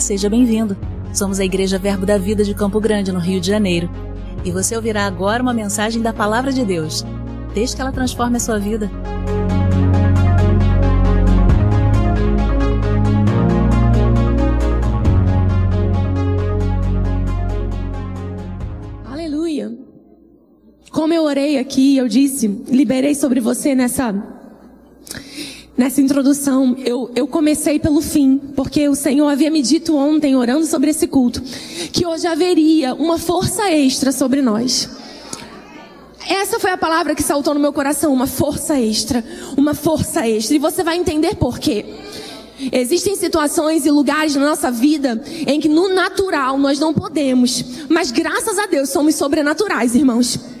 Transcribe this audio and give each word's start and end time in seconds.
Seja 0.00 0.28
bem-vindo. 0.28 0.76
Somos 1.12 1.40
a 1.40 1.44
Igreja 1.44 1.78
Verbo 1.78 2.04
da 2.04 2.18
Vida 2.18 2.44
de 2.44 2.54
Campo 2.54 2.78
Grande, 2.78 3.10
no 3.10 3.18
Rio 3.18 3.40
de 3.40 3.46
Janeiro. 3.46 3.90
E 4.44 4.50
você 4.50 4.76
ouvirá 4.76 5.06
agora 5.06 5.42
uma 5.42 5.54
mensagem 5.54 6.02
da 6.02 6.12
Palavra 6.12 6.52
de 6.52 6.64
Deus. 6.64 7.04
Desde 7.54 7.74
que 7.74 7.82
ela 7.82 7.90
transforme 7.90 8.36
a 8.36 8.40
sua 8.40 8.58
vida. 8.58 8.90
Aleluia. 19.04 19.76
Como 20.90 21.12
eu 21.12 21.24
orei 21.24 21.58
aqui, 21.58 21.96
eu 21.96 22.06
disse, 22.06 22.46
liberei 22.68 23.14
sobre 23.14 23.40
você 23.40 23.74
nessa 23.74 24.35
Nessa 25.76 26.00
introdução, 26.00 26.74
eu, 26.78 27.10
eu 27.14 27.26
comecei 27.26 27.78
pelo 27.78 28.00
fim, 28.00 28.38
porque 28.56 28.88
o 28.88 28.94
Senhor 28.94 29.28
havia 29.28 29.50
me 29.50 29.60
dito 29.60 29.94
ontem, 29.94 30.34
orando 30.34 30.64
sobre 30.64 30.90
esse 30.90 31.06
culto, 31.06 31.42
que 31.92 32.06
hoje 32.06 32.26
haveria 32.26 32.94
uma 32.94 33.18
força 33.18 33.70
extra 33.70 34.10
sobre 34.10 34.40
nós. 34.40 34.88
Essa 36.26 36.58
foi 36.58 36.70
a 36.70 36.78
palavra 36.78 37.14
que 37.14 37.22
saltou 37.22 37.52
no 37.52 37.60
meu 37.60 37.74
coração, 37.74 38.10
uma 38.10 38.26
força 38.26 38.80
extra, 38.80 39.22
uma 39.54 39.74
força 39.74 40.26
extra. 40.26 40.56
E 40.56 40.58
você 40.58 40.82
vai 40.82 40.96
entender 40.96 41.36
por 41.36 41.58
quê. 41.58 41.84
Existem 42.72 43.14
situações 43.14 43.84
e 43.84 43.90
lugares 43.90 44.34
na 44.34 44.46
nossa 44.46 44.70
vida 44.70 45.22
em 45.46 45.60
que 45.60 45.68
no 45.68 45.94
natural 45.94 46.56
nós 46.56 46.78
não 46.78 46.94
podemos, 46.94 47.62
mas 47.90 48.10
graças 48.10 48.58
a 48.58 48.64
Deus 48.64 48.88
somos 48.88 49.14
sobrenaturais, 49.14 49.94
irmãos 49.94 50.55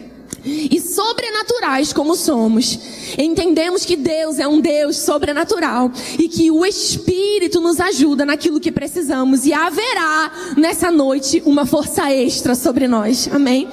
e 0.46 0.80
sobrenaturais 0.80 1.92
como 1.92 2.14
somos, 2.14 2.78
entendemos 3.18 3.84
que 3.84 3.96
Deus 3.96 4.38
é 4.38 4.46
um 4.46 4.60
Deus 4.60 4.96
sobrenatural 4.96 5.90
e 6.18 6.28
que 6.28 6.50
o 6.50 6.64
Espírito 6.64 7.60
nos 7.60 7.80
ajuda 7.80 8.24
naquilo 8.24 8.60
que 8.60 8.70
precisamos 8.70 9.44
e 9.44 9.52
haverá 9.52 10.30
nessa 10.56 10.90
noite 10.90 11.42
uma 11.44 11.66
força 11.66 12.12
extra 12.12 12.54
sobre 12.54 12.86
nós. 12.86 13.28
Amém? 13.32 13.68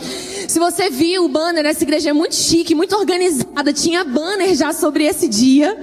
Se 0.48 0.60
você 0.60 0.90
viu 0.90 1.26
o 1.26 1.30
banner, 1.30 1.66
essa 1.66 1.84
igreja 1.84 2.10
é 2.10 2.14
muito 2.14 2.36
chique, 2.36 2.76
muito 2.76 2.96
organizada, 2.96 3.72
tinha 3.74 4.04
banner 4.04 4.56
já 4.56 4.74
sobre 4.74 5.06
esse 5.06 5.28
dia. 5.28 5.76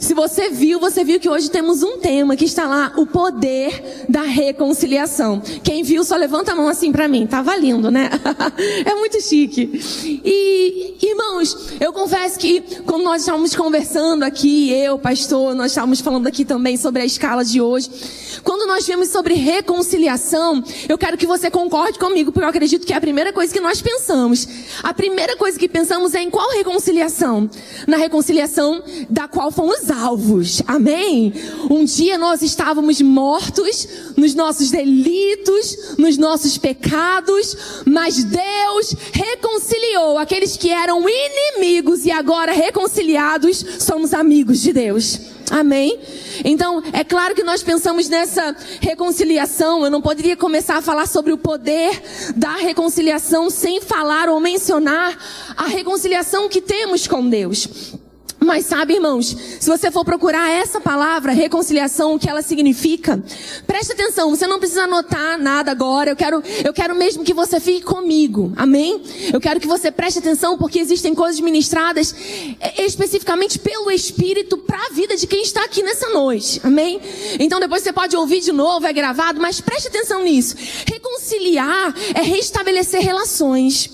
Se 0.00 0.14
você 0.14 0.50
viu, 0.50 0.80
você 0.80 1.04
viu 1.04 1.20
que 1.20 1.28
hoje 1.28 1.50
temos 1.50 1.82
um 1.82 1.98
tema 1.98 2.36
que 2.36 2.44
está 2.44 2.66
lá, 2.66 2.92
o 2.96 3.06
poder 3.06 4.06
da 4.08 4.22
reconciliação. 4.22 5.40
Quem 5.62 5.82
viu, 5.82 6.04
só 6.04 6.16
levanta 6.16 6.52
a 6.52 6.54
mão 6.54 6.68
assim 6.68 6.90
para 6.90 7.06
mim. 7.06 7.26
Tava 7.26 7.54
lindo, 7.56 7.90
né? 7.90 8.10
é 8.84 8.94
muito 8.94 9.20
chique. 9.20 9.80
E, 10.24 10.96
irmãos, 11.02 11.72
eu 11.80 11.92
confesso 11.92 12.38
que 12.38 12.60
quando 12.84 13.04
nós 13.04 13.22
estávamos 13.22 13.54
conversando 13.54 14.22
aqui, 14.22 14.72
eu, 14.72 14.98
pastor, 14.98 15.54
nós 15.54 15.72
estávamos 15.72 16.00
falando 16.00 16.26
aqui 16.26 16.44
também 16.44 16.76
sobre 16.76 17.02
a 17.02 17.04
escala 17.04 17.44
de 17.44 17.60
hoje. 17.60 17.90
Quando 18.42 18.66
nós 18.66 18.86
vemos 18.86 19.08
sobre 19.08 19.34
reconciliação, 19.34 20.62
eu 20.88 20.96
quero 20.96 21.16
que 21.16 21.26
você 21.26 21.50
concorde 21.50 21.98
comigo, 21.98 22.32
porque 22.32 22.44
eu 22.44 22.48
acredito 22.48 22.86
que 22.86 22.92
é 22.92 22.96
a 22.96 23.00
primeira 23.00 23.32
coisa 23.32 23.52
que 23.52 23.60
nós 23.60 23.82
pensamos. 23.82 23.97
A 24.82 24.94
primeira 24.94 25.36
coisa 25.36 25.58
que 25.58 25.68
pensamos 25.68 26.14
é 26.14 26.22
em 26.22 26.30
qual 26.30 26.50
reconciliação? 26.50 27.48
Na 27.86 27.96
reconciliação 27.96 28.82
da 29.08 29.26
qual 29.26 29.50
fomos 29.50 29.90
alvos. 29.90 30.62
Amém? 30.66 31.32
Um 31.70 31.84
dia 31.84 32.16
nós 32.18 32.42
estávamos 32.42 33.00
mortos 33.00 33.88
nos 34.16 34.34
nossos 34.34 34.70
delitos, 34.70 35.96
nos 35.98 36.16
nossos 36.16 36.58
pecados, 36.58 37.56
mas 37.84 38.22
Deus 38.24 38.94
reconciliou 39.12 40.18
aqueles 40.18 40.56
que 40.56 40.70
eram 40.70 41.04
inimigos 41.08 42.04
e 42.04 42.10
agora 42.10 42.52
reconciliados, 42.52 43.64
somos 43.78 44.14
amigos 44.14 44.60
de 44.60 44.72
Deus. 44.72 45.37
Amém? 45.50 45.98
Então, 46.44 46.82
é 46.92 47.02
claro 47.02 47.34
que 47.34 47.42
nós 47.42 47.62
pensamos 47.62 48.08
nessa 48.08 48.54
reconciliação. 48.80 49.84
Eu 49.84 49.90
não 49.90 50.02
poderia 50.02 50.36
começar 50.36 50.76
a 50.76 50.82
falar 50.82 51.06
sobre 51.06 51.32
o 51.32 51.38
poder 51.38 52.02
da 52.36 52.56
reconciliação 52.56 53.50
sem 53.50 53.80
falar 53.80 54.28
ou 54.28 54.40
mencionar 54.40 55.16
a 55.56 55.66
reconciliação 55.66 56.48
que 56.48 56.60
temos 56.60 57.06
com 57.06 57.28
Deus. 57.28 57.68
Mas 58.48 58.64
sabe, 58.64 58.94
irmãos, 58.94 59.36
se 59.60 59.68
você 59.68 59.90
for 59.90 60.06
procurar 60.06 60.50
essa 60.50 60.80
palavra, 60.80 61.32
reconciliação, 61.32 62.14
o 62.14 62.18
que 62.18 62.30
ela 62.30 62.40
significa, 62.40 63.22
preste 63.66 63.92
atenção, 63.92 64.30
você 64.30 64.46
não 64.46 64.58
precisa 64.58 64.84
anotar 64.84 65.38
nada 65.38 65.70
agora. 65.70 66.12
Eu 66.12 66.16
quero, 66.16 66.42
eu 66.64 66.72
quero 66.72 66.94
mesmo 66.94 67.22
que 67.22 67.34
você 67.34 67.60
fique 67.60 67.82
comigo. 67.82 68.50
Amém? 68.56 69.02
Eu 69.30 69.38
quero 69.38 69.60
que 69.60 69.66
você 69.66 69.90
preste 69.90 70.20
atenção 70.20 70.56
porque 70.56 70.78
existem 70.78 71.14
coisas 71.14 71.38
ministradas 71.40 72.14
eh, 72.58 72.86
especificamente 72.86 73.58
pelo 73.58 73.90
Espírito 73.90 74.56
para 74.56 74.78
a 74.86 74.94
vida 74.94 75.14
de 75.14 75.26
quem 75.26 75.42
está 75.42 75.62
aqui 75.64 75.82
nessa 75.82 76.08
noite. 76.08 76.58
Amém? 76.64 77.02
Então 77.38 77.60
depois 77.60 77.82
você 77.82 77.92
pode 77.92 78.16
ouvir 78.16 78.40
de 78.40 78.50
novo, 78.50 78.86
é 78.86 78.92
gravado, 78.94 79.38
mas 79.42 79.60
preste 79.60 79.88
atenção 79.88 80.24
nisso. 80.24 80.56
Reconciliar 80.86 81.94
é 82.14 82.22
restabelecer 82.22 83.02
relações. 83.02 83.90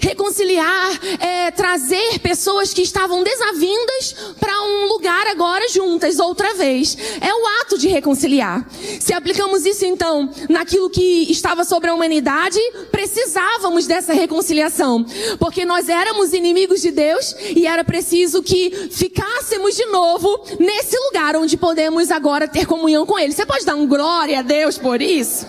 Reconciliar 0.00 0.98
é 1.20 1.50
trazer 1.50 2.20
pessoas 2.20 2.72
que 2.72 2.80
estavam 2.80 3.22
desavindas 3.22 3.97
para 4.38 4.62
um 4.62 4.86
lugar 4.86 5.26
agora 5.28 5.68
juntas 5.68 6.18
outra 6.18 6.54
vez. 6.54 6.96
É 7.20 7.32
o 7.32 7.60
ato 7.60 7.78
de 7.78 7.88
reconciliar. 7.88 8.66
Se 9.00 9.12
aplicamos 9.12 9.64
isso 9.64 9.84
então 9.84 10.30
naquilo 10.48 10.90
que 10.90 11.30
estava 11.30 11.64
sobre 11.64 11.90
a 11.90 11.94
humanidade, 11.94 12.58
precisávamos 12.90 13.86
dessa 13.86 14.12
reconciliação, 14.12 15.04
porque 15.38 15.64
nós 15.64 15.88
éramos 15.88 16.32
inimigos 16.32 16.80
de 16.80 16.90
Deus 16.90 17.34
e 17.54 17.66
era 17.66 17.84
preciso 17.84 18.42
que 18.42 18.88
ficássemos 18.90 19.76
de 19.76 19.86
novo 19.86 20.44
nesse 20.58 20.96
lugar 20.98 21.36
onde 21.36 21.56
podemos 21.56 22.10
agora 22.10 22.48
ter 22.48 22.66
comunhão 22.66 23.06
com 23.06 23.18
Ele. 23.18 23.32
Você 23.32 23.46
pode 23.46 23.64
dar 23.64 23.74
um 23.74 23.86
glória 23.86 24.38
a 24.38 24.42
Deus 24.42 24.78
por 24.78 25.00
isso? 25.00 25.46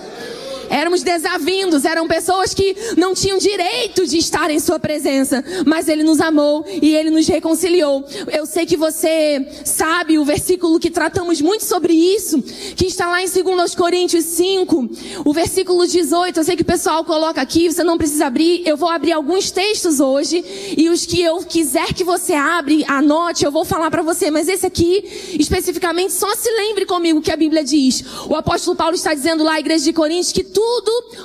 Éramos 0.69 1.02
desavindos, 1.02 1.84
eram 1.84 2.07
pessoas 2.07 2.53
que 2.53 2.75
não 2.96 3.13
tinham 3.13 3.38
direito 3.38 4.06
de 4.06 4.18
estar 4.18 4.52
em 4.52 4.59
Sua 4.59 4.80
presença, 4.80 5.44
mas 5.66 5.88
Ele 5.88 6.03
nos 6.03 6.22
amou 6.22 6.63
e 6.81 6.96
Ele 6.96 7.09
nos 7.09 7.28
reconciliou. 7.28 8.06
Eu 8.31 8.46
sei 8.46 8.66
que 8.66 8.78
você 8.78 9.46
sabe 9.66 10.19
o 10.19 10.24
versículo 10.24 10.79
que 10.79 10.91
tratamos 10.91 11.41
muito 11.41 11.66
sobre 11.66 11.94
isso, 11.94 12.41
que 12.75 12.85
está 12.85 13.08
lá 13.08 13.22
em 13.22 13.28
2 13.28 13.75
Coríntios 13.75 14.25
5, 14.25 14.90
o 15.25 15.34
versículo 15.34 15.88
18. 15.88 16.40
Eu 16.40 16.44
sei 16.44 16.56
que 16.56 16.62
o 16.62 16.66
pessoal 16.66 17.03
coloca 17.03 17.41
aqui, 17.41 17.72
você 17.72 17.84
não 17.84 17.97
precisa 17.97 18.28
abrir. 18.28 18.62
Eu 18.66 18.78
vou 18.78 18.90
abrir 18.90 19.13
alguns 19.13 19.50
textos 19.50 20.00
hoje 20.00 20.44
e 20.78 20.88
os 20.90 21.06
que 21.06 21.22
eu 21.22 21.40
quiser 21.40 21.94
que 21.94 22.03
você 22.03 22.34
abre, 22.34 22.85
anote, 22.88 23.44
eu 23.44 23.52
vou 23.52 23.66
falar 23.66 23.90
para 23.90 24.03
você. 24.03 24.29
Mas 24.29 24.47
esse 24.47 24.66
aqui, 24.66 25.03
especificamente, 25.40 26.13
só 26.13 26.35
se 26.35 26.50
lembre 26.52 26.85
comigo 26.85 27.22
que 27.22 27.31
a 27.31 27.38
Bíblia 27.38 27.63
diz. 27.63 28.03
O 28.29 28.35
apóstolo 28.35 28.78
Paulo 28.78 28.96
está 28.96 29.13
dizendo 29.13 29.44
lá 29.44 29.53
à 29.53 29.59
igreja 29.59 29.84
de 29.84 29.94
Coríntios 29.94 30.31
que 30.31 30.44
tudo 30.44 30.59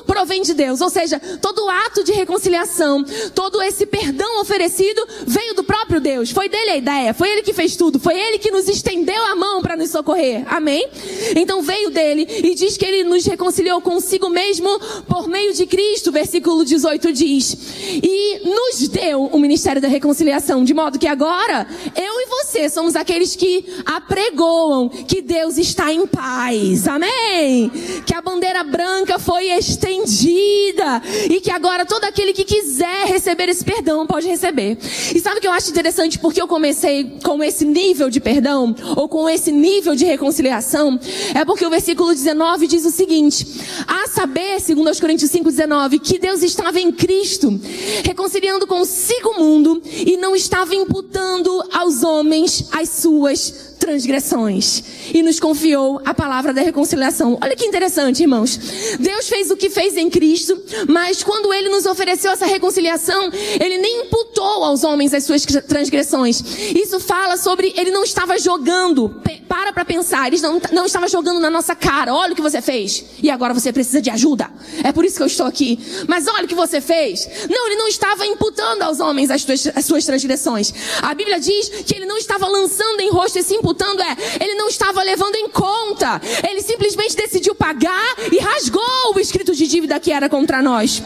provém 0.07 0.43
de 0.43 0.55
Deus. 0.55 0.81
Ou 0.81 0.91
seja, 0.91 1.21
todo 1.41 1.69
ato 1.69 2.05
de 2.05 2.13
reconciliação, 2.13 3.05
todo 3.35 3.61
esse 3.63 3.87
perdão 3.87 4.41
oferecido 4.41 5.07
veio 5.27 5.55
do 5.55 5.65
próprio 5.65 6.01
Deus. 6.01 6.31
Foi 6.31 6.49
dele 6.49 6.71
a 6.71 6.77
ideia, 6.77 7.15
foi 7.15 7.31
ele 7.31 7.43
que 7.43 7.53
fez 7.53 7.77
tudo, 7.77 7.99
foi 7.99 8.19
ele 8.19 8.39
que 8.39 8.51
nos 8.51 8.69
estendeu 8.69 9.23
a 9.25 9.35
mão 9.35 9.63
para 9.63 9.77
nos 9.77 9.91
socorrer. 9.91 10.45
Amém? 10.47 10.89
Então 11.37 11.63
veio 11.63 11.91
dele 11.91 12.27
e 12.29 12.55
diz 12.55 12.77
que 12.77 12.85
ele 12.85 13.05
nos 13.05 13.25
reconciliou 13.25 13.81
consigo 13.81 14.29
mesmo 14.29 14.69
por 15.09 15.29
meio 15.29 15.53
de 15.53 15.67
Cristo, 15.67 16.13
versículo 16.13 16.65
18 16.65 17.13
diz. 17.13 17.57
E 18.03 18.41
nos 18.45 18.89
deu 18.89 19.25
o 19.25 19.39
ministério 19.39 19.81
da 19.81 19.89
reconciliação, 19.89 20.65
de 20.65 20.75
modo 20.75 20.99
que 20.99 21.07
agora 21.07 21.67
eu 21.97 22.21
e 22.21 22.27
você 22.27 22.69
somos 22.69 22.97
aqueles 22.97 23.37
que 23.37 23.65
apregoam 23.85 24.89
que 24.89 25.21
Deus 25.21 25.59
está 25.59 25.93
em 25.93 26.07
paz. 26.07 26.87
Amém? 26.87 27.71
Que 28.07 28.15
a 28.15 28.21
bandeira 28.21 28.63
branca 28.63 29.19
foi 29.25 29.49
estendida 29.49 31.03
e 31.31 31.41
que 31.41 31.51
agora 31.51 31.87
todo 31.87 32.05
aquele 32.05 32.33
que 32.33 32.45
quiser 32.45 33.07
receber 33.07 33.49
esse 33.49 33.65
perdão 33.65 34.07
pode 34.07 34.29
receber. 34.29 34.77
E 35.15 35.21
sabe 35.21 35.39
o 35.39 35.41
que 35.41 35.47
eu 35.47 35.53
acho 35.53 35.71
interessante? 35.71 36.19
Porque 36.19 36.41
eu 36.41 36.47
comecei 36.47 37.19
com 37.25 37.43
esse 37.43 37.65
nível 37.65 38.11
de 38.11 38.21
perdão 38.21 38.75
ou 38.97 39.09
com 39.09 39.29
esse 39.29 39.51
nível 39.51 39.95
de 39.95 40.05
reconciliação, 40.05 40.99
é 41.35 41.45
porque 41.45 41.67
o 41.67 41.71
versículo 41.71 42.13
19 42.13 42.67
diz 42.67 42.85
o 42.85 42.91
seguinte: 42.91 43.47
a 43.87 44.09
saber, 44.09 44.61
segundo 44.61 44.91
os 44.91 45.01
Coríntios 45.01 45.31
5:19, 45.31 45.99
que 46.01 46.19
Deus 46.19 46.43
estava 46.43 46.79
em 46.79 46.93
Cristo, 46.93 47.59
reconciliando 48.05 48.67
consigo 48.67 49.31
o 49.31 49.39
mundo 49.39 49.83
e 49.85 50.17
não 50.17 50.37
estava 50.37 50.75
imputando 50.75 51.65
aos 51.73 52.03
homens 52.03 52.69
as 52.73 52.89
suas 52.91 53.74
transgressões 53.79 54.83
e 55.13 55.23
nos 55.23 55.39
confiou 55.39 56.01
a 56.05 56.15
palavra 56.15 56.53
da 56.53 56.63
reconciliação. 56.63 57.39
Olha 57.43 57.57
que 57.57 57.65
interessante, 57.65 58.23
irmãos. 58.23 58.59
Deus 58.99 59.29
fez 59.29 59.51
o 59.51 59.57
que 59.57 59.71
fez 59.71 59.97
em 59.97 60.09
Cristo, 60.09 60.61
mas 60.89 61.23
quando 61.23 61.53
ele 61.53 61.69
nos 61.69 61.87
ofereceu 61.87 62.33
essa 62.33 62.47
reconciliação, 62.47 63.31
ele 63.61 63.79
nem 63.79 64.07
imputou 64.07 64.65
aos 64.65 64.85
homens 64.85 65.13
as 65.13 65.25
suas 65.25 65.45
transgressões. 65.45 66.43
Isso 66.75 66.99
fala 67.01 67.37
sobre 67.37 67.73
ele 67.77 67.91
não 67.91 68.05
estava 68.05 68.39
jogando. 68.39 69.21
Para 69.49 69.73
para 69.73 69.85
pensar, 69.85 70.27
ele 70.27 70.41
não, 70.41 70.61
não 70.73 70.87
estava 70.87 71.09
jogando 71.09 71.39
na 71.41 71.51
nossa 71.51 71.75
cara. 71.75 72.15
Olha 72.15 72.33
o 72.33 72.37
que 72.37 72.43
você 72.43 72.61
fez. 72.61 73.05
E 73.23 73.31
agora 73.31 73.55
você 73.55 73.73
precisa 73.73 74.01
de 74.01 74.11
ajuda. 74.11 74.51
É 74.83 74.93
por 74.93 75.05
isso 75.05 75.17
que 75.17 75.23
eu 75.23 75.27
estou 75.27 75.47
aqui. 75.47 75.79
Mas 76.09 76.27
olha 76.27 76.45
o 76.45 76.49
que 76.49 76.55
você 76.55 76.81
fez. 76.81 77.29
Não, 77.49 77.67
ele 77.67 77.77
não 77.77 77.89
estava 77.89 78.27
imputando 78.27 78.83
aos 78.83 79.01
homens 79.01 79.31
as, 79.31 79.45
as 79.75 79.85
suas 79.85 80.05
transgressões. 80.05 80.73
A 81.03 81.15
Bíblia 81.15 81.39
diz 81.39 81.69
que 81.69 81.95
ele 81.95 82.07
não 82.07 82.17
estava 82.17 82.47
lançando 82.47 83.01
em 83.01 83.11
rosto 83.11 83.39
esse 83.39 83.55
imputando, 83.65 84.03
é, 84.03 84.17
ele 84.41 84.55
não 84.55 84.69
estava 84.69 85.03
levando 85.03 85.35
em 85.37 85.49
conta. 85.49 86.21
Ele 86.47 86.61
simplesmente 86.61 87.17
decidiu 87.17 87.55
pagar 87.55 88.15
e 88.31 88.39
rasgou 88.39 89.15
o 89.17 89.19
escrito 89.19 89.55
de 89.55 89.67
dívida 89.67 89.99
que 89.99 90.13
era 90.13 90.29
contra 90.29 90.61
nós. 90.61 91.03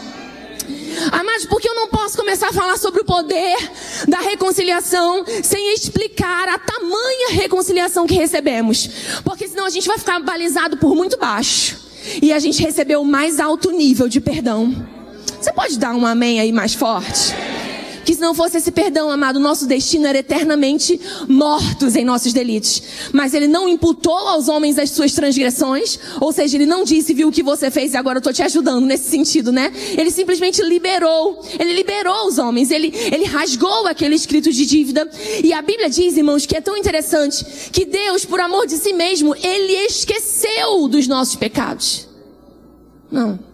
Amados, 1.11 1.45
porque 1.45 1.69
eu 1.69 1.75
não 1.75 1.87
posso 1.87 2.17
começar 2.17 2.49
a 2.49 2.53
falar 2.53 2.77
sobre 2.77 3.01
o 3.01 3.05
poder 3.05 3.57
da 4.07 4.19
reconciliação 4.19 5.23
sem 5.41 5.73
explicar 5.73 6.49
a 6.49 6.59
tamanha 6.59 7.29
reconciliação 7.31 8.05
que 8.05 8.15
recebemos. 8.15 8.89
Porque 9.23 9.47
senão 9.47 9.65
a 9.65 9.69
gente 9.69 9.87
vai 9.87 9.97
ficar 9.97 10.19
balizado 10.19 10.75
por 10.77 10.93
muito 10.93 11.17
baixo. 11.17 11.77
E 12.21 12.33
a 12.33 12.39
gente 12.39 12.61
recebeu 12.61 13.01
o 13.01 13.05
mais 13.05 13.39
alto 13.39 13.71
nível 13.71 14.09
de 14.09 14.19
perdão. 14.19 14.75
Você 15.39 15.53
pode 15.53 15.79
dar 15.79 15.95
um 15.95 16.05
amém 16.05 16.39
aí 16.39 16.51
mais 16.51 16.73
forte? 16.73 17.33
Que 18.09 18.15
se 18.15 18.21
não 18.21 18.33
fosse 18.33 18.57
esse 18.57 18.71
perdão, 18.71 19.11
amado, 19.11 19.39
nosso 19.39 19.67
destino 19.67 20.07
era 20.07 20.17
eternamente 20.17 20.99
mortos 21.27 21.95
em 21.95 22.03
nossos 22.03 22.33
delitos. 22.33 22.81
Mas 23.13 23.35
ele 23.35 23.47
não 23.47 23.69
imputou 23.69 24.17
aos 24.17 24.47
homens 24.47 24.79
as 24.79 24.89
suas 24.89 25.11
transgressões, 25.13 25.99
ou 26.19 26.31
seja, 26.31 26.57
ele 26.57 26.65
não 26.65 26.83
disse, 26.83 27.13
viu 27.13 27.27
o 27.27 27.31
que 27.31 27.43
você 27.43 27.69
fez 27.69 27.93
e 27.93 27.97
agora 27.97 28.17
eu 28.17 28.19
estou 28.19 28.33
te 28.33 28.41
ajudando 28.41 28.83
nesse 28.83 29.11
sentido, 29.11 29.51
né? 29.51 29.71
Ele 29.95 30.09
simplesmente 30.09 30.59
liberou, 30.63 31.39
ele 31.59 31.71
liberou 31.71 32.25
os 32.25 32.39
homens, 32.39 32.71
ele, 32.71 32.91
ele 33.11 33.25
rasgou 33.25 33.85
aquele 33.85 34.15
escrito 34.15 34.51
de 34.51 34.65
dívida. 34.65 35.07
E 35.43 35.53
a 35.53 35.61
Bíblia 35.61 35.87
diz, 35.87 36.17
irmãos, 36.17 36.47
que 36.47 36.57
é 36.57 36.61
tão 36.61 36.75
interessante, 36.75 37.45
que 37.71 37.85
Deus, 37.85 38.25
por 38.25 38.39
amor 38.39 38.65
de 38.65 38.77
si 38.77 38.91
mesmo, 38.91 39.35
ele 39.35 39.73
esqueceu 39.85 40.87
dos 40.87 41.07
nossos 41.07 41.35
pecados. 41.35 42.07
Não. 43.11 43.48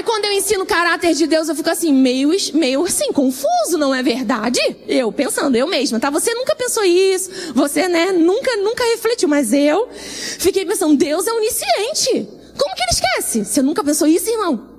Aí 0.00 0.04
quando 0.04 0.24
eu 0.24 0.32
ensino 0.32 0.64
o 0.64 0.66
caráter 0.66 1.12
de 1.12 1.26
Deus, 1.26 1.50
eu 1.50 1.54
fico 1.54 1.68
assim, 1.68 1.92
meio, 1.92 2.30
meio 2.54 2.82
assim, 2.86 3.12
confuso, 3.12 3.76
não 3.76 3.94
é 3.94 4.02
verdade? 4.02 4.58
Eu 4.88 5.12
pensando, 5.12 5.54
eu 5.56 5.66
mesma, 5.66 6.00
tá? 6.00 6.08
Você 6.08 6.32
nunca 6.32 6.56
pensou 6.56 6.82
isso, 6.82 7.52
você, 7.54 7.86
né, 7.86 8.10
nunca, 8.10 8.56
nunca 8.56 8.82
refletiu, 8.82 9.28
mas 9.28 9.52
eu 9.52 9.90
fiquei 9.92 10.64
pensando, 10.64 10.96
Deus 10.96 11.26
é 11.26 11.32
onisciente. 11.34 12.26
Como 12.56 12.74
que 12.74 12.82
ele 12.82 12.92
esquece? 12.92 13.44
Você 13.44 13.60
nunca 13.60 13.84
pensou 13.84 14.08
isso, 14.08 14.30
irmão? 14.30 14.70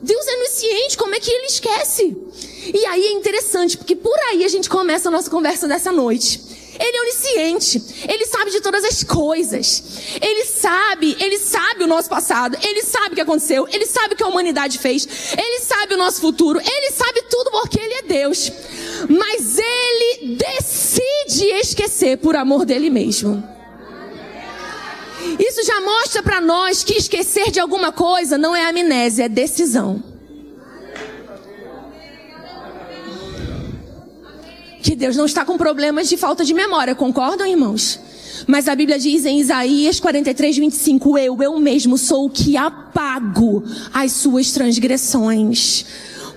Deus 0.00 0.28
é 0.28 0.36
onisciente, 0.36 0.96
como 0.96 1.12
é 1.12 1.18
que 1.18 1.28
ele 1.28 1.46
esquece? 1.46 2.16
E 2.72 2.86
aí 2.86 3.06
é 3.06 3.10
interessante, 3.10 3.78
porque 3.78 3.96
por 3.96 4.16
aí 4.30 4.44
a 4.44 4.48
gente 4.48 4.70
começa 4.70 5.08
a 5.08 5.10
nossa 5.10 5.28
conversa 5.28 5.66
dessa 5.66 5.90
noite. 5.90 6.40
Ele 6.80 6.96
é 6.96 7.00
onisciente. 7.02 7.82
Ele 8.08 8.24
sabe 8.24 8.50
de 8.50 8.60
todas 8.60 8.82
as 8.84 9.04
coisas. 9.04 9.82
Ele 10.20 10.46
sabe, 10.46 11.14
ele 11.20 11.38
sabe 11.38 11.84
o 11.84 11.86
nosso 11.86 12.08
passado. 12.08 12.56
Ele 12.62 12.82
sabe 12.82 13.12
o 13.12 13.14
que 13.14 13.20
aconteceu. 13.20 13.68
Ele 13.70 13.84
sabe 13.84 14.14
o 14.14 14.16
que 14.16 14.22
a 14.22 14.26
humanidade 14.26 14.78
fez. 14.78 15.06
Ele 15.36 15.60
sabe 15.60 15.94
o 15.94 15.98
nosso 15.98 16.22
futuro. 16.22 16.58
Ele 16.58 16.90
sabe 16.90 17.22
tudo 17.28 17.50
porque 17.50 17.78
ele 17.78 17.94
é 17.94 18.02
Deus. 18.02 18.50
Mas 19.08 19.58
ele 19.58 20.36
decide 20.36 21.44
esquecer 21.60 22.16
por 22.16 22.34
amor 22.34 22.64
dele 22.64 22.88
mesmo. 22.88 23.46
Isso 25.38 25.62
já 25.64 25.80
mostra 25.82 26.22
para 26.22 26.40
nós 26.40 26.82
que 26.82 26.94
esquecer 26.94 27.50
de 27.50 27.60
alguma 27.60 27.92
coisa 27.92 28.38
não 28.38 28.56
é 28.56 28.64
amnésia, 28.64 29.24
é 29.24 29.28
decisão. 29.28 30.09
Que 34.82 34.96
Deus 34.96 35.16
não 35.16 35.26
está 35.26 35.44
com 35.44 35.56
problemas 35.56 36.08
de 36.08 36.16
falta 36.16 36.44
de 36.44 36.54
memória, 36.54 36.94
concordam, 36.94 37.46
irmãos? 37.46 38.00
Mas 38.46 38.68
a 38.68 38.74
Bíblia 38.74 38.98
diz 38.98 39.24
em 39.24 39.40
Isaías 39.40 40.00
43, 40.00 40.56
25: 40.58 41.18
Eu, 41.18 41.42
eu 41.42 41.58
mesmo 41.58 41.98
sou 41.98 42.26
o 42.26 42.30
que 42.30 42.56
apago 42.56 43.62
as 43.92 44.12
suas 44.12 44.50
transgressões. 44.52 45.84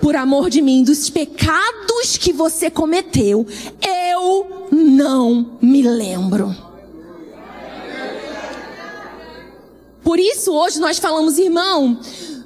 Por 0.01 0.15
amor 0.15 0.49
de 0.49 0.61
mim, 0.61 0.83
dos 0.83 1.09
pecados 1.09 2.17
que 2.17 2.33
você 2.33 2.69
cometeu, 2.69 3.47
eu 3.81 4.67
não 4.71 5.57
me 5.61 5.81
lembro. 5.81 6.53
Por 10.03 10.19
isso, 10.19 10.51
hoje 10.51 10.79
nós 10.81 10.99
falamos, 10.99 11.37
irmão, 11.37 11.97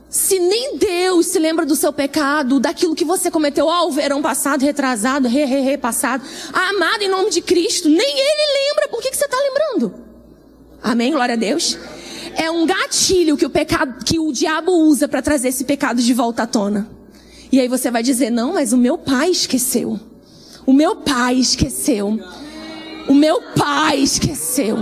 se 0.09 0.39
nem 0.39 0.77
Deus 0.77 1.27
se 1.27 1.37
lembra 1.37 1.65
do 1.65 1.75
seu 1.75 1.91
pecado, 1.91 2.59
daquilo 2.59 2.95
que 2.95 3.03
você 3.03 3.29
cometeu 3.29 3.69
ao 3.69 3.91
verão 3.91 4.21
passado, 4.21 4.61
retrasado, 4.61 5.27
re, 5.27 5.43
re, 5.45 5.59
re 5.59 5.77
passado, 5.77 6.23
amado 6.53 7.03
em 7.03 7.09
nome 7.09 7.29
de 7.29 7.41
Cristo, 7.41 7.89
nem 7.89 7.99
Ele 7.99 8.69
lembra. 8.69 8.87
Por 8.87 9.01
que, 9.01 9.09
que 9.09 9.17
você 9.17 9.25
está 9.25 9.37
lembrando? 9.37 9.93
Amém? 10.81 11.11
Glória 11.11 11.33
a 11.33 11.37
Deus. 11.37 11.77
É 12.35 12.49
um 12.49 12.65
gatilho 12.65 13.35
que 13.35 13.45
o 13.45 13.49
pecado, 13.49 14.03
que 14.05 14.17
o 14.19 14.31
diabo 14.31 14.71
usa 14.71 15.07
para 15.07 15.21
trazer 15.21 15.49
esse 15.49 15.65
pecado 15.65 16.01
de 16.01 16.13
volta 16.13 16.43
à 16.43 16.47
tona. 16.47 16.87
E 17.51 17.59
aí 17.59 17.67
você 17.67 17.91
vai 17.91 18.03
dizer: 18.03 18.29
não, 18.29 18.53
mas 18.53 18.71
o 18.71 18.77
meu 18.77 18.97
pai 18.97 19.29
esqueceu. 19.29 19.99
O 20.65 20.71
meu 20.71 20.97
pai 20.97 21.35
esqueceu. 21.35 22.19
O 23.09 23.13
meu 23.13 23.41
pai 23.57 23.99
esqueceu. 23.99 24.77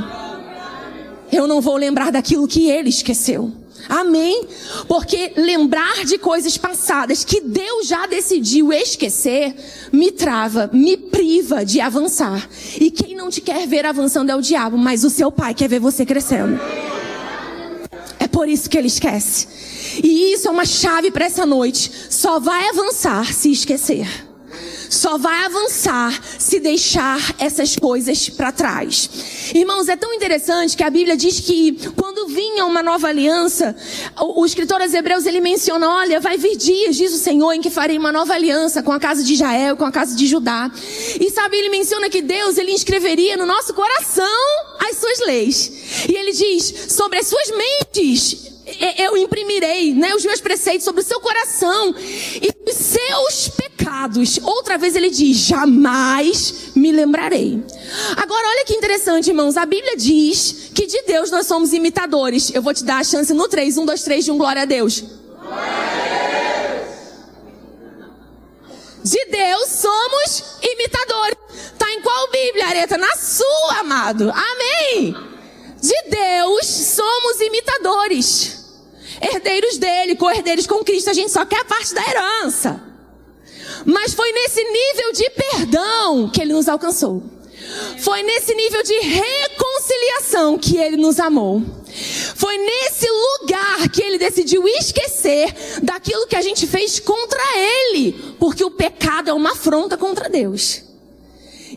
Eu 1.32 1.48
não 1.48 1.62
vou 1.62 1.78
lembrar 1.78 2.12
daquilo 2.12 2.48
que 2.48 2.70
ele 2.70 2.90
esqueceu. 2.90 3.52
Amém? 3.88 4.48
Porque 4.88 5.34
lembrar 5.36 6.06
de 6.06 6.18
coisas 6.18 6.58
passadas 6.58 7.24
que 7.24 7.42
Deus 7.42 7.88
já 7.88 8.06
decidiu 8.06 8.74
esquecer, 8.74 9.56
me 9.92 10.12
trava, 10.12 10.70
me 10.74 10.98
priva 10.98 11.64
de 11.64 11.80
avançar. 11.80 12.48
E 12.80 12.90
quem 12.92 13.16
não 13.16 13.30
te 13.30 13.42
quer 13.42 13.68
ver 13.68 13.86
avançando 13.86 14.30
é 14.30 14.36
o 14.36 14.42
diabo, 14.42 14.78
mas 14.78 15.04
o 15.04 15.10
seu 15.10 15.32
pai 15.32 15.54
quer 15.54 15.70
ver 15.70 15.80
você 15.80 16.06
crescendo. 16.06 16.60
É 18.20 18.28
por 18.28 18.50
isso 18.50 18.70
que 18.70 18.78
ele 18.78 18.88
esquece. 18.88 19.48
E 20.04 20.34
isso 20.34 20.48
é 20.48 20.52
uma 20.52 20.66
chave 20.66 21.12
para 21.12 21.26
essa 21.26 21.46
noite. 21.46 21.92
Só 22.10 22.40
vai 22.40 22.70
avançar 22.70 23.34
se 23.34 23.52
esquecer 23.52 24.08
só 24.90 25.18
vai 25.18 25.46
avançar 25.46 26.20
se 26.40 26.60
deixar 26.60 27.20
essas 27.40 27.76
coisas 27.76 28.30
para 28.30 28.52
trás. 28.52 29.10
Irmãos, 29.54 29.88
é 29.88 29.96
tão 29.96 30.14
interessante 30.14 30.76
que 30.76 30.84
a 30.84 30.90
Bíblia 30.90 31.16
diz 31.16 31.40
que 31.40 31.78
quando 31.96 32.28
vinha 32.28 32.66
uma 32.66 32.82
nova 32.82 33.08
aliança, 33.08 33.76
o, 34.20 34.42
o 34.42 34.46
escritor 34.46 34.82
aos 34.82 34.94
Hebreus 34.94 35.26
ele 35.26 35.40
menciona: 35.40 35.90
olha, 35.90 36.20
vai 36.20 36.38
vir 36.38 36.56
dias, 36.56 36.96
diz 36.96 37.14
o 37.14 37.18
Senhor, 37.18 37.54
em 37.54 37.62
que 37.62 37.70
farei 37.70 37.98
uma 37.98 38.12
nova 38.12 38.34
aliança 38.34 38.82
com 38.82 38.92
a 38.92 39.00
casa 39.00 39.24
de 39.24 39.34
Israel, 39.34 39.78
com 39.78 39.86
a 39.86 39.92
casa 39.92 40.16
de 40.16 40.28
Judá. 40.28 40.72
E 41.20 41.30
sabe, 41.32 41.58
ele 41.58 41.70
menciona 41.70 42.10
que 42.10 42.22
Deus 42.22 42.58
ele 42.58 42.72
inscreveria 42.72 43.38
no 43.38 43.46
nosso 43.46 43.74
coração 43.74 44.26
as 44.90 44.98
suas 44.98 45.20
leis. 45.20 45.72
E 46.10 46.16
ele 46.16 46.32
diz: 46.32 46.94
sobre 46.94 47.20
as 47.20 47.28
suas 47.28 47.50
mentes 47.52 48.56
eu 48.98 49.16
imprimirei 49.16 49.94
né, 49.94 50.16
os 50.16 50.26
meus 50.26 50.42
preceitos 50.42 50.84
sobre 50.84 51.02
o 51.02 51.04
seu 51.04 51.20
coração 51.20 51.94
e 51.98 52.70
os 52.70 52.76
seus 52.76 53.50
pecados. 54.06 54.40
Outra 54.44 54.78
vez 54.78 54.96
ele 54.96 55.10
diz: 55.10 55.38
jamais 55.38 56.72
me 56.76 56.92
lembrarei. 56.92 57.64
Agora, 58.16 58.48
olha 58.48 58.66
que 58.66 58.74
interessante, 58.74 59.30
irmãos. 59.30 59.58
A 59.58 59.66
Bíblia 59.66 59.98
diz 59.98 60.70
que 60.74 60.86
de 60.86 61.02
Deus 61.04 61.32
nós 61.32 61.48
somos 61.48 61.74
imitadores. 61.74 62.52
Eu 62.54 62.62
vou 62.62 62.74
te 62.74 62.84
dar 62.84 63.00
a 63.00 63.04
chance 63.04 63.34
no 63.34 63.48
3. 63.48 63.78
1, 63.78 63.86
2, 63.86 64.04
3 64.04 64.26
de 64.26 64.32
um 64.32 64.38
glória 64.38 64.62
a 64.62 64.66
Deus. 64.66 65.04
De 69.04 69.26
Deus 69.26 69.70
somos 69.70 70.44
imitadores. 70.62 71.38
Tá 71.78 71.92
em 71.92 72.02
qual 72.02 72.32
Bíblia, 72.32 72.68
Areta? 72.68 72.98
Na 72.98 73.16
sua, 73.16 73.80
amado. 73.80 74.32
Amém. 74.32 75.16
De 75.82 76.10
Deus 76.10 76.66
somos 76.66 77.40
imitadores 77.42 78.66
herdeiros 79.22 79.78
dele, 79.78 80.16
co-herdeiros 80.16 80.68
com 80.68 80.84
Cristo, 80.84 81.10
a 81.10 81.14
gente 81.14 81.32
só 81.32 81.46
quer 81.46 81.62
a 81.62 81.66
parte 81.66 81.94
da 81.94 82.02
herança. 82.02 82.95
Mas 83.86 84.14
foi 84.14 84.32
nesse 84.32 84.64
nível 84.64 85.12
de 85.14 85.30
perdão 85.30 86.30
que 86.30 86.42
ele 86.42 86.54
nos 86.54 86.68
alcançou. 86.68 87.24
Foi 88.00 88.22
nesse 88.24 88.54
nível 88.54 88.84
de 88.84 88.94
reconciliação 89.00 90.58
que 90.58 90.78
ele 90.78 90.98
nos 90.98 91.20
amou. 91.20 91.62
Foi 92.36 92.58
nesse 92.58 93.08
lugar 93.08 93.88
que 93.90 94.02
ele 94.02 94.18
decidiu 94.18 94.68
esquecer 94.68 95.54
daquilo 95.82 96.28
que 96.28 96.36
a 96.36 96.42
gente 96.42 96.68
fez 96.68 97.00
contra 97.00 97.42
ele, 97.58 98.36
porque 98.40 98.64
o 98.64 98.72
pecado 98.72 99.30
é 99.30 99.34
uma 99.34 99.52
afronta 99.52 99.98
contra 99.98 100.30
Deus. 100.30 100.84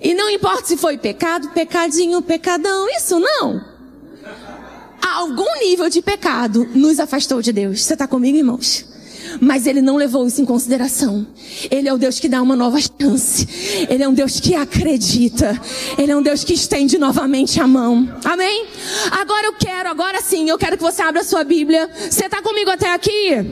E 0.00 0.15
não 0.15 0.29
importa 0.31 0.67
se 0.67 0.77
foi 0.77 0.99
pecado, 0.99 1.50
pecadinho, 1.50 2.23
pecadão, 2.23 2.88
isso 2.97 3.19
não 3.19 3.79
algum 5.19 5.59
nível 5.59 5.88
de 5.88 6.00
pecado 6.00 6.69
nos 6.75 7.00
afastou 7.00 7.43
de 7.43 7.53
Deus. 7.53 7.83
Você 7.83 7.95
está 7.95 8.07
comigo, 8.07 8.37
irmãos? 8.37 8.85
Mas 9.40 9.66
ele 9.66 9.80
não 9.80 9.97
levou 9.97 10.26
isso 10.26 10.40
em 10.40 10.45
consideração. 10.45 11.26
Ele 11.71 11.88
é 11.88 11.92
o 11.92 11.99
Deus 11.99 12.18
que 12.18 12.28
dá 12.28 12.42
uma 12.42 12.57
nova 12.57 12.78
chance. 12.80 13.87
Ele 13.88 14.02
é 14.02 14.09
um 14.09 14.14
Deus 14.14 14.40
que 14.40 14.54
acredita. 14.54 15.61
Ele 15.97 16.12
é 16.12 16.16
um 16.16 16.23
Deus 16.23 16.45
que 16.45 16.54
estende 16.54 16.99
novamente 16.99 17.61
a 17.61 17.66
mão. 17.66 18.09
Amém? 18.25 18.66
Agora 19.11 19.47
eu 19.47 19.52
quero, 19.54 19.88
agora 19.88 20.21
sim, 20.21 20.49
eu 20.49 20.59
quero 20.59 20.76
que 20.76 20.83
você 20.83 21.02
abra 21.02 21.21
a 21.21 21.25
sua 21.25 21.45
Bíblia. 21.45 21.88
Você 22.11 22.26
está 22.26 22.42
comigo 22.42 22.71
até 22.71 22.92
aqui? 22.92 23.47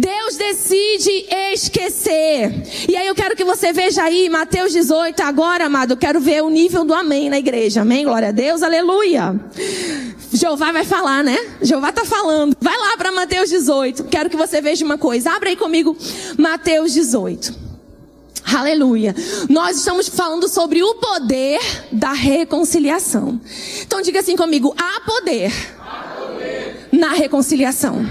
Deus 0.00 0.34
decide 0.36 1.26
esquecer. 1.52 2.62
E 2.88 2.96
aí 2.96 3.06
eu 3.06 3.14
quero 3.14 3.36
que 3.36 3.44
você 3.44 3.70
veja 3.70 4.02
aí, 4.02 4.30
Mateus 4.30 4.72
18, 4.72 5.20
agora, 5.20 5.66
amado, 5.66 5.92
eu 5.92 5.96
quero 5.96 6.18
ver 6.18 6.42
o 6.42 6.48
nível 6.48 6.86
do 6.86 6.94
amém 6.94 7.28
na 7.28 7.38
igreja. 7.38 7.82
Amém? 7.82 8.04
Glória 8.04 8.28
a 8.28 8.32
Deus, 8.32 8.62
aleluia. 8.62 9.38
Jeová 10.32 10.72
vai 10.72 10.84
falar, 10.84 11.22
né? 11.22 11.36
Jeová 11.60 11.92
tá 11.92 12.06
falando. 12.06 12.56
Vai 12.58 12.76
lá 12.78 12.96
para 12.96 13.12
Mateus 13.12 13.50
18. 13.50 14.04
Quero 14.04 14.30
que 14.30 14.38
você 14.38 14.62
veja 14.62 14.84
uma 14.86 14.96
coisa. 14.96 15.32
Abra 15.32 15.50
aí 15.50 15.56
comigo 15.56 15.94
Mateus 16.38 16.94
18. 16.94 17.54
Aleluia. 18.54 19.14
Nós 19.50 19.76
estamos 19.76 20.08
falando 20.08 20.48
sobre 20.48 20.82
o 20.82 20.94
poder 20.94 21.60
da 21.92 22.12
reconciliação. 22.12 23.38
Então 23.82 24.00
diga 24.00 24.20
assim 24.20 24.34
comigo: 24.34 24.74
há 24.78 25.00
poder, 25.02 25.52
há 25.78 26.16
poder. 26.18 26.88
na 26.90 27.12
reconciliação. 27.12 28.06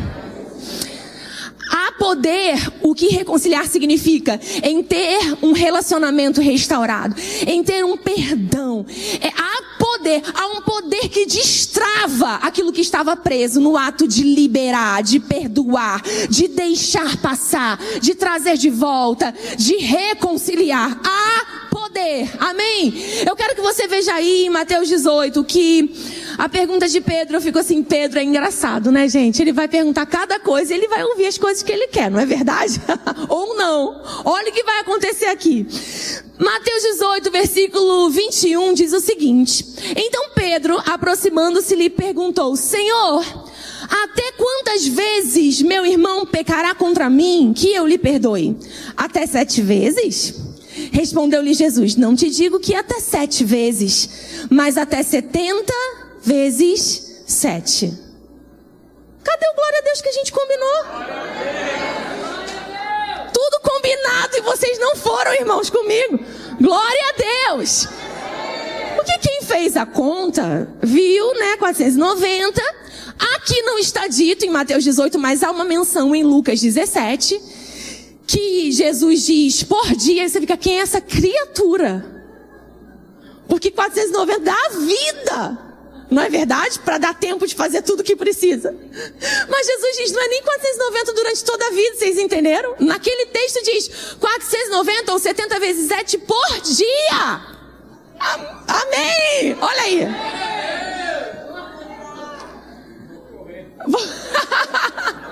Poder, 2.00 2.56
o 2.82 2.96
que 2.96 3.10
reconciliar 3.10 3.68
significa? 3.68 4.40
Em 4.64 4.82
ter 4.82 5.20
um 5.42 5.52
relacionamento 5.52 6.42
restaurado, 6.42 7.16
em 7.46 7.62
ter 7.64 7.84
um 7.84 7.98
perdão. 7.98 8.86
É, 9.22 9.28
há 9.28 9.78
poder, 9.78 10.22
há 10.34 10.48
um 10.48 10.62
poder 10.62 11.10
que 11.10 11.26
destrava 11.26 12.36
aquilo 12.36 12.72
que 12.72 12.82
estava 12.82 13.16
preso 13.16 13.60
no 13.60 13.78
ato 13.78 14.08
de 14.08 14.24
liberar, 14.24 15.04
de 15.04 15.20
perdoar, 15.20 16.02
de 16.30 16.48
deixar 16.48 17.18
passar, 17.18 17.78
de 18.02 18.16
trazer 18.16 18.58
de 18.58 18.70
volta, 18.70 19.34
de 19.58 19.76
reconciliar. 19.78 21.00
Há 21.04 21.68
poder, 21.70 22.30
amém? 22.40 22.94
Eu 23.28 23.36
quero 23.36 23.56
que 23.56 23.62
você 23.62 23.88
veja 23.88 24.14
aí 24.14 24.46
em 24.46 24.50
Mateus 24.50 24.88
18 24.88 25.44
que 25.44 25.94
a 26.40 26.48
pergunta 26.48 26.88
de 26.88 27.02
Pedro, 27.02 27.36
eu 27.36 27.42
fico 27.42 27.60
assim, 27.60 27.84
Pedro 27.84 28.18
é 28.18 28.24
engraçado, 28.24 28.94
né, 28.94 29.10
gente? 29.10 29.42
Ele 29.42 29.52
vai 29.52 29.68
perguntar 29.68 30.06
cada 30.06 30.40
coisa 30.40 30.74
ele 30.74 30.88
vai 30.88 31.04
ouvir 31.04 31.26
as 31.26 31.38
coisas 31.38 31.62
que 31.62 31.70
ele 31.70 31.88
quer, 31.88 32.10
não 32.10 32.18
é 32.18 32.26
verdade? 32.26 32.80
Ou 33.28 33.58
não. 33.58 34.02
Olha 34.24 34.50
o 34.50 34.54
que 34.54 34.64
vai 34.64 34.80
acontecer 34.80 35.26
aqui. 35.26 35.68
Mateus 36.38 36.84
18, 36.84 37.30
versículo 37.30 38.10
21 38.10 38.74
diz 38.74 38.94
o 38.94 39.02
seguinte: 39.02 39.66
Então 39.98 40.30
Pedro, 40.34 40.82
aproximando-se, 40.86 41.76
lhe 41.76 41.90
perguntou: 41.90 42.56
Senhor, 42.56 43.22
até 43.90 44.32
quantas 44.38 44.88
vezes 44.88 45.62
meu 45.62 45.86
irmão 45.86 46.26
pecará 46.26 46.74
contra 46.74 47.10
mim 47.10 47.52
que 47.54 47.74
eu 47.74 47.86
lhe 47.86 47.98
perdoe? 47.98 48.56
Até 48.96 49.28
sete 49.28 49.62
vezes? 49.62 50.36
Respondeu-lhe 50.94 51.54
Jesus: 51.54 51.98
Não 51.98 52.16
te 52.16 52.30
digo 52.30 52.62
que 52.62 52.74
até 52.74 53.02
sete 53.02 53.44
vezes, 53.44 54.48
mas 54.50 54.78
até 54.78 55.04
setenta 55.04 55.74
vezes 56.22 57.24
sete. 57.28 57.94
Cadê 59.24 59.46
o 59.48 59.56
glória 59.56 59.80
a 59.80 59.82
Deus 59.82 60.02
que 60.02 60.10
a 60.10 60.14
gente 60.14 60.32
combinou? 60.32 60.84
Tudo 63.34 63.60
combinado 63.62 64.38
e 64.38 64.42
vocês 64.42 64.80
não 64.80 64.96
foram, 64.96 65.34
irmãos, 65.34 65.70
comigo. 65.70 66.20
Glória 66.60 67.10
a 67.10 67.52
Deus. 67.52 67.88
Porque 68.96 69.18
quem 69.20 69.42
fez 69.44 69.78
a 69.78 69.86
conta 69.86 70.68
viu, 70.82 71.34
né, 71.36 71.58
490. 71.58 72.62
Aqui 73.36 73.62
não 73.62 73.78
está 73.78 74.08
dito 74.08 74.46
em 74.46 74.50
Mateus 74.50 74.84
18, 74.84 75.20
mas 75.20 75.44
há 75.44 75.52
uma 75.52 75.64
menção 75.64 76.16
em 76.16 76.24
Lucas 76.24 76.60
17 76.62 77.40
que 78.26 78.72
Jesus 78.72 79.26
diz 79.26 79.64
por 79.64 79.96
dia, 79.96 80.30
você 80.30 80.40
fica, 80.40 80.56
quem 80.56 80.78
é 80.78 80.82
essa 80.82 81.02
criatura? 81.02 82.06
Porque 83.48 83.72
490 83.72 84.40
dá 84.40 84.70
vida. 84.70 85.69
Não 86.10 86.24
é 86.24 86.30
verdade? 86.30 86.80
Para 86.80 86.98
dar 86.98 87.14
tempo 87.14 87.46
de 87.46 87.54
fazer 87.54 87.84
tudo 87.84 88.00
o 88.00 88.04
que 88.04 88.16
precisa. 88.16 88.76
Mas 89.48 89.68
Jesus 89.68 89.98
diz, 89.98 90.12
não 90.12 90.22
é 90.22 90.28
nem 90.28 90.42
490 90.42 91.14
durante 91.14 91.44
toda 91.44 91.68
a 91.68 91.70
vida, 91.70 91.96
vocês 91.98 92.18
entenderam? 92.18 92.76
Naquele 92.80 93.28
texto 93.28 93.64
diz 93.64 94.16
490 94.20 95.12
ou 95.12 95.20
70 95.20 95.60
vezes 95.60 95.88
7 95.88 96.18
por 96.20 96.62
dia. 96.62 97.42
Amém! 98.68 99.58
Olha 99.62 99.82
aí. 99.82 100.08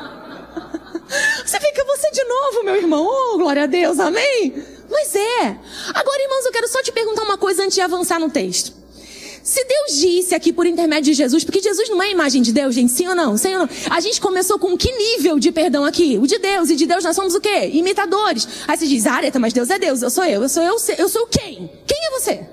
Você 1.46 1.60
fica 1.60 1.86
você 1.86 2.12
de 2.12 2.24
novo, 2.25 2.63
meu 2.63 2.75
irmão. 2.75 3.07
Oh, 3.10 3.38
glória 3.38 3.63
a 3.63 3.65
Deus, 3.65 3.98
amém? 4.00 4.53
Mas 4.89 5.15
é. 5.15 5.57
Agora, 5.93 6.22
irmãos, 6.22 6.46
eu 6.46 6.51
quero 6.51 6.67
só 6.67 6.81
te 6.84 6.91
perguntar 6.91 7.24
uma 7.24 7.38
coisa 7.38 7.63
antes 7.63 7.75
de 7.75 7.81
avançar 7.81 8.19
no 8.19 8.29
texto. 8.29 8.76
Se 9.48 9.63
Deus 9.63 9.98
disse 9.98 10.36
aqui 10.36 10.51
por 10.51 10.66
intermédio 10.66 11.06
de 11.06 11.13
Jesus, 11.13 11.46
porque 11.46 11.62
Jesus 11.62 11.89
não 11.89 12.04
é 12.04 12.08
a 12.08 12.12
imagem 12.12 12.42
de 12.42 12.51
Deus, 12.51 12.75
gente, 12.75 12.92
sim 12.92 13.08
ou 13.08 13.16
não? 13.16 13.38
Sim 13.38 13.54
ou 13.54 13.60
não? 13.60 13.70
A 13.89 14.01
gente 14.01 14.20
começou 14.20 14.60
com 14.60 14.75
que 14.75 14.92
nível 14.92 15.39
de 15.39 15.54
perdão 15.54 15.86
aqui? 15.86 16.18
O 16.22 16.27
de 16.27 16.38
Deus. 16.38 16.70
E 16.70 16.75
de 16.75 16.86
Deus 16.86 17.06
nós 17.06 17.16
somos 17.16 17.34
o 17.34 17.39
quê? 17.39 17.70
Imitadores. 17.72 18.46
Aí 18.68 18.77
você 18.77 18.86
diz, 18.86 19.08
ah, 19.08 19.22
mas 19.39 19.54
Deus 19.54 19.70
é 19.70 19.80
Deus, 19.80 20.01
eu 20.01 20.10
sou 20.10 20.25
eu. 20.25 20.42
Eu 20.42 20.50
sou 20.50 20.62
eu, 20.62 20.75
eu 20.98 21.08
sou 21.08 21.27
quem? 21.27 21.72
Quem 21.88 21.98
é 22.08 22.12
você? 22.20 22.46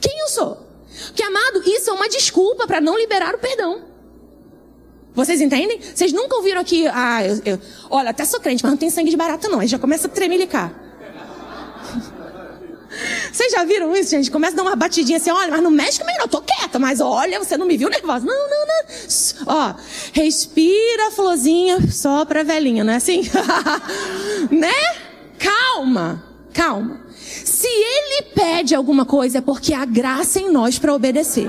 Quem 0.00 0.18
eu 0.22 0.26
sou? 0.26 0.58
Porque, 1.06 1.22
amado, 1.22 1.62
isso 1.64 1.88
é 1.88 1.92
uma 1.92 2.08
desculpa 2.08 2.66
para 2.66 2.80
não 2.80 2.98
liberar 2.98 3.36
o 3.36 3.38
perdão. 3.38 3.84
Vocês 5.14 5.40
entendem? 5.40 5.80
Vocês 5.80 6.12
nunca 6.12 6.34
ouviram 6.34 6.60
aqui, 6.60 6.88
ah, 6.88 7.24
eu, 7.24 7.40
eu, 7.44 7.60
olha, 7.90 8.10
até 8.10 8.24
sou 8.24 8.40
crente, 8.40 8.64
mas 8.64 8.72
não 8.72 8.76
tem 8.76 8.90
sangue 8.90 9.10
de 9.10 9.16
barata 9.16 9.48
não. 9.48 9.60
Aí 9.60 9.68
já 9.68 9.78
começa 9.78 10.08
a 10.08 10.10
tremelicar. 10.10 10.89
Vocês 13.32 13.52
já 13.52 13.64
viram 13.64 13.94
isso, 13.94 14.10
gente? 14.10 14.30
Começa 14.30 14.54
a 14.54 14.56
dar 14.56 14.62
uma 14.62 14.76
batidinha 14.76 15.18
assim, 15.18 15.30
olha, 15.30 15.50
mas 15.50 15.62
não 15.62 15.70
mexe 15.70 16.00
comigo, 16.00 16.18
eu 16.20 16.28
tô 16.28 16.40
quieta, 16.40 16.78
mas 16.78 17.00
olha, 17.00 17.38
você 17.38 17.56
não 17.56 17.66
me 17.66 17.76
viu 17.76 17.88
nervosa. 17.88 18.24
Não, 18.24 18.34
não, 18.34 18.66
não. 18.66 19.46
Ó, 19.46 19.74
respira, 20.12 21.10
florzinha, 21.10 21.78
só 21.90 22.24
pra 22.24 22.42
velhinha, 22.42 22.84
não 22.84 22.92
é 22.92 22.96
assim? 22.96 23.22
né? 24.50 24.74
Calma, 25.38 26.24
calma. 26.52 27.00
Se 27.16 27.68
ele 27.68 28.22
pede 28.34 28.74
alguma 28.74 29.04
coisa, 29.04 29.38
é 29.38 29.40
porque 29.40 29.72
há 29.72 29.84
graça 29.84 30.40
em 30.40 30.50
nós 30.50 30.78
para 30.78 30.94
obedecer. 30.94 31.48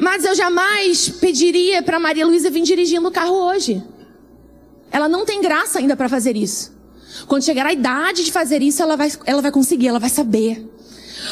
Mas 0.00 0.24
eu 0.24 0.34
jamais 0.34 1.08
pediria 1.08 1.82
para 1.82 1.98
Maria 1.98 2.26
Luísa 2.26 2.50
vir 2.50 2.62
dirigindo 2.62 3.08
o 3.08 3.12
carro 3.12 3.34
hoje. 3.34 3.82
Ela 4.90 5.08
não 5.08 5.24
tem 5.24 5.40
graça 5.40 5.78
ainda 5.78 5.96
para 5.96 6.08
fazer 6.08 6.36
isso. 6.36 6.77
Quando 7.26 7.42
chegar 7.42 7.66
a 7.66 7.72
idade 7.72 8.24
de 8.24 8.32
fazer 8.32 8.62
isso, 8.62 8.82
ela 8.82 8.96
vai, 8.96 9.10
ela 9.26 9.42
vai 9.42 9.50
conseguir, 9.50 9.88
ela 9.88 9.98
vai 9.98 10.10
saber. 10.10 10.66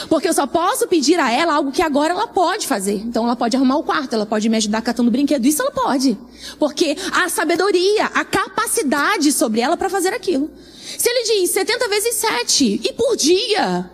Porque 0.08 0.28
eu 0.28 0.32
só 0.32 0.46
posso 0.46 0.86
pedir 0.88 1.18
a 1.18 1.30
ela 1.30 1.54
algo 1.54 1.72
que 1.72 1.82
agora 1.82 2.12
ela 2.12 2.26
pode 2.26 2.66
fazer. 2.66 3.02
Então 3.04 3.24
ela 3.24 3.36
pode 3.36 3.56
arrumar 3.56 3.76
o 3.76 3.82
quarto, 3.82 4.14
ela 4.14 4.26
pode 4.26 4.48
me 4.48 4.56
ajudar 4.56 4.82
catando 4.82 5.10
brinquedo, 5.10 5.44
isso 5.46 5.62
ela 5.62 5.70
pode. 5.70 6.18
Porque 6.58 6.96
a 7.12 7.28
sabedoria, 7.28 8.06
a 8.06 8.24
capacidade 8.24 9.32
sobre 9.32 9.60
ela 9.60 9.76
para 9.76 9.88
fazer 9.88 10.12
aquilo. 10.12 10.50
Se 10.98 11.08
ele 11.08 11.40
diz 11.40 11.50
70 11.50 11.88
vezes 11.88 12.14
7 12.14 12.80
e 12.84 12.92
por 12.92 13.16
dia, 13.16 13.90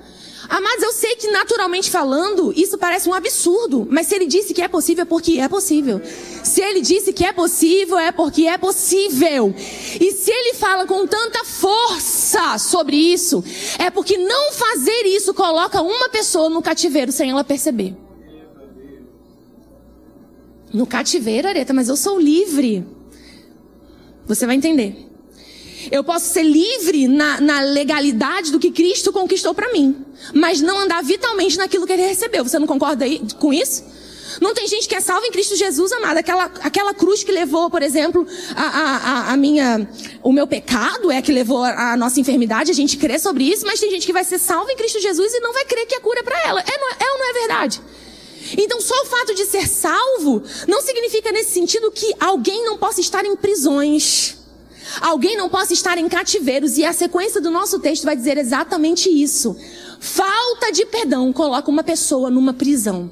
Amados, 0.53 0.83
eu 0.83 0.93
sei 0.93 1.17
que 1.17 1.31
naturalmente 1.31 1.91
falando, 1.91 2.53
isso 2.55 2.77
parece 2.77 3.09
um 3.09 3.15
absurdo, 3.15 3.89
mas 3.91 4.07
se 4.07 4.15
ele 4.15 4.27
disse 4.27 4.53
que 4.53 4.61
é 4.61 4.69
possível, 4.69 5.01
é 5.01 5.07
porque 5.07 5.41
é 5.41 5.49
possível. 5.49 5.99
Se 6.45 6.61
ele 6.61 6.83
disse 6.83 7.11
que 7.11 7.25
é 7.25 7.33
possível, 7.33 7.99
é 7.99 8.13
porque 8.13 8.47
é 8.47 8.59
possível. 8.59 9.55
E 9.99 10.13
se 10.13 10.31
ele 10.31 10.53
fala 10.53 10.87
com 10.87 11.07
tanta 11.07 11.43
força 11.43 12.59
sobre 12.59 12.97
isso, 12.97 13.43
é 13.79 13.89
porque 13.89 14.19
não 14.19 14.53
fazer 14.53 15.07
isso 15.07 15.33
coloca 15.33 15.81
uma 15.81 16.11
pessoa 16.11 16.51
no 16.51 16.61
cativeiro 16.61 17.11
sem 17.11 17.31
ela 17.31 17.43
perceber. 17.43 17.97
No 20.71 20.87
cativeiro, 20.87 21.49
Areta, 21.49 21.73
mas 21.73 21.89
eu 21.89 21.97
sou 21.97 22.21
livre. 22.21 22.87
Você 24.27 24.45
vai 24.45 24.57
entender. 24.57 25.12
Eu 25.91 26.05
posso 26.05 26.33
ser 26.33 26.43
livre 26.43 27.09
na, 27.09 27.41
na 27.41 27.61
legalidade 27.61 28.53
do 28.53 28.59
que 28.59 28.71
Cristo 28.71 29.13
conquistou 29.13 29.55
para 29.55 29.73
mim, 29.73 29.97
mas 30.35 30.61
não 30.61 30.79
andar 30.79 31.03
vitalmente 31.03 31.57
naquilo 31.59 31.87
que 31.87 31.93
ele 31.93 32.07
recebeu. 32.07 32.45
Você 32.45 32.59
não 32.59 32.67
concorda 32.67 33.05
aí 33.05 33.21
com 33.39 33.53
isso? 33.53 33.85
Não 34.41 34.55
tem 34.55 34.67
gente 34.67 34.89
que 34.89 34.95
é 34.95 35.01
salva 35.01 35.27
em 35.27 35.31
Cristo 35.31 35.57
Jesus, 35.57 35.93
amada. 35.93 36.21
Aquela, 36.21 36.45
aquela 36.45 36.95
cruz 36.95 37.23
que 37.23 37.33
levou, 37.33 37.69
por 37.69 37.83
exemplo, 37.83 38.27
a, 38.55 38.63
a, 38.63 39.33
a 39.33 39.37
minha, 39.37 39.89
o 40.23 40.33
meu 40.33 40.47
pecado 40.47 41.11
é 41.11 41.21
que 41.21 41.33
levou 41.33 41.63
a, 41.63 41.93
a 41.93 41.97
nossa 41.97 42.21
enfermidade. 42.21 42.71
A 42.71 42.75
gente 42.75 42.97
crê 42.97 43.19
sobre 43.19 43.45
isso, 43.45 43.67
mas 43.67 43.81
tem 43.81 43.91
gente 43.91 44.07
que 44.07 44.13
vai 44.13 44.25
ser 44.25 44.39
salva 44.39 44.73
em 44.73 44.77
Cristo 44.77 45.01
Jesus 45.01 45.35
e 45.35 45.41
não 45.41 45.53
vai 45.53 45.65
crer 45.65 45.87
que 45.87 45.95
a 45.95 46.01
cura 46.01 46.21
é 46.21 46.23
para 46.23 46.41
ela. 46.47 46.61
É, 46.61 46.71
é, 46.71 47.07
é 47.07 47.13
ou 47.13 47.19
não 47.19 47.31
é 47.31 47.33
verdade? 47.35 47.81
Então, 48.57 48.81
só 48.81 48.95
o 49.03 49.07
fato 49.07 49.35
de 49.35 49.45
ser 49.45 49.69
salvo 49.69 50.43
não 50.67 50.81
significa 50.83 51.31
nesse 51.31 51.53
sentido 51.53 51.91
que 51.91 52.13
alguém 52.19 52.65
não 52.65 52.77
possa 52.77 53.01
estar 53.01 53.25
em 53.25 53.37
prisões 53.37 54.42
alguém 55.01 55.37
não 55.37 55.49
possa 55.49 55.73
estar 55.73 55.99
em 55.99 56.09
cativeiros, 56.09 56.79
e 56.79 56.85
a 56.85 56.93
sequência 56.93 57.41
do 57.41 57.51
nosso 57.51 57.79
texto 57.79 58.05
vai 58.05 58.17
dizer 58.17 58.39
exatamente 58.39 59.09
isso. 59.09 59.57
Falta 60.01 60.73
de 60.73 60.85
perdão 60.87 61.33
coloca 61.33 61.71
uma 61.71 61.85
pessoa 61.85 62.31
numa 62.31 62.53
prisão. 62.53 63.11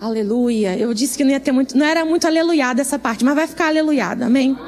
Aleluia. 0.00 0.76
Eu 0.76 0.92
disse 0.92 1.16
que 1.16 1.24
não 1.24 1.30
ia 1.30 1.40
ter 1.40 1.52
muito, 1.52 1.78
não 1.78 1.86
era 1.86 2.04
muito 2.04 2.26
aleluiada 2.26 2.82
essa 2.82 2.98
parte, 2.98 3.24
mas 3.24 3.34
vai 3.34 3.46
ficar 3.46 3.68
aleluiada, 3.68 4.26
amém? 4.26 4.58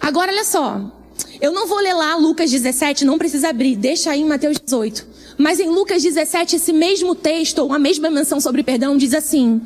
Agora 0.00 0.32
olha 0.32 0.44
só. 0.44 0.92
Eu 1.40 1.52
não 1.52 1.66
vou 1.66 1.78
ler 1.78 1.94
lá 1.94 2.16
Lucas 2.16 2.50
17, 2.50 3.04
não 3.04 3.18
precisa 3.18 3.50
abrir, 3.50 3.76
deixa 3.76 4.10
aí 4.10 4.22
em 4.22 4.24
Mateus 4.24 4.58
18. 4.58 5.06
Mas 5.38 5.60
em 5.60 5.68
Lucas 5.68 6.02
17, 6.02 6.56
esse 6.56 6.72
mesmo 6.72 7.14
texto, 7.14 7.58
ou 7.58 7.70
a 7.72 7.78
mesma 7.78 8.10
menção 8.10 8.40
sobre 8.40 8.62
perdão, 8.62 8.96
diz 8.96 9.12
assim: 9.12 9.60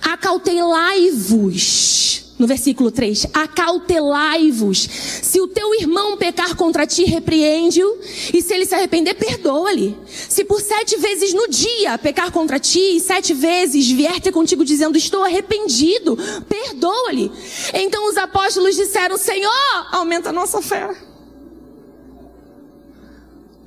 Acautelai-vos. 0.00 2.27
No 2.38 2.46
versículo 2.46 2.92
3, 2.92 3.26
acautelai-vos. 3.32 4.88
Se 5.22 5.40
o 5.40 5.48
teu 5.48 5.74
irmão 5.74 6.16
pecar 6.16 6.54
contra 6.54 6.86
ti, 6.86 7.04
repreende-o. 7.04 7.98
E 8.32 8.40
se 8.40 8.54
ele 8.54 8.64
se 8.64 8.74
arrepender, 8.74 9.14
perdoa-lhe. 9.14 9.98
Se 10.06 10.44
por 10.44 10.60
sete 10.60 10.96
vezes 10.98 11.34
no 11.34 11.48
dia 11.48 11.98
pecar 11.98 12.30
contra 12.30 12.60
ti, 12.60 12.96
e 12.96 13.00
sete 13.00 13.34
vezes 13.34 13.90
vier 13.90 14.20
ter 14.20 14.30
contigo 14.30 14.64
dizendo, 14.64 14.96
estou 14.96 15.24
arrependido, 15.24 16.16
perdoa-lhe. 16.48 17.32
Então 17.74 18.08
os 18.08 18.16
apóstolos 18.16 18.76
disseram, 18.76 19.16
Senhor, 19.16 19.52
aumenta 19.90 20.28
a 20.28 20.32
nossa 20.32 20.62
fé. 20.62 20.88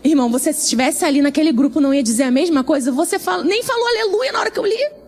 Irmão, 0.04 0.32
você 0.32 0.54
se 0.54 0.64
estivesse 0.64 1.04
ali 1.04 1.22
naquele 1.22 1.52
grupo 1.52 1.82
não 1.82 1.94
ia 1.94 2.02
dizer 2.02 2.24
a 2.24 2.32
mesma 2.32 2.64
coisa? 2.64 2.92
Você 2.92 3.20
fala, 3.20 3.44
nem 3.44 3.62
falou 3.64 3.86
aleluia 3.86 4.32
na 4.32 4.40
hora 4.40 4.52
que 4.52 4.60
eu 4.60 4.66
li. 4.66 5.01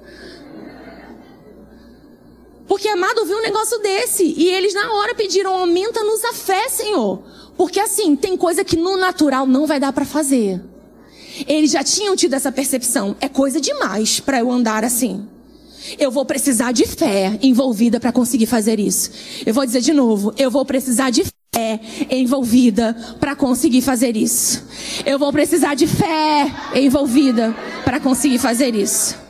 Porque 2.74 2.90
amado 2.90 3.20
ouviu 3.20 3.38
um 3.38 3.42
negócio 3.44 3.78
desse 3.84 4.34
e 4.36 4.50
eles 4.50 4.74
na 4.74 4.94
hora 4.94 5.14
pediram 5.14 5.54
aumenta-nos 5.54 6.26
a 6.26 6.34
fé, 6.34 6.68
Senhor. 6.70 7.22
Porque 7.56 7.80
assim, 7.80 8.16
tem 8.16 8.36
coisa 8.36 8.64
que 8.64 8.76
no 8.76 8.98
natural 8.98 9.46
não 9.46 9.68
vai 9.68 9.80
dar 9.80 9.94
para 9.94 10.04
fazer. 10.04 10.60
Eles 11.48 11.70
já 11.70 11.84
tinham 11.84 12.16
tido 12.16 12.34
essa 12.34 12.52
percepção, 12.52 13.16
é 13.22 13.30
coisa 13.30 13.62
demais 13.62 14.20
para 14.20 14.40
eu 14.40 14.52
andar 14.52 14.84
assim. 14.84 15.24
Eu 16.00 16.10
vou 16.10 16.26
precisar 16.26 16.72
de 16.72 16.88
fé 16.88 17.38
envolvida 17.44 18.00
para 18.00 18.12
conseguir 18.12 18.48
fazer 18.48 18.80
isso. 18.80 19.12
Eu 19.46 19.54
vou 19.54 19.68
dizer 19.68 19.82
de 19.82 19.94
novo, 19.94 20.34
eu 20.36 20.50
vou 20.50 20.66
precisar 20.66 21.12
de 21.12 21.24
fé 21.54 21.80
envolvida 22.10 22.98
para 23.20 23.36
conseguir 23.36 23.84
fazer 23.84 24.18
isso. 24.18 24.66
Eu 25.06 25.20
vou 25.20 25.32
precisar 25.32 25.76
de 25.76 25.86
fé 25.86 26.52
envolvida 26.74 27.56
para 27.86 28.00
conseguir 28.00 28.40
fazer 28.40 28.74
isso. 28.74 29.23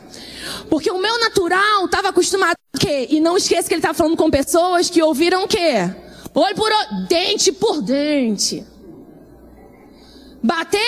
Porque 0.74 0.90
o 0.90 0.98
meu 0.98 1.20
natural 1.20 1.84
estava 1.84 2.08
acostumado 2.08 2.56
a 2.74 2.78
quê? 2.80 3.06
E 3.08 3.20
não 3.20 3.36
esqueça 3.36 3.68
que 3.68 3.74
ele 3.74 3.78
estava 3.78 3.94
falando 3.94 4.16
com 4.16 4.28
pessoas 4.28 4.90
que 4.90 5.00
ouviram 5.00 5.44
o 5.44 5.46
quê? 5.46 5.88
Olho 6.34 6.54
por 6.56 6.68
olho, 6.68 7.06
dente 7.08 7.52
por 7.52 7.80
dente. 7.80 8.66
Bateu, 10.42 10.80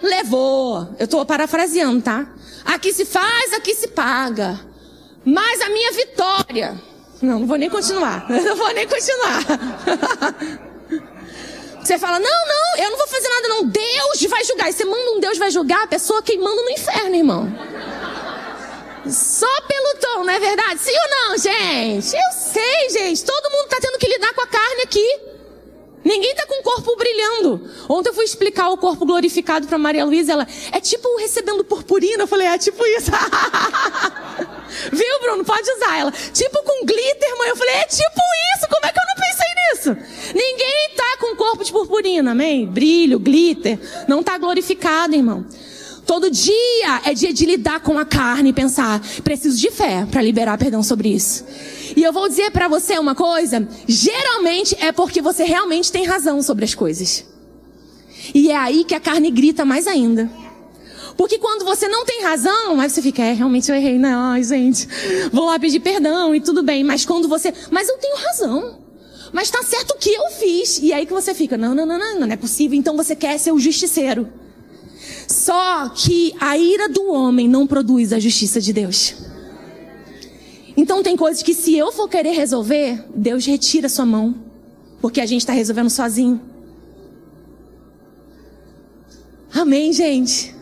levou. 0.00 0.94
Eu 0.96 1.06
estou 1.06 1.26
parafraseando, 1.26 2.00
tá? 2.02 2.32
Aqui 2.64 2.92
se 2.92 3.04
faz, 3.04 3.52
aqui 3.54 3.74
se 3.74 3.88
paga. 3.88 4.60
Mas 5.24 5.60
a 5.60 5.70
minha 5.70 5.90
vitória. 5.90 6.80
Não, 7.20 7.40
não 7.40 7.46
vou 7.48 7.56
nem 7.56 7.68
continuar. 7.68 8.26
Não 8.30 8.54
vou 8.54 8.72
nem 8.72 8.86
continuar. 8.86 9.42
Você 11.82 11.98
fala, 11.98 12.20
não, 12.20 12.46
não, 12.46 12.84
eu 12.84 12.90
não 12.92 12.96
vou 12.96 13.08
fazer 13.08 13.28
nada, 13.28 13.48
não. 13.48 13.64
Deus 13.64 14.22
vai 14.30 14.44
julgar. 14.44 14.70
E 14.70 14.72
você 14.72 14.84
manda 14.84 15.10
um 15.10 15.18
Deus 15.18 15.36
vai 15.36 15.50
julgar 15.50 15.82
a 15.82 15.86
pessoa 15.88 16.22
queimando 16.22 16.62
no 16.62 16.70
inferno, 16.70 17.16
irmão. 17.16 17.52
Só 19.10 19.60
pelo 19.62 19.94
tom, 20.00 20.24
não 20.24 20.32
é 20.32 20.38
verdade? 20.38 20.80
Sim 20.80 20.92
ou 20.92 21.10
não, 21.10 21.38
gente? 21.38 22.14
Eu 22.14 22.32
sei, 22.32 22.90
gente. 22.90 23.24
Todo 23.24 23.50
mundo 23.50 23.64
está 23.64 23.78
tendo 23.80 23.98
que 23.98 24.06
lidar 24.06 24.32
com 24.32 24.42
a 24.42 24.46
carne 24.46 24.82
aqui. 24.82 25.20
Ninguém 26.04 26.30
está 26.32 26.46
com 26.46 26.60
o 26.60 26.62
corpo 26.62 26.96
brilhando. 26.96 27.70
Ontem 27.88 28.10
eu 28.10 28.14
fui 28.14 28.24
explicar 28.24 28.70
o 28.70 28.76
corpo 28.76 29.06
glorificado 29.06 29.66
para 29.66 29.78
Maria 29.78 30.04
Luísa. 30.04 30.32
Ela 30.32 30.46
é 30.72 30.80
tipo 30.80 31.16
recebendo 31.16 31.64
purpurina. 31.64 32.24
Eu 32.24 32.26
falei, 32.26 32.46
é 32.46 32.58
tipo 32.58 32.84
isso. 32.86 33.10
Viu, 34.92 35.20
Bruno? 35.20 35.44
Pode 35.44 35.70
usar 35.70 35.98
ela. 35.98 36.12
Tipo 36.12 36.62
com 36.62 36.84
glitter, 36.84 37.38
mãe. 37.38 37.48
Eu 37.48 37.56
falei, 37.56 37.74
é 37.74 37.86
tipo 37.86 38.20
isso. 38.56 38.68
Como 38.68 38.86
é 38.86 38.92
que 38.92 38.98
eu 38.98 39.04
não 39.06 39.14
pensei 39.14 39.94
nisso? 39.94 40.32
Ninguém 40.34 40.86
está 40.90 41.16
com 41.18 41.36
corpo 41.36 41.64
de 41.64 41.72
purpurina, 41.72 42.32
amém? 42.32 42.66
Brilho, 42.66 43.18
glitter. 43.18 43.78
Não 44.08 44.20
está 44.20 44.38
glorificado, 44.38 45.14
irmão. 45.14 45.46
Todo 46.06 46.30
dia 46.30 47.00
é 47.04 47.14
dia 47.14 47.32
de 47.32 47.46
lidar 47.46 47.80
com 47.80 47.98
a 47.98 48.04
carne 48.04 48.50
e 48.50 48.52
pensar, 48.52 49.00
preciso 49.22 49.56
de 49.58 49.70
fé 49.70 50.06
para 50.10 50.20
liberar 50.20 50.58
perdão 50.58 50.82
sobre 50.82 51.08
isso. 51.08 51.44
E 51.96 52.02
eu 52.02 52.12
vou 52.12 52.28
dizer 52.28 52.50
para 52.50 52.68
você 52.68 52.98
uma 52.98 53.14
coisa, 53.14 53.66
geralmente 53.86 54.76
é 54.80 54.90
porque 54.92 55.22
você 55.22 55.44
realmente 55.44 55.92
tem 55.92 56.04
razão 56.04 56.42
sobre 56.42 56.64
as 56.64 56.74
coisas. 56.74 57.24
E 58.34 58.50
é 58.50 58.56
aí 58.56 58.84
que 58.84 58.94
a 58.94 59.00
carne 59.00 59.30
grita 59.30 59.64
mais 59.64 59.86
ainda. 59.86 60.30
Porque 61.16 61.38
quando 61.38 61.64
você 61.64 61.88
não 61.88 62.04
tem 62.04 62.22
razão, 62.22 62.80
aí 62.80 62.88
você 62.88 63.02
fica, 63.02 63.22
é, 63.22 63.32
realmente 63.32 63.70
eu 63.70 63.76
errei, 63.76 63.98
né? 63.98 64.12
Ai, 64.14 64.42
gente, 64.42 64.88
vou 65.30 65.46
lá 65.46 65.58
pedir 65.58 65.80
perdão 65.80 66.34
e 66.34 66.40
tudo 66.40 66.62
bem. 66.62 66.82
Mas 66.82 67.04
quando 67.04 67.28
você, 67.28 67.52
mas 67.70 67.88
eu 67.88 67.98
tenho 67.98 68.16
razão. 68.16 68.78
Mas 69.32 69.50
tá 69.50 69.62
certo 69.62 69.92
o 69.92 69.98
que 69.98 70.10
eu 70.10 70.30
fiz. 70.30 70.78
E 70.82 70.92
aí 70.92 71.06
que 71.06 71.12
você 71.12 71.34
fica, 71.34 71.56
não, 71.56 71.74
não, 71.74 71.86
não, 71.86 71.98
não, 71.98 72.20
não 72.20 72.28
é 72.28 72.36
possível. 72.36 72.78
Então 72.78 72.96
você 72.96 73.14
quer 73.14 73.38
ser 73.38 73.52
o 73.52 73.58
justiceiro. 73.58 74.28
Só 75.28 75.88
que 75.88 76.34
a 76.40 76.56
ira 76.56 76.88
do 76.88 77.10
homem 77.10 77.48
não 77.48 77.66
produz 77.66 78.12
a 78.12 78.18
justiça 78.18 78.60
de 78.60 78.72
Deus. 78.72 79.14
Então 80.76 81.02
tem 81.02 81.16
coisas 81.16 81.42
que 81.42 81.54
se 81.54 81.76
eu 81.76 81.92
for 81.92 82.08
querer 82.08 82.32
resolver, 82.32 83.04
Deus 83.14 83.44
retira 83.44 83.88
sua 83.88 84.06
mão. 84.06 84.34
Porque 85.00 85.20
a 85.20 85.26
gente 85.26 85.40
está 85.40 85.52
resolvendo 85.52 85.90
sozinho. 85.90 86.40
Amém, 89.52 89.92
gente? 89.92 90.54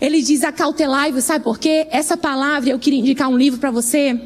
Ele 0.00 0.22
diz 0.22 0.44
acautelai-vos, 0.44 1.24
sabe 1.24 1.42
por 1.42 1.58
quê? 1.58 1.86
Essa 1.90 2.16
palavra, 2.16 2.70
eu 2.70 2.78
queria 2.78 3.00
indicar 3.00 3.28
um 3.28 3.36
livro 3.36 3.58
para 3.58 3.70
você, 3.70 4.20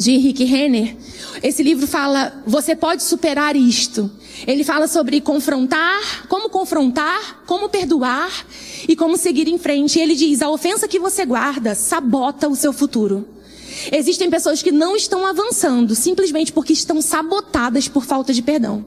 de 0.00 0.12
Henrique 0.12 0.44
Renner. 0.44 0.96
Esse 1.42 1.62
livro 1.62 1.86
fala, 1.86 2.42
você 2.46 2.74
pode 2.74 3.02
superar 3.02 3.54
isto. 3.54 4.10
Ele 4.46 4.64
fala 4.64 4.88
sobre 4.88 5.20
confrontar, 5.20 6.26
como 6.26 6.48
confrontar, 6.48 7.42
como 7.46 7.68
perdoar 7.68 8.32
e 8.88 8.96
como 8.96 9.18
seguir 9.18 9.46
em 9.46 9.58
frente. 9.58 9.98
Ele 9.98 10.14
diz: 10.14 10.40
a 10.40 10.48
ofensa 10.48 10.88
que 10.88 10.98
você 10.98 11.26
guarda 11.26 11.74
sabota 11.74 12.48
o 12.48 12.56
seu 12.56 12.72
futuro. 12.72 13.28
Existem 13.92 14.30
pessoas 14.30 14.62
que 14.62 14.72
não 14.72 14.96
estão 14.96 15.26
avançando 15.26 15.94
simplesmente 15.94 16.50
porque 16.50 16.72
estão 16.72 17.02
sabotadas 17.02 17.86
por 17.86 18.04
falta 18.04 18.32
de 18.32 18.40
perdão. 18.40 18.86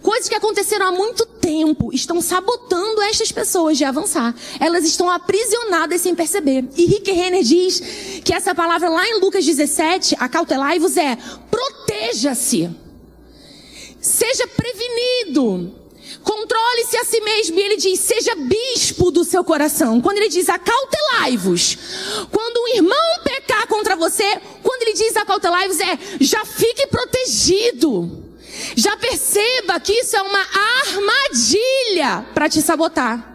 Coisas 0.00 0.28
que 0.28 0.34
aconteceram 0.36 0.86
há 0.86 0.92
muito 0.92 1.26
tempo 1.50 1.90
estão 1.92 2.20
sabotando 2.20 3.02
estas 3.02 3.32
pessoas 3.32 3.76
de 3.76 3.84
avançar. 3.84 4.32
Elas 4.60 4.84
estão 4.84 5.10
aprisionadas 5.10 6.00
sem 6.00 6.14
perceber. 6.14 6.64
E 6.76 6.86
Rick 6.86 7.10
Renner 7.10 7.42
diz 7.42 7.82
que 8.24 8.32
essa 8.32 8.54
palavra 8.54 8.88
lá 8.88 9.04
em 9.08 9.18
Lucas 9.18 9.44
17, 9.44 10.16
acautelai-vos, 10.20 10.96
é 10.96 11.18
proteja-se. 11.50 12.70
Seja 14.00 14.46
prevenido. 14.46 15.74
Controle-se 16.22 16.96
a 16.96 17.04
si 17.04 17.20
mesmo. 17.20 17.58
E 17.58 17.62
ele 17.62 17.76
diz: 17.76 17.98
seja 17.98 18.36
bispo 18.36 19.10
do 19.10 19.24
seu 19.24 19.42
coração. 19.42 20.00
Quando 20.00 20.18
ele 20.18 20.28
diz 20.28 20.48
acautelai-vos. 20.48 21.76
Quando 22.30 22.58
um 22.58 22.76
irmão 22.76 23.20
pecar 23.24 23.66
contra 23.66 23.96
você, 23.96 24.40
quando 24.62 24.82
ele 24.82 24.92
diz 24.92 25.16
acautelai-vos, 25.16 25.80
é 25.80 25.98
já 26.20 26.44
fique 26.44 26.86
protegido. 26.86 28.29
Já 28.76 28.96
perceba 28.96 29.78
que 29.80 29.92
isso 29.92 30.16
é 30.16 30.22
uma 30.22 30.46
armadilha 30.82 32.26
para 32.34 32.48
te 32.48 32.60
sabotar. 32.62 33.30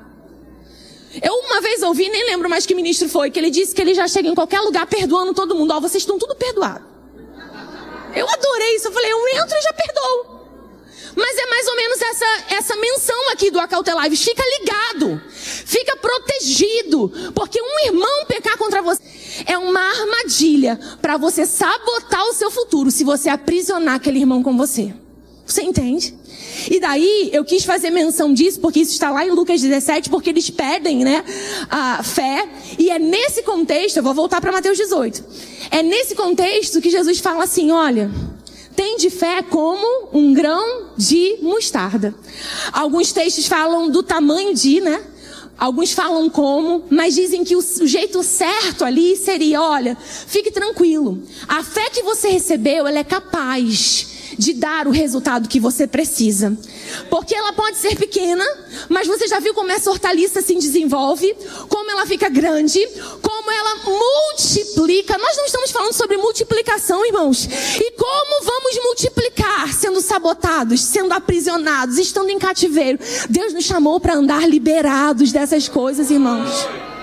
Eu 1.21 1.33
uma 1.33 1.61
vez 1.61 1.81
ouvi, 1.81 2.09
nem 2.09 2.25
lembro 2.25 2.49
mais 2.49 2.65
que 2.65 2.75
ministro 2.75 3.07
foi, 3.07 3.31
que 3.31 3.39
ele 3.39 3.49
disse 3.49 3.73
que 3.73 3.81
ele 3.81 3.93
já 3.93 4.07
chega 4.07 4.27
em 4.27 4.35
qualquer 4.35 4.59
lugar 4.61 4.85
perdoando 4.85 5.33
todo 5.33 5.55
mundo. 5.55 5.71
Ó, 5.71 5.77
oh, 5.77 5.81
vocês 5.81 6.03
estão 6.03 6.17
tudo 6.17 6.35
perdoados. 6.35 6.87
Eu 8.15 8.27
adorei 8.29 8.75
isso. 8.75 8.87
Eu 8.87 8.91
falei, 8.91 9.11
eu 9.11 9.27
entro 9.41 9.57
e 9.57 9.61
já 9.61 9.73
perdoo. 9.73 10.35
Mas 11.15 11.37
é 11.37 11.45
mais 11.47 11.67
ou 11.67 11.75
menos 11.75 12.01
essa, 12.01 12.25
essa 12.49 12.75
menção 12.75 13.31
aqui 13.31 13.49
do 13.49 13.59
Acautelaives. 13.59 14.23
Fica 14.23 14.43
ligado. 14.59 15.21
Fica 15.29 15.95
protegido. 15.97 17.11
Porque 17.33 17.61
um 17.61 17.79
irmão 17.85 18.25
pecar 18.25 18.57
contra 18.57 18.81
você 18.81 19.01
é 19.45 19.57
uma 19.57 19.79
armadilha 19.79 20.79
para 21.01 21.17
você 21.17 21.45
sabotar 21.45 22.23
o 22.25 22.33
seu 22.33 22.51
futuro 22.51 22.91
se 22.91 23.03
você 23.03 23.29
aprisionar 23.29 23.95
aquele 23.95 24.19
irmão 24.19 24.43
com 24.43 24.57
você. 24.57 24.93
Você 25.45 25.61
entende? 25.61 26.13
E 26.69 26.79
daí 26.79 27.29
eu 27.31 27.45
quis 27.45 27.63
fazer 27.63 27.91
menção 27.91 28.33
disso, 28.33 28.59
porque 28.59 28.79
isso 28.79 28.93
está 28.93 29.11
lá 29.11 29.25
em 29.25 29.31
Lucas 29.31 29.61
17, 29.61 30.09
porque 30.09 30.31
eles 30.31 30.49
pedem, 30.49 31.03
né, 31.03 31.23
a 31.69 32.01
fé. 32.01 32.47
E 32.79 32.89
é 32.89 32.97
nesse 32.97 33.43
contexto, 33.43 33.97
eu 33.97 34.03
vou 34.03 34.13
voltar 34.13 34.41
para 34.41 34.51
Mateus 34.51 34.77
18. 34.77 35.23
É 35.69 35.83
nesse 35.83 36.15
contexto 36.15 36.81
que 36.81 36.89
Jesus 36.89 37.19
fala 37.19 37.43
assim: 37.43 37.71
olha, 37.71 38.09
tem 38.75 38.97
de 38.97 39.09
fé 39.09 39.43
como 39.43 40.09
um 40.11 40.33
grão 40.33 40.87
de 40.97 41.37
mostarda. 41.41 42.15
Alguns 42.71 43.11
textos 43.11 43.45
falam 43.45 43.89
do 43.89 44.01
tamanho 44.01 44.53
de, 44.53 44.81
né? 44.81 45.03
Alguns 45.57 45.93
falam 45.93 46.29
como, 46.29 46.83
mas 46.89 47.15
dizem 47.15 47.45
que 47.45 47.55
o, 47.55 47.61
jeito 47.87 48.21
certo 48.23 48.83
ali 48.83 49.15
seria, 49.15 49.61
olha, 49.61 49.97
fique 50.27 50.51
tranquilo. 50.51 51.23
A 51.47 51.63
fé 51.63 51.89
que 51.89 52.03
você 52.03 52.27
recebeu, 52.27 52.85
ela 52.85 52.99
é 52.99 53.03
capaz 53.05 54.14
de 54.37 54.53
dar 54.53 54.87
o 54.87 54.91
resultado 54.91 55.49
que 55.49 55.59
você 55.59 55.87
precisa. 55.87 56.57
Porque 57.09 57.35
ela 57.35 57.53
pode 57.53 57.77
ser 57.77 57.95
pequena, 57.95 58.45
mas 58.89 59.07
você 59.07 59.27
já 59.27 59.39
viu 59.39 59.53
como 59.53 59.71
essa 59.71 59.89
hortaliça 59.89 60.41
se 60.41 60.55
desenvolve, 60.55 61.35
como 61.67 61.91
ela 61.91 62.05
fica 62.05 62.29
grande, 62.29 62.79
como 63.21 63.51
ela 63.51 63.75
multiplica. 63.83 65.17
Nós 65.17 65.37
não 65.37 65.45
estamos 65.45 65.71
falando 65.71 65.93
sobre 65.93 66.17
multiplicação, 66.17 67.05
irmãos. 67.05 67.45
E 67.45 67.91
como 67.91 68.43
vamos 68.43 68.83
multiplicar 68.83 69.73
sendo 69.73 70.01
sabotados, 70.01 70.81
sendo 70.81 71.13
aprisionados, 71.13 71.97
estando 71.97 72.29
em 72.29 72.39
cativeiro. 72.39 72.99
Deus 73.29 73.53
nos 73.53 73.65
chamou 73.65 73.99
para 73.99 74.15
andar 74.15 74.47
liberados 74.47 75.31
dessas 75.31 75.67
coisas, 75.67 76.11
irmãos. 76.11 76.94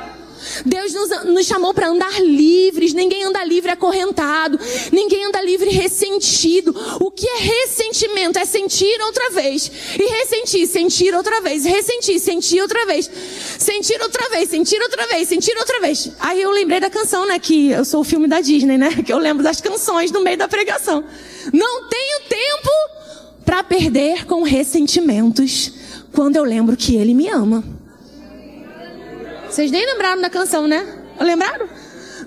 Deus 0.65 0.93
nos, 0.93 1.25
nos 1.25 1.47
chamou 1.47 1.73
para 1.75 1.89
andar 1.89 2.21
livres. 2.21 2.93
Ninguém 2.93 3.25
anda 3.25 3.45
livre 3.45 3.71
acorrentado. 3.71 4.59
Ninguém 4.91 5.25
anda 5.25 5.41
livre 5.43 5.71
ressentido. 5.71 6.75
O 7.01 7.11
que 7.11 7.27
é 7.27 7.39
ressentimento? 7.39 8.39
É 8.39 8.45
sentir 8.45 9.01
outra 9.03 9.31
vez. 9.31 9.71
E 9.99 10.03
ressentir, 10.03 10.67
sentir 10.67 11.15
outra 11.15 11.41
vez. 11.41 11.65
Ressentir, 11.65 12.19
sentir 12.19 12.61
outra 12.61 12.87
vez. 12.87 13.11
Sentir 13.59 14.01
outra 14.03 14.29
vez, 14.31 14.49
sentir 14.51 14.81
outra 14.81 15.07
vez, 15.07 15.29
sentir 15.29 15.57
outra 15.59 15.81
vez. 15.81 16.11
Aí 16.21 16.41
eu 16.41 16.51
lembrei 16.51 16.81
da 16.81 16.91
canção, 16.91 17.27
né? 17.27 17.39
Que 17.39 17.71
eu 17.71 17.85
sou 17.85 18.01
o 18.01 18.05
filme 18.05 18.27
da 18.27 18.41
Disney, 18.41 18.79
né? 18.79 18.91
Que 19.03 19.13
eu 19.13 19.19
lembro 19.19 19.43
das 19.43 19.61
canções 19.61 20.11
no 20.11 20.23
meio 20.23 20.39
da 20.39 20.49
pregação. 20.49 21.05
Não 21.53 21.89
tenho 21.89 22.21
tempo 22.29 22.71
para 23.45 23.65
perder 23.65 24.27
com 24.27 24.43
ressentimentos 24.43 25.73
quando 26.13 26.37
eu 26.37 26.45
lembro 26.45 26.77
que 26.77 26.97
Ele 26.97 27.15
me 27.15 27.29
ama. 27.29 27.65
Vocês 29.53 29.71
nem 29.71 29.85
lembraram 29.85 30.23
da 30.23 30.31
canção, 30.31 30.67
né? 30.67 30.83
Lembraram? 31.21 31.69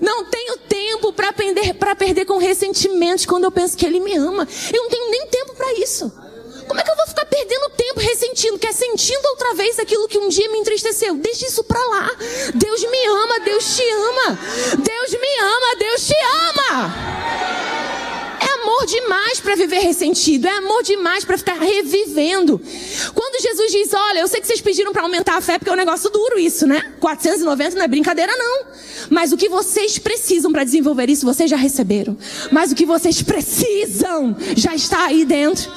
Não 0.00 0.26
tenho 0.26 0.58
tempo 0.58 1.12
para 1.12 1.32
perder, 1.32 1.74
perder 1.98 2.24
com 2.24 2.38
ressentimentos 2.38 3.26
quando 3.26 3.42
eu 3.42 3.50
penso 3.50 3.76
que 3.76 3.84
ele 3.84 3.98
me 3.98 4.16
ama. 4.16 4.46
Eu 4.72 4.82
não 4.84 4.88
tenho 4.88 5.10
nem 5.10 5.26
tempo 5.26 5.52
para 5.56 5.72
isso. 5.72 6.12
Como 6.68 6.78
é 6.78 6.84
que 6.84 6.90
eu 6.90 6.94
vou 6.94 7.06
ficar 7.08 7.24
perdendo 7.24 7.70
tempo 7.70 7.98
ressentindo, 7.98 8.58
quer 8.60 8.72
sentindo 8.72 9.26
outra 9.26 9.54
vez 9.54 9.76
aquilo 9.80 10.06
que 10.06 10.18
um 10.18 10.28
dia 10.28 10.48
me 10.52 10.58
entristeceu? 10.58 11.16
Deixa 11.16 11.46
isso 11.46 11.64
para 11.64 11.84
lá. 11.88 12.12
Deus 12.54 12.80
me 12.82 13.06
ama, 13.06 13.40
Deus 13.40 13.76
te 13.76 13.82
ama. 13.90 14.38
Deus 14.78 15.10
me 15.10 15.38
ama, 15.40 15.76
Deus 15.80 16.06
te 16.06 16.14
ama 16.14 17.15
demais 19.06 19.38
para 19.40 19.54
viver 19.54 19.78
ressentido, 19.78 20.46
é 20.46 20.58
amor 20.58 20.82
demais 20.82 21.24
para 21.24 21.38
ficar 21.38 21.54
revivendo. 21.54 22.60
Quando 23.14 23.40
Jesus 23.40 23.70
diz: 23.72 23.94
Olha, 23.94 24.20
eu 24.20 24.28
sei 24.28 24.40
que 24.40 24.46
vocês 24.46 24.60
pediram 24.60 24.92
para 24.92 25.02
aumentar 25.02 25.36
a 25.36 25.40
fé, 25.40 25.58
porque 25.58 25.70
é 25.70 25.72
um 25.72 25.76
negócio 25.76 26.10
duro 26.10 26.38
isso, 26.38 26.66
né? 26.66 26.94
490 27.00 27.76
não 27.76 27.82
é 27.84 27.88
brincadeira, 27.88 28.36
não. 28.36 28.66
Mas 29.08 29.32
o 29.32 29.36
que 29.36 29.48
vocês 29.48 29.98
precisam 29.98 30.50
para 30.50 30.64
desenvolver 30.64 31.08
isso, 31.08 31.24
vocês 31.24 31.48
já 31.48 31.56
receberam. 31.56 32.16
Mas 32.50 32.72
o 32.72 32.74
que 32.74 32.84
vocês 32.84 33.22
precisam 33.22 34.36
já 34.56 34.74
está 34.74 35.06
aí 35.06 35.24
dentro. 35.24 35.70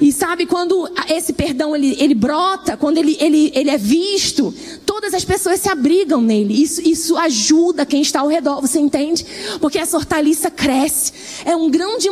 E 0.00 0.12
sabe 0.12 0.46
quando 0.46 0.88
esse 1.08 1.32
perdão 1.32 1.74
ele, 1.74 1.96
ele 1.98 2.14
brota, 2.14 2.76
quando 2.76 2.98
ele, 2.98 3.16
ele, 3.18 3.50
ele 3.54 3.70
é 3.70 3.78
visto, 3.78 4.54
todas 5.00 5.14
as 5.14 5.24
pessoas 5.24 5.60
se 5.60 5.68
abrigam 5.70 6.20
nele. 6.20 6.62
Isso, 6.62 6.86
isso 6.86 7.16
ajuda 7.16 7.86
quem 7.86 8.02
está 8.02 8.20
ao 8.20 8.28
redor, 8.28 8.60
você 8.60 8.78
entende? 8.78 9.24
Porque 9.58 9.78
essa 9.78 9.96
hortaliça 9.96 10.50
cresce. 10.50 11.10
É 11.46 11.56
um 11.56 11.70
grão 11.70 11.96
de 11.96 12.10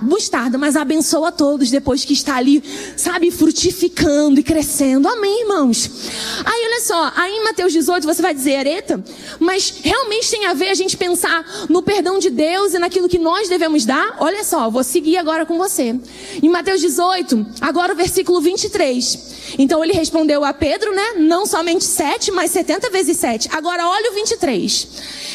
mostarda, 0.00 0.56
mas 0.56 0.74
abençoa 0.74 1.30
todos 1.30 1.70
depois 1.70 2.06
que 2.06 2.14
está 2.14 2.36
ali, 2.36 2.64
sabe, 2.96 3.30
frutificando 3.30 4.40
e 4.40 4.42
crescendo. 4.42 5.06
Amém, 5.08 5.42
irmãos? 5.42 5.90
Aí 6.42 6.62
olha 6.64 6.80
só, 6.80 7.12
aí 7.14 7.32
em 7.32 7.44
Mateus 7.44 7.70
18 7.70 8.06
você 8.06 8.22
vai 8.22 8.32
dizer, 8.32 8.56
Areta, 8.56 9.04
mas 9.38 9.74
realmente 9.82 10.30
tem 10.30 10.46
a 10.46 10.54
ver 10.54 10.70
a 10.70 10.74
gente 10.74 10.96
pensar 10.96 11.44
no 11.68 11.82
perdão 11.82 12.18
de 12.18 12.30
Deus 12.30 12.72
e 12.72 12.78
naquilo 12.78 13.10
que 13.10 13.18
nós 13.18 13.46
devemos 13.46 13.84
dar? 13.84 14.16
Olha 14.20 14.42
só, 14.42 14.70
vou 14.70 14.82
seguir 14.82 15.18
agora 15.18 15.44
com 15.44 15.58
você. 15.58 15.94
Em 16.42 16.48
Mateus 16.48 16.80
18, 16.80 17.46
agora 17.60 17.92
o 17.92 17.96
versículo 17.96 18.40
23. 18.40 19.32
Então 19.58 19.84
ele 19.84 19.92
respondeu 19.92 20.44
a 20.44 20.54
Pedro, 20.54 20.94
né? 20.94 21.12
Não 21.18 21.44
somente 21.44 21.84
7, 22.22 22.30
mas 22.30 22.52
70 22.52 22.90
vezes 22.90 23.16
7. 23.16 23.48
Agora 23.52 23.88
olha 23.88 24.12
o 24.12 24.14
23. 24.14 24.88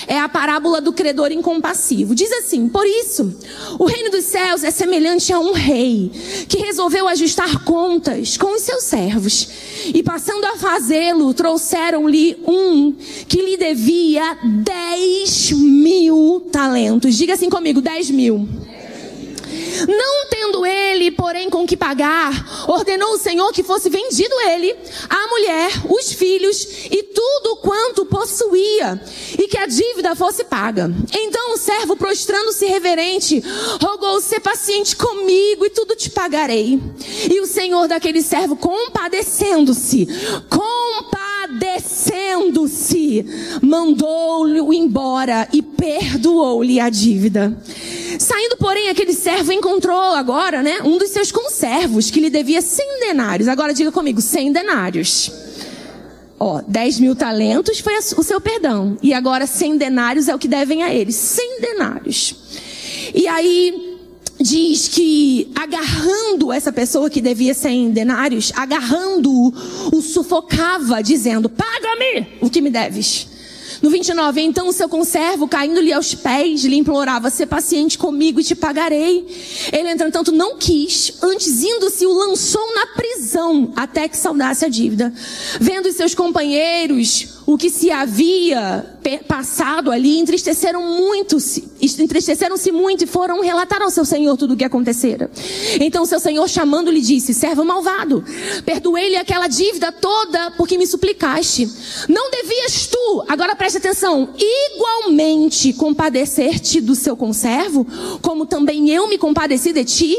É 0.08 0.17
a 0.19 0.30
parábola 0.30 0.80
do 0.80 0.93
credor 0.93 1.32
incompassivo. 1.32 2.15
Diz 2.15 2.32
assim: 2.32 2.69
Por 2.69 2.86
isso, 2.88 3.36
o 3.78 3.86
reino 3.86 4.10
dos 4.10 4.23
céus 4.23 4.63
é 4.63 4.71
semelhante 4.71 5.34
a 5.34 5.39
um 5.39 5.52
rei 5.52 6.10
que 6.47 6.60
resolveu 6.60 7.08
ajustar 7.08 7.63
contas 7.65 8.38
com 8.38 8.56
os 8.56 8.62
seus 8.62 8.84
servos. 8.84 9.50
E 9.93 10.02
passando 10.02 10.45
a 10.45 10.56
fazê-lo, 10.56 11.34
trouxeram-lhe 11.34 12.38
um 12.47 12.93
que 13.28 13.41
lhe 13.41 13.58
devia 13.58 14.38
10 14.43 15.52
mil 15.52 16.47
talentos. 16.52 17.15
Diga 17.15 17.34
assim 17.34 17.50
comigo: 17.50 17.82
10 17.82 18.12
mil. 18.12 18.47
Não 19.88 20.27
tendo 20.30 20.65
ele, 20.65 21.12
porém, 21.12 21.49
com 21.49 21.65
que 21.65 21.77
pagar, 21.77 22.67
ordenou 22.67 23.13
o 23.13 23.17
Senhor 23.17 23.51
que 23.51 23.63
fosse 23.63 23.89
vendido 23.89 24.34
ele, 24.41 24.75
a 25.10 25.27
mulher, 25.27 25.71
os 25.89 26.12
filhos 26.13 26.67
e 26.89 27.03
tudo 27.03 27.58
quanto 27.58 28.06
possuía, 28.06 29.01
e 29.38 29.47
que 29.47 29.58
a 29.58 29.65
dívida 29.65 30.15
fosse 30.15 30.43
paga. 30.43 30.91
Então 31.13 31.53
o 31.53 31.58
servo, 31.58 31.95
prostrando-se 31.95 32.65
reverente, 32.65 33.43
rogou: 33.82 34.21
Ser 34.21 34.39
paciente 34.39 34.95
comigo 34.95 35.65
e 35.65 35.69
tudo 35.69 35.95
te 35.95 36.10
pagarei. 36.10 36.80
E 37.32 37.39
o 37.39 37.45
Senhor 37.45 37.88
daquele 37.88 38.21
servo, 38.21 38.56
compadecendo-se, 38.56 40.08
compadecendo-se, 41.58 43.26
mandou-o 43.62 44.74
embora 44.74 45.48
e 45.52 45.62
perdoou-lhe 45.62 46.80
a 46.80 46.89
dívida. 46.89 47.58
Saindo, 48.20 48.58
porém, 48.58 48.89
aquele 48.89 49.13
servo 49.13 49.52
encontrou 49.52 50.15
agora, 50.15 50.62
né, 50.62 50.80
um 50.84 50.98
dos 50.98 51.10
seus 51.10 51.32
conservos 51.32 52.10
que 52.10 52.20
lhe 52.20 52.30
devia 52.30 52.62
100 52.62 53.00
denários. 53.00 53.48
Agora 53.48 53.74
diga 53.74 53.91
comigo, 53.91 54.22
100 54.22 54.52
denários. 54.52 55.32
Ó, 56.39 56.62
10 56.67 57.00
mil 57.00 57.15
talentos 57.15 57.80
foi 57.80 57.96
o 57.98 58.24
seu 58.24 58.39
perdão. 58.39 58.98
E 59.02 59.13
agora 59.13 59.48
100 59.48 59.78
denários 59.78 60.28
é 60.28 60.36
o 60.36 60.39
que 60.39 60.48
devem 60.48 60.84
a 60.84 60.93
ele. 60.93 61.12
100 61.12 61.62
denários. 61.62 62.36
E 63.13 63.28
aí 63.28 63.87
diz 64.47 64.88
que 64.88 65.51
agarrando 65.53 66.53
essa 66.53 66.71
pessoa 66.71 67.10
que 67.10 67.19
devia 67.19 67.53
100 67.53 67.91
denários, 67.91 68.51
agarrando-o, 68.55 69.53
o 69.93 70.01
sufocava, 70.01 71.03
dizendo: 71.03 71.49
Paga-me 71.49 72.27
o 72.41 72.49
que 72.49 72.62
me 72.62 72.69
deves. 72.69 73.27
No 73.81 73.89
29, 73.91 74.41
então 74.41 74.67
o 74.69 74.73
seu 74.73 74.89
conservo, 74.89 75.47
caindo-lhe 75.47 75.93
aos 75.93 76.15
pés, 76.15 76.63
lhe 76.63 76.77
implorava: 76.77 77.29
Ser 77.29 77.45
paciente 77.47 77.97
comigo 77.97 78.39
e 78.39 78.43
te 78.43 78.55
pagarei. 78.55 79.27
Ele, 79.71 79.89
entretanto, 79.89 80.31
não 80.31 80.57
quis, 80.57 81.13
antes 81.21 81.62
indo-se, 81.62 82.05
o 82.05 82.13
lançou 82.13 82.73
na 82.73 82.88
prisão, 82.88 83.73
até 83.75 84.07
que 84.07 84.17
saudasse 84.17 84.63
a 84.63 84.69
dívida. 84.69 85.13
Vendo 85.60 85.88
os 85.88 85.95
seus 85.95 86.15
companheiros 86.15 87.37
o 87.47 87.57
que 87.57 87.69
se 87.69 87.89
havia 87.89 88.86
passado 89.25 89.89
ali, 89.89 90.19
entristeceram 90.19 90.83
muito, 90.83 91.38
entristeceram-se 91.81 92.73
muito 92.73 93.05
e 93.05 93.07
foram 93.07 93.41
relatar 93.41 93.81
ao 93.81 93.89
seu 93.89 94.03
senhor 94.03 94.36
tudo 94.36 94.53
o 94.53 94.57
que 94.57 94.65
acontecera. 94.65 95.31
Então 95.79 96.05
seu 96.05 96.19
senhor 96.19 96.45
chamando-lhe 96.49 96.99
disse: 96.99 97.33
Servo 97.33 97.63
malvado, 97.63 98.21
perdoei-lhe 98.65 99.15
aquela 99.15 99.47
dívida 99.47 99.93
toda 99.93 100.51
porque 100.51 100.77
me 100.77 100.86
suplicaste. 100.86 101.71
Não 102.10 102.29
devias 102.29 102.88
tu, 102.88 103.23
agora 103.29 103.55
preste 103.55 103.77
atenção, 103.77 104.27
igualmente 104.38 105.71
compadecer-te 105.71 106.81
do 106.81 106.95
seu 106.95 107.15
conservo, 107.15 107.88
como 108.21 108.45
também 108.45 108.89
eu 108.89 109.07
me 109.07 109.17
compadeci 109.17 109.71
de 109.71 109.86
ti? 109.86 110.17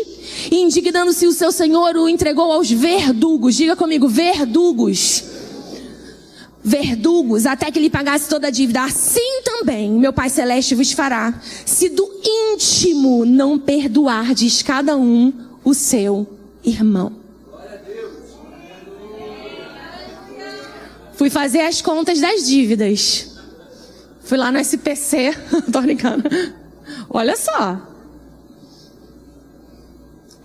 Indignando-se 0.50 1.26
o 1.26 1.32
seu 1.32 1.52
senhor 1.52 1.94
o 1.94 2.08
entregou 2.08 2.50
aos 2.50 2.70
verdugos. 2.70 3.54
Diga 3.54 3.76
comigo, 3.76 4.08
verdugos 4.08 5.36
verdugos 6.68 7.46
até 7.46 7.70
que 7.70 7.81
lhe 7.81 7.88
pagasse 7.88 8.28
toda 8.28 8.48
a 8.48 8.50
dívida. 8.50 8.85
Assim 8.85 9.42
também 9.42 9.90
meu 9.90 10.12
Pai 10.12 10.28
Celeste 10.28 10.74
vos 10.74 10.92
fará, 10.92 11.35
se 11.64 11.88
do 11.88 12.09
íntimo 12.24 13.24
não 13.24 13.59
perdoardes 13.59 14.62
cada 14.62 14.96
um 14.96 15.33
o 15.64 15.72
seu 15.72 16.26
irmão. 16.62 17.12
Fui 21.14 21.31
fazer 21.31 21.62
as 21.62 21.83
contas 21.83 22.20
das 22.20 22.46
dívidas. 22.46 23.38
Fui 24.22 24.38
lá 24.38 24.52
no 24.52 24.59
SPC, 24.61 25.35
tô 25.72 25.81
brincando. 25.81 26.24
Olha 27.11 27.37
só 27.37 27.97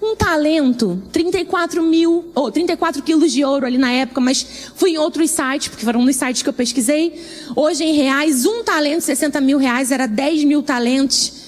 um 0.03 0.15
talento, 0.15 1.01
34 1.13 1.81
mil, 1.81 2.25
ou 2.35 2.51
34 2.51 3.01
quilos 3.01 3.31
de 3.31 3.43
ouro 3.45 3.65
ali 3.65 3.77
na 3.77 3.91
época, 3.91 4.19
mas 4.19 4.45
fui 4.75 4.91
em 4.91 4.97
outros 4.97 5.31
sites, 5.31 5.69
porque 5.69 5.85
foram 5.85 6.03
nos 6.03 6.15
sites 6.17 6.41
que 6.41 6.49
eu 6.49 6.53
pesquisei. 6.53 7.21
Hoje 7.55 7.85
em 7.85 7.93
reais, 7.93 8.45
um 8.45 8.63
talento, 8.63 9.01
60 9.01 9.39
mil 9.39 9.57
reais, 9.57 9.91
era 9.91 10.05
10 10.05 10.43
mil 10.43 10.61
talentos, 10.61 11.41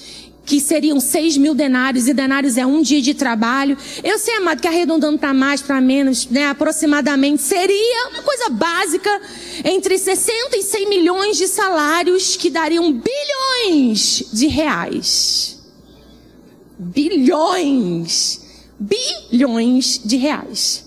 que 0.46 0.58
seriam 0.58 0.98
6 0.98 1.36
mil 1.36 1.54
denários, 1.54 2.08
e 2.08 2.14
denários 2.14 2.56
é 2.56 2.64
um 2.64 2.80
dia 2.80 3.02
de 3.02 3.12
trabalho. 3.12 3.76
Eu 4.02 4.18
sei, 4.18 4.36
amado, 4.36 4.62
que 4.62 4.68
arredondando 4.68 5.18
para 5.18 5.34
mais, 5.34 5.60
para 5.60 5.78
menos, 5.80 6.26
né, 6.26 6.46
aproximadamente, 6.46 7.42
seria 7.42 8.08
uma 8.08 8.22
coisa 8.22 8.48
básica, 8.48 9.20
entre 9.64 9.98
60 9.98 10.56
e 10.56 10.62
100 10.62 10.88
milhões 10.88 11.36
de 11.36 11.46
salários, 11.46 12.36
que 12.36 12.48
dariam 12.48 12.90
bilhões 12.90 14.24
de 14.32 14.46
reais. 14.46 15.58
Bilhões 16.78 18.45
bilhões 18.78 20.00
de 20.04 20.16
reais. 20.16 20.84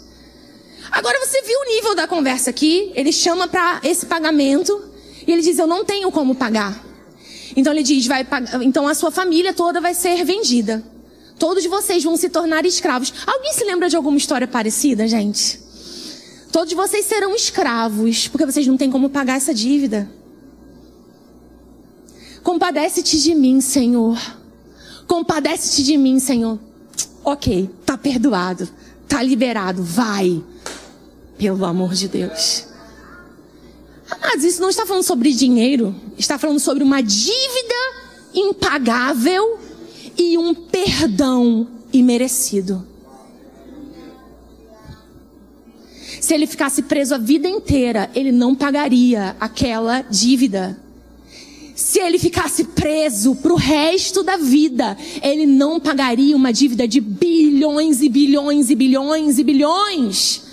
Agora 0.91 1.19
você 1.25 1.41
viu 1.43 1.59
o 1.59 1.65
nível 1.65 1.95
da 1.95 2.07
conversa 2.07 2.49
aqui? 2.49 2.91
Ele 2.95 3.11
chama 3.11 3.47
para 3.47 3.79
esse 3.83 4.05
pagamento 4.05 4.83
e 5.25 5.31
ele 5.31 5.41
diz: 5.41 5.59
Eu 5.59 5.67
não 5.67 5.85
tenho 5.85 6.11
como 6.11 6.35
pagar. 6.35 6.83
Então 7.55 7.73
ele 7.73 7.83
diz: 7.83 8.07
vai, 8.07 8.25
Então 8.61 8.87
a 8.87 8.93
sua 8.93 9.11
família 9.11 9.53
toda 9.53 9.79
vai 9.79 9.93
ser 9.93 10.23
vendida. 10.23 10.83
Todos 11.37 11.65
vocês 11.65 12.03
vão 12.03 12.17
se 12.17 12.29
tornar 12.29 12.65
escravos. 12.65 13.13
Alguém 13.25 13.53
se 13.53 13.63
lembra 13.63 13.89
de 13.89 13.95
alguma 13.95 14.17
história 14.17 14.47
parecida, 14.47 15.07
gente? 15.07 15.59
Todos 16.51 16.73
vocês 16.73 17.05
serão 17.05 17.33
escravos, 17.33 18.27
porque 18.27 18.45
vocês 18.45 18.65
não 18.67 18.75
têm 18.75 18.91
como 18.91 19.09
pagar 19.09 19.37
essa 19.37 19.53
dívida. 19.53 20.09
Compadece-te 22.43 23.21
de 23.21 23.35
mim, 23.35 23.61
Senhor. 23.61 24.19
Compadece-te 25.07 25.83
de 25.83 25.95
mim, 25.97 26.19
Senhor. 26.19 26.59
Ok, 27.31 27.69
tá 27.85 27.95
perdoado, 27.95 28.67
tá 29.07 29.21
liberado, 29.21 29.83
vai. 29.83 30.43
Pelo 31.37 31.63
amor 31.63 31.93
de 31.93 32.07
Deus. 32.07 32.65
Mas 34.19 34.43
isso 34.43 34.59
não 34.59 34.69
está 34.69 34.83
falando 34.83 35.03
sobre 35.03 35.31
dinheiro, 35.31 35.95
está 36.17 36.39
falando 36.39 36.59
sobre 36.59 36.83
uma 36.83 37.03
dívida 37.03 37.75
impagável 38.33 39.59
e 40.17 40.39
um 40.39 40.55
perdão 40.55 41.67
imerecido. 41.93 42.83
Se 46.19 46.33
ele 46.33 46.47
ficasse 46.47 46.81
preso 46.81 47.13
a 47.13 47.19
vida 47.19 47.47
inteira, 47.47 48.09
ele 48.15 48.31
não 48.31 48.55
pagaria 48.55 49.35
aquela 49.39 50.01
dívida. 50.01 50.79
Se 51.79 51.97
ele 51.97 52.19
ficasse 52.19 52.65
preso 52.65 53.35
para 53.35 53.53
o 53.53 53.55
resto 53.55 54.21
da 54.21 54.35
vida, 54.35 54.97
ele 55.23 55.45
não 55.45 55.79
pagaria 55.79 56.35
uma 56.35 56.51
dívida 56.51 56.85
de 56.85 56.99
bilhões 56.99 58.01
e 58.01 58.09
bilhões 58.09 58.69
e 58.69 58.75
bilhões 58.75 59.39
e 59.39 59.43
bilhões. 59.45 60.48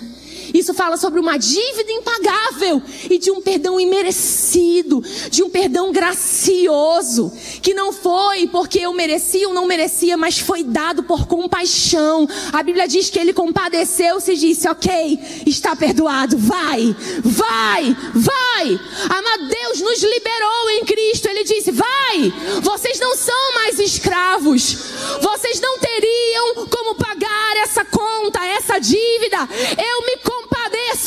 Isso 0.57 0.73
fala 0.73 0.97
sobre 0.97 1.21
uma 1.21 1.37
dívida 1.37 1.93
impagável 1.93 2.83
e 3.11 3.19
de 3.19 3.31
um 3.31 3.43
perdão 3.43 3.79
imerecido, 3.79 5.03
de 5.31 5.43
um 5.43 5.51
perdão 5.51 5.93
gracioso, 5.93 7.31
que 7.61 7.75
não 7.75 7.93
foi 7.93 8.47
porque 8.47 8.79
eu 8.79 8.93
merecia 8.95 9.49
ou 9.49 9.55
não 9.55 9.67
merecia, 9.67 10.17
mas 10.17 10.39
foi 10.39 10.65
dado 10.65 11.03
por 11.03 11.27
compaixão. 11.27 12.27
A 12.53 12.63
Bíblia 12.63 12.89
diz 12.89 13.11
que 13.11 13.19
ele 13.19 13.35
compadeceu-se 13.35 14.33
e 14.33 14.37
disse: 14.37 14.67
Ok, 14.67 15.21
está 15.47 15.77
perdoado, 15.77 16.39
vai, 16.39 16.97
vai, 17.23 17.97
vai. 18.15 18.81
Amado 19.11 19.49
Deus 19.49 19.81
nos 19.81 20.03
liberou 20.03 20.71
em 20.71 20.85
Cristo. 20.87 21.29
Ele 21.29 21.45
disse: 21.45 21.71
Vai, 21.71 22.33
vocês 22.63 22.99
não 22.99 23.15
são 23.15 23.55
mais 23.55 23.79
escravos, 23.79 24.77
vocês 25.21 25.61
não 25.61 25.79
teriam 25.79 26.67
como 26.67 26.95
pagar 26.95 27.57
essa 27.63 27.85
conta, 27.85 28.45
essa 28.47 28.79
dívida. 28.79 29.49
Eu 29.77 30.07
me 30.07 30.17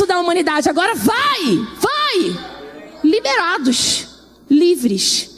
da 0.06 0.20
humanidade. 0.20 0.70
Agora 0.70 0.96
vai, 0.96 1.68
vai. 1.80 2.40
Liberados, 3.04 4.08
livres. 4.50 5.30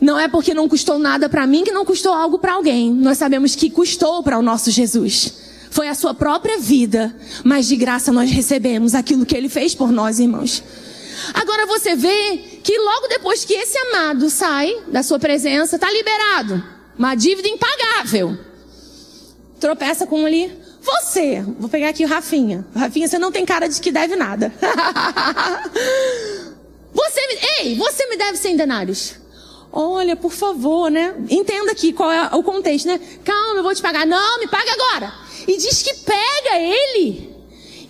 Não 0.00 0.18
é 0.18 0.28
porque 0.28 0.52
não 0.52 0.68
custou 0.68 0.98
nada 0.98 1.28
para 1.28 1.46
mim 1.46 1.64
que 1.64 1.72
não 1.72 1.84
custou 1.84 2.12
algo 2.12 2.38
para 2.38 2.54
alguém. 2.54 2.92
Nós 2.92 3.18
sabemos 3.18 3.54
que 3.54 3.70
custou 3.70 4.22
para 4.22 4.38
o 4.38 4.42
nosso 4.42 4.70
Jesus. 4.70 5.32
Foi 5.70 5.88
a 5.88 5.94
sua 5.94 6.14
própria 6.14 6.58
vida, 6.58 7.14
mas 7.44 7.66
de 7.66 7.76
graça 7.76 8.12
nós 8.12 8.30
recebemos 8.30 8.94
aquilo 8.94 9.26
que 9.26 9.36
ele 9.36 9.48
fez 9.48 9.74
por 9.74 9.90
nós, 9.90 10.18
irmãos. 10.18 10.62
Agora 11.34 11.66
você 11.66 11.94
vê 11.94 12.38
que 12.62 12.78
logo 12.78 13.08
depois 13.08 13.44
que 13.44 13.54
esse 13.54 13.76
amado 13.78 14.28
sai 14.30 14.74
da 14.88 15.02
sua 15.02 15.18
presença, 15.18 15.76
está 15.76 15.90
liberado. 15.90 16.62
Uma 16.98 17.14
dívida 17.14 17.48
impagável. 17.48 18.38
Tropeça 19.60 20.06
com 20.06 20.24
ali. 20.24 20.65
Você, 20.86 21.42
vou 21.58 21.68
pegar 21.68 21.88
aqui 21.88 22.04
o 22.04 22.08
Rafinha. 22.08 22.64
Rafinha, 22.72 23.08
você 23.08 23.18
não 23.18 23.32
tem 23.32 23.44
cara 23.44 23.68
de 23.68 23.80
que 23.80 23.90
deve 23.90 24.14
nada. 24.14 24.52
você, 26.94 27.20
ei, 27.60 27.74
você 27.74 28.06
me 28.06 28.16
deve 28.16 28.38
100 28.38 28.56
denários. 28.56 29.16
Olha, 29.72 30.14
por 30.14 30.30
favor, 30.30 30.88
né? 30.88 31.12
Entenda 31.28 31.72
aqui 31.72 31.92
qual 31.92 32.12
é 32.12 32.36
o 32.36 32.42
contexto, 32.42 32.86
né? 32.86 33.00
Calma, 33.24 33.58
eu 33.58 33.62
vou 33.64 33.74
te 33.74 33.82
pagar. 33.82 34.06
Não, 34.06 34.38
me 34.38 34.46
paga 34.46 34.72
agora. 34.72 35.12
E 35.48 35.56
diz 35.56 35.82
que 35.82 35.92
pega 35.92 36.56
ele. 36.56 37.34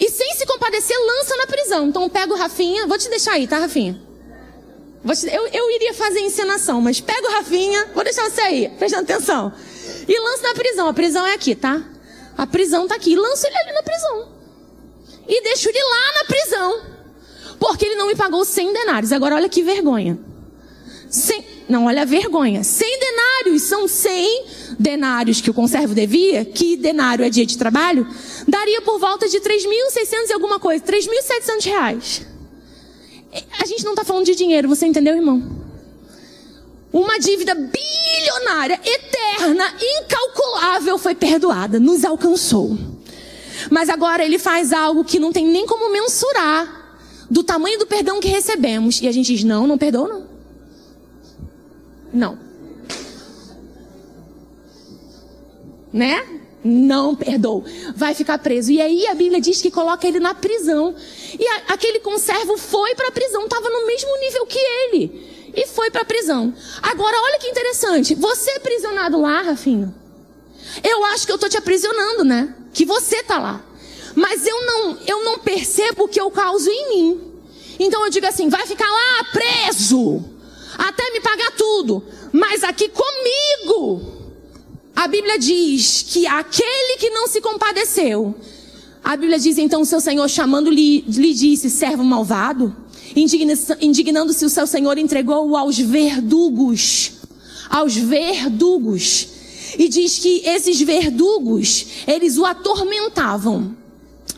E 0.00 0.10
sem 0.10 0.34
se 0.34 0.46
compadecer, 0.46 0.96
lança 0.98 1.36
na 1.36 1.46
prisão. 1.46 1.88
Então 1.88 2.08
pega 2.08 2.32
o 2.32 2.36
Rafinha. 2.36 2.86
Vou 2.86 2.96
te 2.96 3.10
deixar 3.10 3.32
aí, 3.32 3.46
tá, 3.46 3.58
Rafinha? 3.58 4.00
Te, 5.14 5.26
eu, 5.26 5.46
eu 5.48 5.70
iria 5.70 5.92
fazer 5.92 6.20
encenação, 6.20 6.80
mas 6.80 6.98
pega 6.98 7.28
o 7.28 7.32
Rafinha. 7.32 7.88
Vou 7.94 8.02
deixar 8.02 8.30
você 8.30 8.40
aí, 8.40 8.70
prestando 8.78 9.02
atenção. 9.02 9.52
E 10.08 10.18
lança 10.18 10.44
na 10.44 10.54
prisão. 10.54 10.88
A 10.88 10.94
prisão 10.94 11.26
é 11.26 11.34
aqui, 11.34 11.54
tá? 11.54 11.84
A 12.36 12.46
prisão 12.46 12.86
tá 12.86 12.94
aqui. 12.94 13.16
Lança 13.16 13.46
ele 13.46 13.56
ali 13.56 13.72
na 13.72 13.82
prisão. 13.82 14.28
E 15.28 15.42
deixa 15.42 15.68
ele 15.68 15.82
lá 15.82 16.12
na 16.18 16.24
prisão. 16.24 16.80
Porque 17.58 17.86
ele 17.86 17.96
não 17.96 18.06
me 18.06 18.14
pagou 18.14 18.44
100 18.44 18.72
denários. 18.72 19.12
Agora 19.12 19.34
olha 19.34 19.48
que 19.48 19.62
vergonha. 19.62 20.18
100, 21.08 21.44
não, 21.68 21.86
olha 21.86 22.02
a 22.02 22.04
vergonha. 22.04 22.62
100 22.62 23.00
denários 23.00 23.62
são 23.62 23.88
100 23.88 24.44
denários 24.78 25.40
que 25.40 25.50
o 25.50 25.54
conservo 25.54 25.94
devia, 25.94 26.44
que 26.44 26.76
denário 26.76 27.24
é 27.24 27.30
dia 27.30 27.46
de 27.46 27.56
trabalho, 27.56 28.06
daria 28.46 28.82
por 28.82 28.98
volta 28.98 29.28
de 29.28 29.40
3.600 29.40 30.28
e 30.28 30.32
alguma 30.32 30.58
coisa, 30.60 30.84
3.700 30.84 31.64
reais. 31.64 32.26
A 33.60 33.66
gente 33.66 33.84
não 33.84 33.92
está 33.92 34.04
falando 34.04 34.24
de 34.24 34.34
dinheiro, 34.34 34.68
você 34.68 34.86
entendeu, 34.86 35.14
irmão? 35.14 35.65
Uma 36.92 37.18
dívida 37.18 37.54
bilionária, 37.54 38.80
eterna, 38.84 39.74
incalculável 39.80 40.96
foi 40.98 41.14
perdoada, 41.14 41.80
nos 41.80 42.04
alcançou. 42.04 42.76
Mas 43.70 43.88
agora 43.88 44.24
ele 44.24 44.38
faz 44.38 44.72
algo 44.72 45.04
que 45.04 45.18
não 45.18 45.32
tem 45.32 45.46
nem 45.46 45.66
como 45.66 45.90
mensurar 45.90 47.00
do 47.30 47.42
tamanho 47.42 47.78
do 47.78 47.86
perdão 47.86 48.20
que 48.20 48.28
recebemos. 48.28 49.00
E 49.00 49.08
a 49.08 49.12
gente 49.12 49.34
diz: 49.34 49.44
não, 49.44 49.66
não 49.66 49.76
perdoa, 49.76 50.08
não. 50.08 50.26
Não. 52.12 52.38
Né? 55.92 56.24
Não 56.62 57.14
perdoa. 57.14 57.64
Vai 57.94 58.14
ficar 58.14 58.38
preso. 58.38 58.70
E 58.70 58.80
aí 58.80 59.06
a 59.06 59.14
Bíblia 59.14 59.40
diz 59.40 59.60
que 59.60 59.70
coloca 59.70 60.06
ele 60.06 60.20
na 60.20 60.34
prisão. 60.34 60.94
E 61.38 61.46
a, 61.46 61.74
aquele 61.74 62.00
conservo 62.00 62.56
foi 62.56 62.94
para 62.94 63.08
a 63.08 63.12
prisão, 63.12 63.44
estava 63.44 63.68
no 63.68 63.86
mesmo 63.86 64.18
nível 64.20 64.46
que 64.46 64.58
ele 64.58 65.35
e 65.56 65.66
foi 65.66 65.90
para 65.90 66.02
a 66.02 66.04
prisão. 66.04 66.54
Agora, 66.82 67.16
olha 67.18 67.38
que 67.38 67.48
interessante. 67.48 68.14
Você 68.14 68.50
é 68.50 68.56
aprisionado 68.56 69.18
lá, 69.18 69.40
Rafinho. 69.40 69.92
Eu 70.84 71.04
acho 71.06 71.24
que 71.24 71.32
eu 71.32 71.36
estou 71.36 71.48
te 71.48 71.56
aprisionando, 71.56 72.22
né? 72.24 72.54
Que 72.74 72.84
você 72.84 73.22
tá 73.22 73.38
lá. 73.38 73.64
Mas 74.14 74.46
eu 74.46 74.66
não, 74.66 74.98
eu 75.06 75.24
não 75.24 75.38
percebo 75.38 76.04
o 76.04 76.08
que 76.08 76.20
eu 76.20 76.30
causo 76.30 76.68
em 76.68 76.88
mim. 76.90 77.20
Então 77.80 78.04
eu 78.04 78.10
digo 78.10 78.26
assim: 78.26 78.50
vai 78.50 78.66
ficar 78.66 78.88
lá 78.90 79.24
preso, 79.32 80.22
até 80.76 81.10
me 81.12 81.20
pagar 81.20 81.52
tudo. 81.52 82.04
Mas 82.32 82.62
aqui 82.62 82.90
comigo, 82.90 84.02
a 84.94 85.08
Bíblia 85.08 85.38
diz 85.38 86.04
que 86.06 86.26
aquele 86.26 86.98
que 86.98 87.08
não 87.10 87.28
se 87.28 87.40
compadeceu, 87.40 88.34
a 89.02 89.16
Bíblia 89.16 89.38
diz 89.38 89.56
então 89.56 89.82
o 89.82 89.86
seu 89.86 90.00
Senhor 90.00 90.28
chamando-lhe, 90.28 91.02
lhe 91.02 91.32
disse: 91.32 91.70
servo 91.70 92.04
malvado 92.04 92.74
indignando-se 93.16 94.44
o 94.44 94.50
seu 94.50 94.66
senhor, 94.66 94.98
entregou-o 94.98 95.56
aos 95.56 95.78
verdugos. 95.78 97.12
Aos 97.70 97.96
verdugos. 97.96 99.28
E 99.78 99.88
diz 99.88 100.18
que 100.18 100.42
esses 100.46 100.80
verdugos, 100.80 101.86
eles 102.06 102.36
o 102.36 102.44
atormentavam. 102.44 103.76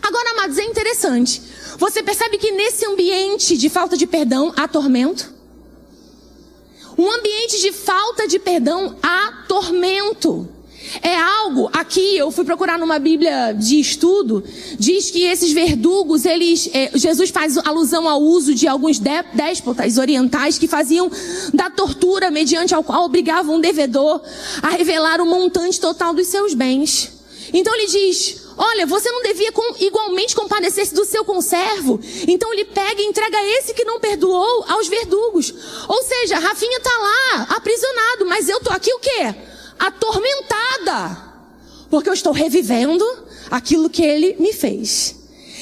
Agora, 0.01 0.31
amados, 0.31 0.57
é 0.59 0.65
interessante. 0.65 1.43
Você 1.77 2.03
percebe 2.03 2.39
que 2.39 2.51
nesse 2.51 2.87
ambiente 2.87 3.57
de 3.57 3.69
falta 3.69 3.97
de 3.97 4.07
perdão 4.07 4.53
há 4.57 4.67
tormento? 4.67 5.35
Um 6.97 7.11
ambiente 7.11 7.61
de 7.61 7.73
falta 7.73 8.27
de 8.27 8.39
perdão 8.39 8.97
há 9.03 9.45
tormento. 9.47 10.49
É 11.03 11.17
algo, 11.17 11.69
aqui 11.73 12.17
eu 12.17 12.31
fui 12.31 12.45
procurar 12.45 12.79
numa 12.79 12.99
Bíblia 12.99 13.53
de 13.53 13.79
estudo, 13.79 14.43
diz 14.79 15.11
que 15.11 15.25
esses 15.25 15.53
verdugos, 15.53 16.25
eles, 16.25 16.69
é, 16.73 16.91
Jesus 16.95 17.31
faz 17.31 17.59
alusão 17.59 18.09
ao 18.09 18.21
uso 18.21 18.55
de 18.55 18.67
alguns 18.67 18.99
déspotas 18.99 19.99
orientais 19.99 20.59
que 20.59 20.67
faziam 20.67 21.11
da 21.53 21.71
tortura 21.71 22.31
mediante 22.31 22.75
ao 22.75 22.83
qual 22.83 23.05
obrigavam 23.05 23.57
um 23.57 23.61
devedor 23.61 24.21
a 24.63 24.71
revelar 24.71 25.21
o 25.21 25.27
montante 25.27 25.81
total 25.81 26.15
dos 26.15 26.27
seus 26.27 26.55
bens. 26.55 27.13
Então 27.53 27.75
ele 27.75 27.87
diz, 27.87 28.43
olha, 28.57 28.87
você 28.87 29.11
não 29.11 29.23
devia 29.23 29.53
com, 29.53 29.75
igualmente 29.81 30.35
compadecer-se 30.35 30.95
do 30.95 31.05
seu 31.05 31.25
conservo. 31.25 32.01
Então 32.27 32.53
ele 32.53 32.65
pega 32.65 33.01
e 33.01 33.07
entrega 33.07 33.39
esse 33.59 33.73
que 33.73 33.85
não 33.85 34.01
perdoou 34.01 34.65
aos 34.69 34.89
verdugos. 34.89 35.55
Ou 35.89 36.03
seja, 36.03 36.39
Rafinha 36.39 36.79
está 36.79 36.91
lá, 36.91 37.43
aprisionado, 37.57 38.27
mas 38.27 38.49
eu 38.49 38.61
tô 38.61 38.71
aqui 38.71 38.93
o 38.93 38.99
quê? 38.99 39.35
Atormentada, 39.79 41.17
porque 41.91 42.09
eu 42.09 42.15
estou 42.15 42.33
revivendo 42.33 43.05
aquilo 43.51 43.89
que 43.89 44.03
ele 44.03 44.37
me 44.39 44.53
fez. 44.53 45.17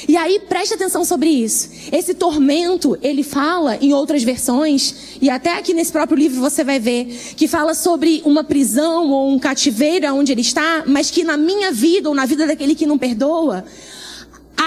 E 0.08 0.16
aí 0.16 0.38
preste 0.40 0.74
atenção 0.74 1.04
sobre 1.04 1.30
isso. 1.30 1.70
Esse 1.90 2.14
tormento, 2.14 2.98
ele 3.02 3.22
fala 3.22 3.76
em 3.80 3.92
outras 3.92 4.22
versões, 4.22 5.16
e 5.20 5.30
até 5.30 5.56
aqui 5.56 5.72
nesse 5.72 5.90
próprio 5.90 6.18
livro 6.18 6.40
você 6.40 6.62
vai 6.62 6.78
ver, 6.78 7.06
que 7.36 7.48
fala 7.48 7.74
sobre 7.74 8.22
uma 8.24 8.44
prisão 8.44 9.10
ou 9.10 9.30
um 9.30 9.38
cativeiro 9.38 10.14
onde 10.14 10.32
ele 10.32 10.42
está, 10.42 10.84
mas 10.86 11.10
que 11.10 11.24
na 11.24 11.36
minha 11.36 11.72
vida 11.72 12.08
ou 12.08 12.14
na 12.14 12.26
vida 12.26 12.46
daquele 12.46 12.74
que 12.74 12.86
não 12.86 12.98
perdoa, 12.98 13.64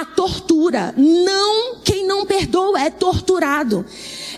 a 0.01 0.05
tortura. 0.05 0.93
Não, 0.97 1.75
quem 1.83 2.05
não 2.05 2.25
perdoa 2.25 2.81
é 2.81 2.89
torturado 2.89 3.85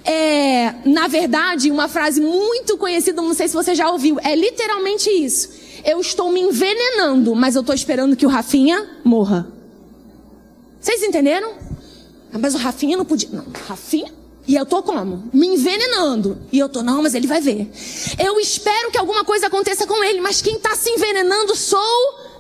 é, 0.04 0.74
na 0.86 1.08
verdade, 1.08 1.69
uma 1.69 1.88
frase 1.88 2.21
muito 2.21 2.78
conhecida, 2.78 3.21
não 3.21 3.34
sei 3.34 3.47
se 3.47 3.54
você 3.54 3.76
já 3.76 3.89
ouviu, 3.89 4.17
é 4.21 4.36
literalmente 4.36 5.10
isso. 5.10 5.62
eu 5.84 6.00
estou 6.00 6.32
me 6.32 6.39
envenenando, 6.39 7.36
mas 7.36 7.56
eu 7.56 7.62
estou 7.62 7.74
esperando 7.74 8.15
que 8.15 8.26
o 8.26 8.30
Rafinha 8.30 9.00
morra. 9.04 9.47
Vocês 10.80 11.02
entenderam? 11.04 11.54
Ah, 12.32 12.38
mas 12.38 12.54
o 12.54 12.58
Rafinha 12.58 12.97
não 12.97 13.06
podia. 13.06 13.30
Não, 13.32 13.45
Rafinha. 13.67 14.13
E 14.47 14.56
eu 14.56 14.65
tô 14.65 14.82
como? 14.82 15.30
Me 15.32 15.47
envenenando. 15.47 16.39
E 16.52 16.58
eu 16.60 16.69
tô, 16.69 16.82
não, 16.82 17.02
mas 17.04 17.13
ele 17.13 17.28
vai 17.28 17.41
ver. 17.41 17.71
Eu 18.17 18.39
espero 18.39 18.91
que 18.91 18.97
alguma 18.97 19.24
coisa 19.24 19.47
aconteça 19.47 19.86
com 19.86 20.04
ele, 20.04 20.21
mas 20.21 20.41
quem 20.41 20.56
está 20.56 20.76
se 20.76 20.89
envenenando 20.89 21.56
sou 21.56 21.80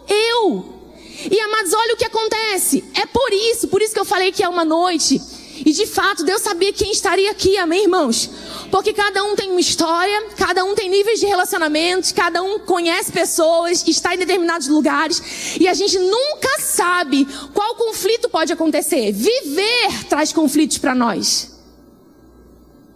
eu. 0.07 0.80
E 1.29 1.39
amados, 1.39 1.73
olha 1.73 1.93
o 1.93 1.97
que 1.97 2.05
acontece. 2.05 2.83
É 2.95 3.05
por 3.05 3.31
isso, 3.31 3.67
por 3.67 3.81
isso 3.81 3.93
que 3.93 3.99
eu 3.99 4.05
falei 4.05 4.31
que 4.31 4.43
é 4.43 4.49
uma 4.49 4.65
noite. 4.65 5.21
E 5.63 5.71
de 5.71 5.85
fato, 5.85 6.23
Deus 6.23 6.41
sabia 6.41 6.73
quem 6.73 6.91
estaria 6.91 7.29
aqui, 7.29 7.57
amém, 7.57 7.83
irmãos? 7.83 8.29
Porque 8.71 8.93
cada 8.93 9.23
um 9.23 9.35
tem 9.35 9.51
uma 9.51 9.59
história, 9.59 10.29
cada 10.35 10.63
um 10.63 10.73
tem 10.73 10.89
níveis 10.89 11.19
de 11.19 11.27
relacionamentos, 11.27 12.11
cada 12.11 12.41
um 12.41 12.59
conhece 12.59 13.11
pessoas, 13.11 13.87
está 13.87 14.15
em 14.15 14.17
determinados 14.17 14.67
lugares, 14.67 15.21
e 15.59 15.67
a 15.67 15.73
gente 15.73 15.99
nunca 15.99 16.59
sabe 16.59 17.27
qual 17.53 17.75
conflito 17.75 18.29
pode 18.29 18.51
acontecer. 18.51 19.11
Viver 19.11 20.05
traz 20.09 20.33
conflitos 20.33 20.79
para 20.79 20.95
nós. 20.95 21.51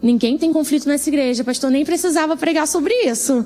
Ninguém 0.02 0.38
tem 0.38 0.52
conflito 0.52 0.88
nessa 0.88 1.10
igreja, 1.10 1.44
pastor, 1.44 1.70
nem 1.70 1.86
precisava 1.86 2.36
pregar 2.36 2.68
sobre 2.68 2.94
isso. 3.04 3.46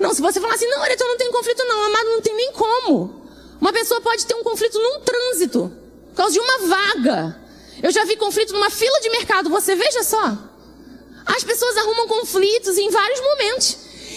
Não, 0.00 0.14
se 0.14 0.22
você 0.22 0.40
falar 0.40 0.54
assim, 0.54 0.68
não, 0.68 0.82
Areto, 0.82 1.04
não 1.04 1.16
tem 1.18 1.30
conflito 1.30 1.64
não, 1.64 1.86
amado, 1.86 2.04
não 2.06 2.20
tem 2.22 2.34
nem 2.34 2.52
como. 2.52 3.27
Uma 3.60 3.72
pessoa 3.72 4.00
pode 4.00 4.24
ter 4.26 4.34
um 4.34 4.42
conflito 4.42 4.78
num 4.78 5.00
trânsito, 5.00 5.72
por 6.10 6.16
causa 6.16 6.32
de 6.32 6.40
uma 6.40 6.58
vaga. 6.58 7.40
Eu 7.82 7.90
já 7.90 8.04
vi 8.04 8.16
conflito 8.16 8.52
numa 8.52 8.70
fila 8.70 9.00
de 9.00 9.10
mercado, 9.10 9.50
você 9.50 9.74
veja 9.74 10.02
só. 10.02 10.36
As 11.26 11.44
pessoas 11.44 11.76
arrumam 11.76 12.08
conflitos 12.08 12.78
em 12.78 12.90
vários 12.90 13.20
momentos. 13.20 13.76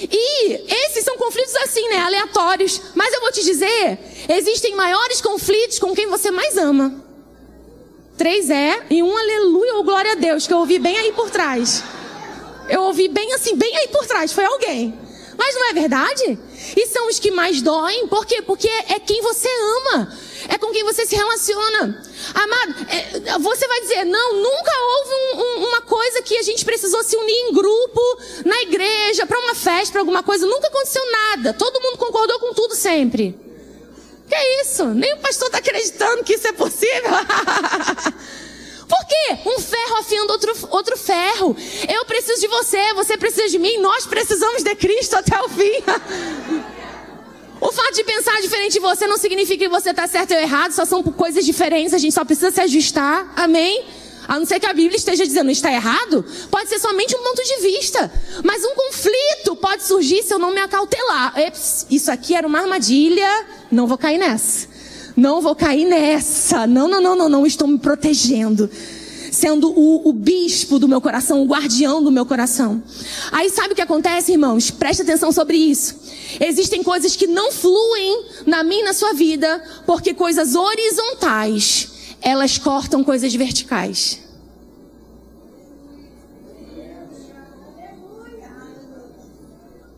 E 0.10 0.54
esses 0.86 1.04
são 1.04 1.18
conflitos 1.18 1.56
assim, 1.58 1.88
né? 1.90 1.98
Aleatórios. 1.98 2.82
Mas 2.96 3.14
eu 3.14 3.22
vou 3.22 3.32
te 3.32 3.44
dizer, 3.44 4.00
existem 4.30 4.76
maiores 4.76 5.22
conflitos 5.22 5.78
com 5.78 5.94
quem 5.94 6.08
você 6.08 6.32
mais 6.32 6.58
ama. 6.58 7.04
Três 8.18 8.50
é 8.50 8.86
e 8.90 9.04
um 9.04 9.18
aleluia 9.18 9.76
ou 9.76 9.84
glória 9.84 10.14
a 10.14 10.16
Deus, 10.16 10.48
que 10.48 10.54
eu 10.54 10.60
ouvi 10.60 10.80
bem 10.80 10.98
aí 10.98 11.12
por 11.12 11.30
trás. 11.30 11.84
Eu 12.70 12.84
ouvi 12.84 13.08
bem 13.08 13.34
assim, 13.34 13.56
bem 13.56 13.76
aí 13.78 13.88
por 13.90 14.06
trás, 14.06 14.32
foi 14.32 14.46
alguém. 14.46 14.98
Mas 15.38 15.56
não 15.56 15.70
é 15.70 15.74
verdade? 15.74 16.40
E 16.76 16.88
são 16.88 17.08
os 17.08 17.20
que 17.20 17.32
mais 17.32 17.62
doem, 17.62 18.08
por 18.08 18.26
quê? 18.26 18.42
Porque 18.42 18.68
é, 18.68 19.00
quem 19.00 19.22
você 19.22 19.48
ama, 19.48 20.12
é 20.48 20.58
com 20.58 20.72
quem 20.72 20.84
você 20.84 21.06
se 21.06 21.16
relaciona. 21.16 22.04
Amado, 22.34 22.88
é, 22.90 23.40
você 23.40 23.68
vai 23.68 23.82
dizer, 23.82 24.06
não, 24.06 24.34
nunca 24.34 24.72
houve 24.72 25.14
um, 25.14 25.42
um, 25.42 25.68
uma 25.68 25.82
coisa 25.82 26.22
que 26.22 26.38
a 26.38 26.44
gente 26.44 26.66
precisou 26.66 27.04
se 27.04 27.16
unir 27.16 27.34
em 27.34 27.54
grupo, 27.54 28.02
na 28.46 28.62
igreja, 28.62 29.26
para 29.26 29.40
uma 29.40 29.56
festa, 29.56 29.94
para 29.94 30.02
alguma 30.02 30.24
coisa. 30.24 30.46
Nunca 30.46 30.68
aconteceu 30.68 31.04
nada. 31.12 31.54
Todo 31.54 31.82
mundo 31.82 31.98
concordou 31.98 32.40
com 32.40 32.54
tudo 32.54 32.76
sempre. 32.76 33.38
Que 34.30 34.62
isso? 34.62 34.86
Nem 34.86 35.14
o 35.14 35.18
pastor 35.18 35.48
está 35.48 35.58
acreditando 35.58 36.24
que 36.24 36.36
isso 36.36 36.48
é 36.48 36.54
possível. 36.54 37.12
Por 38.92 39.06
quê? 39.08 39.38
Um 39.46 39.58
ferro 39.58 39.98
afiando 40.00 40.34
outro, 40.34 40.54
outro 40.70 40.98
ferro. 40.98 41.56
Eu 41.88 42.04
preciso 42.04 42.42
de 42.42 42.48
você, 42.48 42.94
você 42.94 43.18
precisa 43.18 43.48
de 43.48 43.58
mim, 43.58 43.78
nós 43.78 44.06
precisamos 44.06 44.64
de 44.64 44.76
Cristo 44.76 45.16
até 45.16 45.42
o 45.42 45.48
fim. 45.48 45.82
O 47.62 47.72
fato 47.72 47.94
de 47.94 48.04
pensar 48.04 48.42
diferente 48.42 48.74
de 48.74 48.80
você 48.80 49.06
não 49.06 49.20
significa 49.20 49.66
que 49.66 49.70
você 49.70 49.92
está 49.92 50.08
certo 50.08 50.34
ou 50.34 50.40
errado, 50.40 50.72
só 50.72 50.84
são 50.84 51.04
coisas 51.04 51.46
diferentes, 51.46 51.94
a 51.94 52.00
gente 52.00 52.12
só 52.12 52.26
precisa 52.26 52.50
se 52.50 52.60
ajustar. 52.60 53.32
Amém? 53.36 53.86
A 54.28 54.40
não 54.40 54.48
ser 54.48 54.60
que 54.60 54.66
a 54.66 54.74
Bíblia 54.74 54.98
esteja 54.98 55.24
dizendo 55.28 55.52
está 55.52 55.72
errado, 55.72 56.26
pode 56.50 56.70
ser 56.70 56.80
somente 56.80 57.16
um 57.16 57.20
ponto 57.22 57.44
de 57.44 57.62
vista. 57.62 58.12
Mas 58.44 58.64
um 58.66 58.74
conflito 58.74 59.56
pode 59.58 59.84
surgir 59.84 60.24
se 60.24 60.34
eu 60.34 60.40
não 60.40 60.52
me 60.52 60.60
acautelar. 60.60 61.38
Eps, 61.38 61.86
isso 61.92 62.12
aqui 62.12 62.34
era 62.34 62.48
uma 62.48 62.62
armadilha, 62.62 63.46
não 63.72 63.86
vou 63.86 63.98
cair 63.98 64.18
nessa. 64.18 64.71
Não 65.16 65.42
vou 65.42 65.56
cair 65.56 65.86
nessa. 65.86 66.66
Não, 66.66 66.88
não, 66.88 67.02
não, 67.02 67.16
não, 67.16 67.30
não. 67.30 67.46
Estou 67.46 67.68
me 67.68 67.78
protegendo. 67.78 68.70
Sendo 69.32 69.72
o, 69.72 70.10
o 70.10 70.12
bispo 70.12 70.78
do 70.78 70.90
meu 70.90 71.00
coração, 71.00 71.42
o 71.42 71.46
guardião 71.46 72.04
do 72.04 72.12
meu 72.12 72.26
coração. 72.26 72.84
Aí 73.32 73.50
sabe 73.50 73.72
o 73.72 73.76
que 73.76 73.82
acontece, 73.82 74.34
irmãos? 74.34 74.70
Preste 74.70 75.04
atenção 75.04 75.32
sobre 75.32 75.56
isso. 75.56 75.96
Existem 76.40 76.84
coisas 76.84 77.16
que 77.16 77.28
não 77.28 77.52
fluem 77.52 78.26
na 78.46 78.62
minha 78.62 78.82
e 78.82 78.86
na 78.86 78.94
sua 78.94 79.14
vida, 79.14 79.64
porque 79.86 80.14
coisas 80.14 80.54
horizontais, 80.54 81.90
elas 82.22 82.58
cortam 82.58 83.04
coisas 83.06 83.34
verticais. 83.34 84.20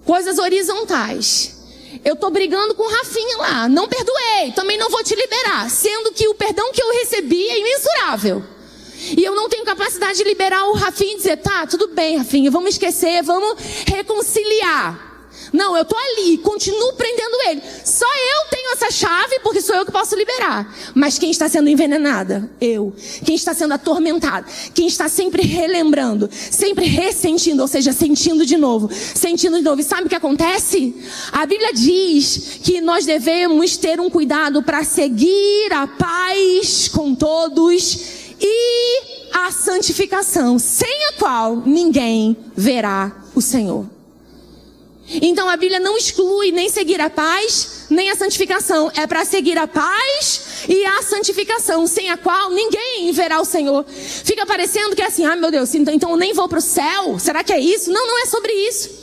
Coisas 0.06 0.38
horizontais. 0.38 1.63
Eu 2.04 2.16
tô 2.16 2.30
brigando 2.30 2.76
com 2.76 2.84
o 2.84 2.90
Rafinha 2.90 3.38
lá, 3.38 3.70
não 3.70 3.88
perdoei, 3.88 4.52
também 4.54 4.78
não 4.78 4.90
vou 4.90 5.04
te 5.04 5.16
liberar, 5.16 5.70
sendo 5.70 6.12
que 6.12 6.28
o 6.28 6.36
perdão 6.36 6.72
que 6.72 6.82
eu 6.82 6.92
recebi 6.94 7.48
é 7.50 7.60
imensurável. 7.60 8.44
E 9.18 9.24
eu 9.24 9.36
não 9.36 9.50
tenho 9.50 9.66
capacidade 9.66 10.18
de 10.18 10.24
liberar 10.24 10.66
o 10.66 10.74
Rafinha 10.74 11.14
e 11.14 11.18
dizer, 11.18 11.38
tá, 11.38 11.66
tudo 11.66 11.88
bem, 11.90 12.18
Rafinha, 12.18 12.52
vamos 12.52 12.72
esquecer, 12.72 13.22
vamos 13.24 13.58
reconciliar. 13.86 15.13
Não, 15.54 15.78
eu 15.78 15.86
tô 15.86 15.96
ali, 15.96 16.40
continuo 16.40 16.94
prendendo 16.94 17.36
ele. 17.48 17.62
Só 17.86 18.08
eu 18.08 18.50
tenho 18.50 18.74
essa 18.74 18.90
chave, 18.90 19.40
porque 19.44 19.62
sou 19.62 19.76
eu 19.76 19.86
que 19.86 19.92
posso 19.92 20.16
liberar. 20.16 20.76
Mas 20.96 21.20
quem 21.20 21.30
está 21.30 21.48
sendo 21.48 21.70
envenenada? 21.70 22.50
Eu. 22.60 22.92
Quem 23.24 23.36
está 23.36 23.54
sendo 23.54 23.76
atormentada? 23.76 24.48
Quem 24.74 24.88
está 24.88 25.08
sempre 25.08 25.44
relembrando, 25.44 26.28
sempre 26.34 26.88
ressentindo, 26.88 27.62
ou 27.62 27.68
seja, 27.68 27.94
sentindo 27.94 28.48
de 28.48 28.58
novo, 28.58 28.90
sentindo 28.92 29.58
de 29.58 29.64
novo. 29.64 29.80
E 29.80 29.84
sabe 29.84 30.08
o 30.08 30.10
que 30.10 30.16
acontece? 30.16 30.96
A 31.32 31.46
Bíblia 31.46 31.72
diz 31.72 32.60
que 32.64 32.82
nós 32.82 33.06
devemos 33.06 33.78
ter 33.78 34.00
um 34.00 34.10
cuidado 34.10 34.64
para 34.64 34.84
seguir 34.84 35.72
a 35.72 35.86
paz 35.86 36.88
com 36.88 37.14
todos 37.14 38.24
e 38.42 39.30
a 39.34 39.52
santificação, 39.52 40.58
sem 40.58 41.10
a 41.10 41.14
qual 41.14 41.62
ninguém 41.64 42.36
verá 42.56 43.24
o 43.36 43.42
Senhor. 43.42 43.86
Então 45.22 45.50
a 45.50 45.58
Bíblia 45.58 45.80
não 45.80 45.98
exclui 45.98 46.52
nem 46.52 46.70
seguir 46.70 47.00
a 47.02 47.10
paz, 47.10 47.86
nem 47.90 48.10
a 48.10 48.16
santificação. 48.16 48.92
É 48.96 49.06
para 49.06 49.26
seguir 49.26 49.58
a 49.58 49.68
paz 49.68 50.66
e 50.68 50.86
a 50.86 51.02
santificação, 51.02 51.86
sem 51.88 52.10
a 52.10 52.18
qual 52.18 52.50
ninguém 52.50 53.12
verá 53.12 53.40
o 53.40 53.46
Senhor. 53.46 53.86
Fica 53.88 54.46
parecendo 54.46 54.96
que 54.96 55.02
é 55.02 55.08
assim, 55.08 55.26
ah 55.26 55.36
meu 55.36 55.52
Deus, 55.52 55.74
então, 55.76 55.94
então 55.94 56.10
eu 56.12 56.18
nem 56.18 56.34
vou 56.34 56.48
para 56.48 56.60
o 56.60 56.62
céu? 56.62 57.18
Será 57.20 57.44
que 57.44 57.54
é 57.54 57.60
isso? 57.60 57.92
Não, 57.92 58.06
não 58.08 58.20
é 58.24 58.26
sobre 58.26 58.52
isso. 58.52 59.03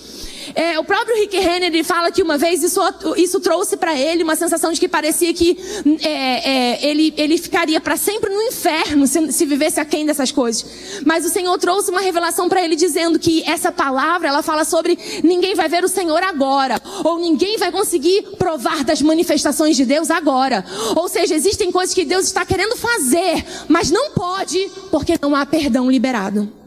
É, 0.55 0.79
o 0.79 0.85
próprio 0.85 1.17
Rick 1.17 1.39
Renner 1.39 1.85
fala 1.85 2.11
que 2.11 2.23
uma 2.23 2.37
vez 2.37 2.63
isso, 2.63 2.81
isso 3.17 3.41
trouxe 3.41 3.77
para 3.77 3.99
ele 3.99 4.23
uma 4.23 4.37
sensação 4.37 4.73
de 4.73 4.81
que 4.81 4.89
parecia 4.89 5.33
que 5.33 5.59
é, 6.03 6.51
é, 6.51 6.87
ele, 6.87 7.15
ele 7.17 7.39
ficaria 7.39 7.81
para 7.81 7.97
sempre 7.97 8.31
no 8.31 8.43
inferno 8.43 9.07
se, 9.07 9.33
se 9.33 9.45
vivesse 9.47 9.81
aquém 9.81 10.05
dessas 10.05 10.31
coisas. 10.33 10.65
Mas 11.05 11.25
o 11.25 11.29
Senhor 11.29 11.57
trouxe 11.59 11.91
uma 11.91 12.01
revelação 12.01 12.49
para 12.49 12.63
ele 12.63 12.77
dizendo 12.77 13.19
que 13.19 13.43
essa 13.45 13.71
palavra 13.71 14.29
ela 14.29 14.43
fala 14.43 14.65
sobre 14.65 14.99
ninguém 15.23 15.55
vai 15.55 15.69
ver 15.69 15.85
o 15.85 15.89
Senhor 15.89 16.23
agora, 16.23 16.81
ou 17.05 17.19
ninguém 17.19 17.57
vai 17.59 17.71
conseguir 17.71 18.23
provar 18.39 18.85
das 18.85 19.03
manifestações 19.03 19.77
de 19.77 19.85
Deus 19.85 20.11
agora. 20.11 20.65
Ou 20.97 21.09
seja, 21.09 21.35
existem 21.35 21.71
coisas 21.71 21.95
que 21.95 22.05
Deus 22.05 22.27
está 22.27 22.45
querendo 22.45 22.77
fazer, 22.77 23.45
mas 23.69 23.91
não 23.91 24.11
pode 24.11 24.71
porque 24.91 25.19
não 25.21 25.35
há 25.35 25.45
perdão 25.47 25.91
liberado. 25.91 26.60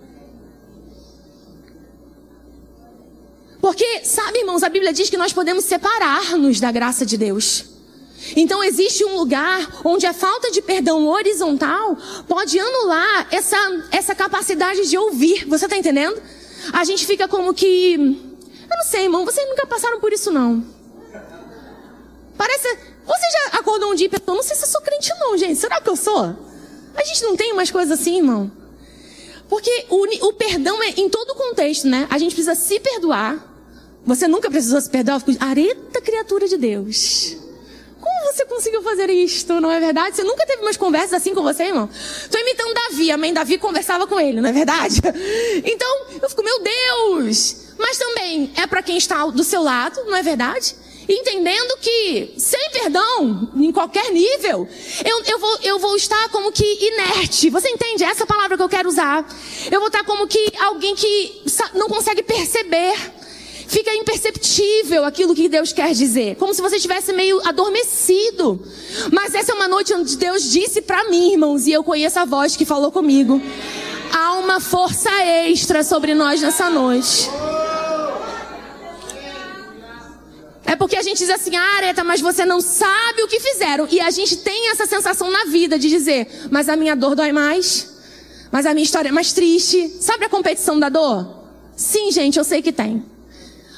Porque, 3.63 4.04
sabe, 4.04 4.39
irmãos, 4.39 4.62
a 4.62 4.67
Bíblia 4.67 4.91
diz 4.91 5.10
que 5.10 5.15
nós 5.15 5.32
podemos 5.32 5.63
separar-nos 5.63 6.60
da 6.60 6.69
graça 6.69 7.06
de 7.06 7.15
Deus. 7.15 7.63
Então 8.36 8.62
existe 8.62 9.06
um 9.06 9.15
lugar 9.15 9.80
onde 9.86 10.06
a 10.06 10.12
falta 10.12 10.52
de 10.52 10.62
perdão 10.62 11.08
horizontal 11.08 11.97
pode 12.28 12.60
anular 12.60 13.26
essa, 13.32 13.56
essa 13.89 14.13
capacidade 14.13 14.89
de 14.89 14.97
ouvir. 14.97 15.45
Você 15.47 15.63
está 15.63 15.78
entendendo? 15.78 16.21
A 16.73 16.84
gente 16.84 17.06
fica 17.06 17.26
como 17.26 17.54
que. 17.54 17.93
Eu 17.93 18.78
não 18.78 18.84
sei, 18.84 19.04
irmão, 19.04 19.23
vocês 19.23 19.47
nunca 19.47 19.65
passaram 19.65 19.97
por 20.02 20.12
isso, 20.12 20.30
não. 20.30 20.62
Parece. 22.38 22.67
Você 22.67 23.32
já 23.32 23.60
acordou 23.60 23.93
um 23.93 23.95
dia 23.95 24.08
e 24.08 24.10
pensou, 24.10 24.36
não 24.36 24.43
sei 24.43 24.58
se 24.58 24.63
eu 24.63 24.67
sou 24.67 24.82
crente, 24.82 25.10
não, 25.21 25.38
gente. 25.38 25.56
Será 25.56 25.80
que 25.80 25.89
eu 25.89 25.95
sou? 25.95 26.36
A 26.95 27.04
gente 27.06 27.23
não 27.23 27.38
tem 27.38 27.54
umas 27.54 27.71
coisas 27.71 27.97
assim, 27.97 28.17
irmão. 28.17 28.52
Porque 29.47 29.86
o, 29.89 30.28
o 30.28 30.34
perdão 30.34 30.84
é 30.84 30.89
em 30.97 31.08
todo 31.08 31.30
o 31.30 31.36
contexto, 31.36 31.88
né? 31.88 32.08
A 32.10 32.17
gente 32.17 32.36
precisa 32.36 32.56
se 32.56 32.78
perdoar 32.82 33.53
você 34.06 34.28
nunca 34.28 34.50
precisou 34.50 34.82
se 34.82 34.89
perdoar? 34.89 35.22
Areta 35.39 36.02
criatura 36.02 36.48
de 36.48 36.58
Deus. 36.58 37.38
Como 38.00 38.34
você 38.34 38.46
conseguiu 38.46 38.82
fazer 38.84 39.10
isto, 39.10 39.62
não 39.62 39.72
é 39.72 39.80
verdade? 39.80 40.18
Você 40.18 40.24
nunca 40.24 40.46
teve 40.46 40.62
umas 40.62 40.76
conversas 40.76 41.13
assim 41.13 41.34
com 41.34 41.42
você, 41.42 41.63
irmão? 41.63 41.89
Estou 41.94 42.39
imitando 42.42 42.74
Davi, 42.74 43.12
a 43.12 43.18
mãe 43.18 43.34
Davi 43.34 43.58
conversava 43.58 44.06
com 44.06 44.19
ele, 44.19 44.42
não 44.42 44.50
é 44.50 44.52
verdade? 44.52 45.02
Então, 45.65 46.06
eu 46.21 46.30
fico, 46.30 46.44
meu 46.44 46.60
Deus! 46.62 47.56
Mas 47.77 47.98
também 47.98 48.52
é 48.58 48.67
para 48.67 48.84
quem 48.84 48.98
está 48.98 49.25
do 49.27 49.44
seu 49.44 49.63
lado, 49.63 50.04
não 50.06 50.15
é 50.15 50.21
verdade? 50.21 50.75
Entendendo 51.08 51.77
que, 51.82 52.34
sem 52.38 52.69
perdão, 52.71 53.52
em 53.56 53.71
qualquer 53.71 54.12
nível, 54.12 54.67
eu, 55.06 55.23
eu, 55.25 55.40
vou, 55.40 55.60
eu 55.62 55.80
vou 55.80 55.96
estar 55.96 56.30
como 56.30 56.52
que 56.52 56.63
inerte. 56.63 57.50
Você 57.50 57.69
entende? 57.69 58.04
Essa 58.04 58.25
palavra 58.25 58.56
que 58.56 58.63
eu 58.63 58.69
quero 58.69 58.88
usar. 58.88 59.25
Eu 59.71 59.80
vou 59.80 59.88
estar 59.88 60.04
como 60.04 60.27
que 60.27 60.54
alguém 60.60 60.96
que 60.96 61.44
não 61.73 61.88
consegue 61.90 62.23
perceber 62.23 62.96
fica 63.68 63.94
imperceptível 63.94 65.06
aquilo 65.06 65.36
que 65.36 65.50
Deus 65.50 65.74
quer 65.74 65.94
dizer, 65.94 66.36
como 66.36 66.54
se 66.54 66.62
você 66.62 66.78
estivesse 66.78 67.14
meio 67.14 67.40
adormecido. 67.48 68.66
Mas 69.12 69.34
essa 69.34 69.52
é 69.52 69.56
uma 69.56 69.68
noite 69.68 69.94
onde 69.94 70.18
Deus 70.18 70.52
disse 70.52 70.82
para 70.82 71.10
mim, 71.10 71.34
irmãos, 71.34 71.68
e 71.68 71.72
eu 71.72 71.84
conheço 71.84 72.20
a 72.20 72.26
voz 72.26 72.56
que 72.56 72.66
falou 72.66 72.92
comigo. 72.92 73.42
Há 74.12 74.34
uma 74.34 74.60
força 74.60 75.10
extra 75.48 75.84
sobre 75.84 76.14
nós 76.14 76.42
nessa 76.42 76.70
noite. 76.70 77.30
É 80.66 80.76
porque 80.76 80.96
a 80.96 81.02
gente 81.02 81.18
diz 81.18 81.30
assim, 81.30 81.56
ah, 81.56 81.78
Areta, 81.78 82.04
mas 82.04 82.22
você 82.22 82.46
não 82.46 82.62
sabe 82.62 83.22
o 83.22 83.28
que 83.28 83.40
fizeram. 83.40 83.88
E 83.92 84.00
a 84.00 84.10
gente 84.10 84.38
tem 84.38 84.72
essa 84.72 84.86
sensação 84.86 85.30
na 85.30 85.46
vida 85.46 85.78
de 85.78 85.90
dizer, 85.90 86.48
mas 86.50 86.70
a 86.70 86.76
minha 86.76 86.96
dor 86.96 87.16
dói 87.16 87.32
mais. 87.32 87.94
Mas 88.52 88.66
a 88.66 88.74
minha 88.74 88.84
história 88.84 89.10
é 89.10 89.12
mais 89.12 89.34
triste. 89.34 89.98
Sabe 90.00 90.26
a 90.26 90.30
competição 90.30 90.80
da 90.80 90.90
dor? 90.90 91.28
Sim, 91.76 92.12
gente, 92.12 92.38
eu 92.38 92.44
sei 92.44 92.62
que 92.62 92.72
tem. 92.72 93.04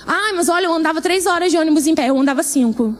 Ah, 0.08 0.32
mas 0.36 0.50
olha, 0.50 0.66
eu 0.66 0.74
andava 0.74 1.02
três 1.02 1.26
horas 1.26 1.52
de 1.52 1.58
ônibus 1.58 1.88
em 1.88 1.96
pé, 1.96 2.10
eu 2.10 2.20
andava 2.20 2.44
cinco. 2.44 2.96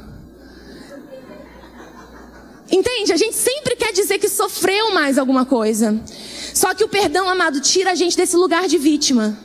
Entende? 2.72 3.14
A 3.14 3.18
gente 3.18 3.36
sempre 3.36 3.76
quer 3.76 3.94
dizer 3.94 4.18
que 4.18 4.28
sofreu 4.28 4.92
mais 4.94 5.18
alguma 5.18 5.46
coisa. 5.46 6.00
Só 6.54 6.74
que 6.74 6.84
o 6.84 6.88
perdão, 6.88 7.30
amado, 7.30 7.62
tira 7.62 7.92
a 7.92 7.96
gente 7.96 8.18
desse 8.18 8.36
lugar 8.36 8.68
de 8.68 8.78
vítima. 8.78 9.38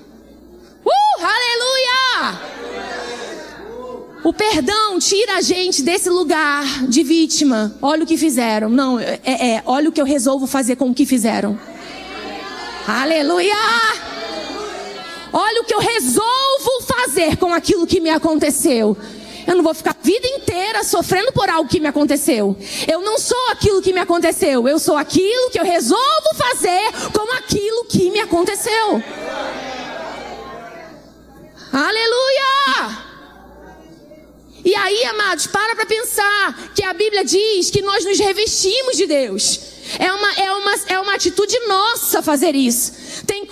Uh, 0.84 1.22
aleluia! 1.22 2.40
O 4.22 4.32
perdão 4.32 4.98
tira 4.98 5.36
a 5.36 5.40
gente 5.40 5.82
desse 5.82 6.08
lugar 6.08 6.86
de 6.86 7.02
vítima. 7.02 7.74
Olha 7.80 8.04
o 8.04 8.06
que 8.06 8.16
fizeram. 8.16 8.68
Não, 8.68 8.98
é, 8.98 9.18
é 9.24 9.62
olha 9.66 9.88
o 9.88 9.92
que 9.92 10.00
eu 10.00 10.04
resolvo 10.04 10.46
fazer 10.46 10.76
com 10.76 10.90
o 10.90 10.94
que 10.94 11.04
fizeram. 11.04 11.58
Aleluia! 12.86 13.54
Olha 15.32 15.62
o 15.62 15.64
que 15.64 15.74
eu 15.74 15.78
resolvo 15.78 16.82
fazer 16.86 17.36
com 17.36 17.52
aquilo 17.52 17.86
que 17.86 18.00
me 18.00 18.10
aconteceu. 18.10 18.96
Eu 19.46 19.56
não 19.56 19.62
vou 19.62 19.74
ficar 19.74 19.96
a 19.98 20.04
vida 20.04 20.26
inteira 20.26 20.84
sofrendo 20.84 21.32
por 21.32 21.48
algo 21.48 21.68
que 21.68 21.80
me 21.80 21.88
aconteceu. 21.88 22.56
Eu 22.86 23.00
não 23.00 23.18
sou 23.18 23.48
aquilo 23.50 23.82
que 23.82 23.92
me 23.92 24.00
aconteceu. 24.00 24.68
Eu 24.68 24.78
sou 24.78 24.96
aquilo 24.96 25.50
que 25.50 25.58
eu 25.58 25.64
resolvo 25.64 26.34
fazer 26.36 26.92
com 27.12 27.32
aquilo 27.32 27.84
que 27.86 28.10
me 28.10 28.20
aconteceu. 28.20 29.02
Aleluia! 31.72 33.10
E 34.64 34.74
aí, 34.74 35.04
amados, 35.04 35.46
para 35.46 35.74
para 35.74 35.86
pensar 35.86 36.72
que 36.74 36.84
a 36.84 36.92
Bíblia 36.92 37.24
diz 37.24 37.70
que 37.70 37.80
nós 37.80 38.04
nos 38.04 38.18
revestimos 38.18 38.96
de 38.96 39.06
Deus. 39.06 39.60
É 39.98 40.12
uma, 40.12 40.32
é 40.34 40.52
uma, 40.52 40.74
é 40.88 41.00
uma 41.00 41.14
atitude 41.14 41.58
nossa 41.66 42.22
fazer 42.22 42.54
isso. 42.54 42.99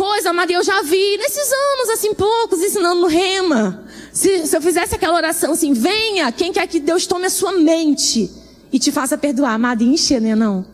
Coisa, 0.08 0.30
amado, 0.30 0.50
eu 0.50 0.64
já 0.64 0.80
vi 0.80 1.18
nesses 1.18 1.52
anos, 1.52 1.90
assim, 1.90 2.14
poucos, 2.14 2.60
ensinando 2.60 3.02
no 3.02 3.08
rema. 3.08 3.84
Se, 4.10 4.46
se 4.46 4.56
eu 4.56 4.62
fizesse 4.62 4.94
aquela 4.94 5.14
oração 5.14 5.52
assim, 5.52 5.74
venha, 5.74 6.32
quem 6.32 6.50
quer 6.50 6.66
que 6.66 6.80
Deus 6.80 7.06
tome 7.06 7.26
a 7.26 7.30
sua 7.30 7.52
mente 7.52 8.30
e 8.72 8.78
te 8.78 8.90
faça 8.90 9.18
perdoar, 9.18 9.52
amado, 9.52 9.84
enche, 9.84 10.18
né, 10.18 10.34
não? 10.34 10.64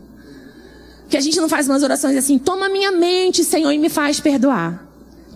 Que 1.09 1.17
a 1.17 1.19
gente 1.19 1.37
não 1.41 1.49
faz 1.49 1.67
umas 1.67 1.83
orações 1.83 2.15
assim, 2.15 2.39
toma 2.39 2.69
minha 2.69 2.93
mente, 2.93 3.43
Senhor, 3.43 3.73
e 3.73 3.77
me 3.77 3.89
faz 3.89 4.21
perdoar. 4.21 4.87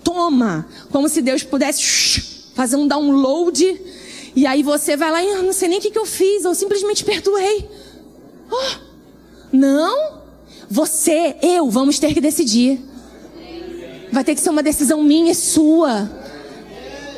Toma. 0.01 0.65
Como 0.89 1.09
se 1.09 1.21
Deus 1.21 1.43
pudesse 1.43 2.53
fazer 2.55 2.77
um 2.77 2.87
download 2.87 3.81
e 4.33 4.47
aí 4.47 4.63
você 4.63 4.95
vai 4.95 5.11
lá 5.11 5.21
e 5.21 5.27
eu 5.27 5.43
não 5.43 5.51
sei 5.51 5.67
nem 5.67 5.79
o 5.79 5.81
que, 5.81 5.91
que 5.91 5.99
eu 5.99 6.05
fiz, 6.05 6.45
eu 6.45 6.55
simplesmente 6.55 7.03
perdoei. 7.03 7.69
Oh, 8.49 8.77
não, 9.51 10.21
você, 10.69 11.35
eu, 11.41 11.69
vamos 11.69 11.99
ter 11.99 12.13
que 12.13 12.21
decidir. 12.21 12.88
Vai 14.11 14.23
ter 14.23 14.35
que 14.35 14.41
ser 14.41 14.49
uma 14.49 14.63
decisão 14.63 15.03
minha 15.03 15.31
e 15.31 15.35
sua. 15.35 16.09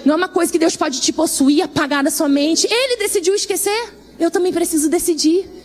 Não 0.04 0.16
é 0.16 0.18
uma 0.18 0.28
coisa 0.28 0.52
que 0.52 0.60
Deus 0.60 0.76
pode 0.76 1.00
te 1.00 1.14
possuir, 1.14 1.64
apagar 1.64 2.04
da 2.04 2.12
sua 2.12 2.28
mente. 2.28 2.68
Ele 2.70 2.98
decidiu 2.98 3.36
esquecer. 3.36 3.94
Eu 4.20 4.30
também 4.30 4.52
preciso 4.52 4.90
decidir. 4.90 5.61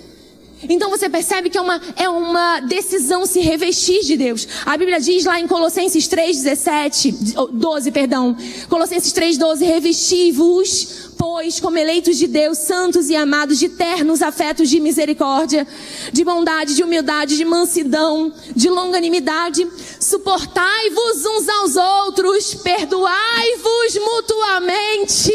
Então 0.63 0.89
você 0.89 1.09
percebe 1.09 1.51
que 1.51 1.59
é 1.59 1.61
uma, 1.61 1.81
é 1.97 2.09
uma 2.09 2.61
decisão 2.61 3.27
se 3.27 3.41
revestir 3.41 4.03
de 4.03 4.17
Deus. 4.17 4.49
A 4.65 4.77
Bíblia 4.77 4.99
diz 4.99 5.25
lá 5.25 5.39
em 5.39 5.47
Colossenses 5.47 6.09
3, 6.09 6.43
17, 6.43 7.13
12, 7.53 7.91
perdão. 7.91 8.37
Colossenses 8.69 9.13
3, 9.13 9.37
12, 9.37 9.65
revesti-vos, 9.65 11.11
pois, 11.19 11.61
como 11.61 11.77
eleitos 11.77 12.17
de 12.17 12.27
Deus, 12.27 12.59
santos 12.59 13.11
e 13.11 13.17
amados, 13.17 13.59
de 13.59 13.69
ternos 13.69 14.23
afetos 14.23 14.71
de 14.71 14.81
misericórdia, 14.81 15.67
de 16.11 16.25
bondade, 16.25 16.75
de 16.75 16.83
humildade, 16.83 17.37
de 17.37 17.45
mansidão, 17.45 18.33
de 18.55 18.71
longanimidade. 18.71 19.67
Suportai-vos 20.01 21.25
uns 21.27 21.49
aos 21.49 21.77
outros, 21.77 22.55
perdoai-vos 22.55 23.95
mutuamente 23.99 25.33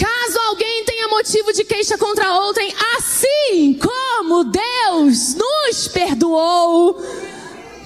Caso 0.00 0.38
alguém 0.48 0.82
tenha 0.86 1.08
motivo 1.08 1.52
de 1.52 1.62
queixa 1.62 1.98
contra 1.98 2.32
outrem, 2.32 2.72
assim 2.96 3.78
como 3.78 4.44
Deus 4.44 5.34
nos 5.34 5.88
perdoou, 5.88 6.98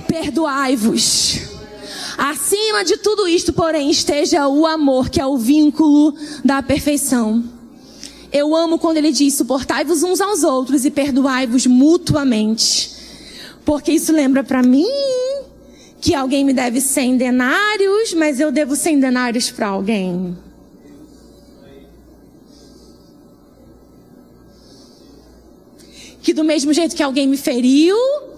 perdoai-vos. 0.07 1.41
Acima 2.17 2.85
de 2.85 2.99
tudo 2.99 3.27
isto, 3.27 3.53
porém, 3.53 3.91
esteja 3.91 4.47
o 4.47 4.65
amor, 4.65 5.11
que 5.11 5.21
é 5.21 5.27
o 5.27 5.37
vínculo 5.37 6.15
da 6.45 6.63
perfeição. 6.63 7.43
Eu 8.33 8.55
amo 8.55 8.79
quando 8.79 8.99
ele 8.99 9.11
diz: 9.11 9.35
suportai-vos 9.35 10.05
uns 10.05 10.21
aos 10.21 10.45
outros 10.45 10.85
e 10.85 10.93
perdoai-vos 10.93 11.67
mutuamente. 11.67 12.93
Porque 13.65 13.91
isso 13.91 14.13
lembra 14.13 14.45
para 14.45 14.63
mim 14.63 14.87
que 16.01 16.15
alguém 16.15 16.45
me 16.45 16.53
deve 16.53 16.81
100 16.81 17.17
denários, 17.17 18.15
mas 18.15 18.39
eu 18.39 18.53
devo 18.53 18.77
100 18.77 19.01
denários 19.01 19.51
para 19.51 19.67
alguém. 19.67 20.44
Que 26.25 26.33
do 26.33 26.43
mesmo 26.43 26.73
jeito 26.73 26.97
que 26.97 27.03
alguém 27.03 27.29
me 27.29 27.37
feriu, 27.37 27.95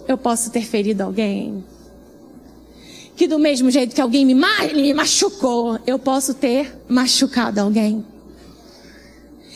eu 0.09 0.17
posso 0.17 0.51
ter 0.51 0.65
ferido 0.65 1.03
alguém. 1.03 1.63
Que 3.15 3.25
do 3.27 3.39
mesmo 3.39 3.71
jeito 3.71 3.95
que 3.95 4.01
alguém 4.01 4.25
me, 4.25 4.35
machucou, 4.93 5.79
eu 5.87 5.97
posso 5.97 6.33
ter 6.33 6.75
machucado 6.89 7.61
alguém. 7.61 8.05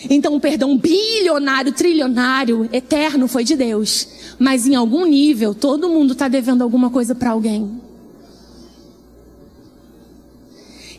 Então 0.10 0.34
o 0.34 0.40
perdão 0.40 0.78
bilionário, 0.78 1.74
trilionário, 1.74 2.70
eterno 2.72 3.28
foi 3.28 3.44
de 3.44 3.58
Deus. 3.58 4.08
Mas 4.40 4.66
em 4.66 4.76
algum 4.76 5.06
nível, 5.06 5.54
todo 5.54 5.90
mundo 5.90 6.14
está 6.14 6.30
devendo 6.30 6.62
alguma 6.62 6.90
coisa 6.90 7.14
para 7.14 7.32
alguém. 7.32 7.82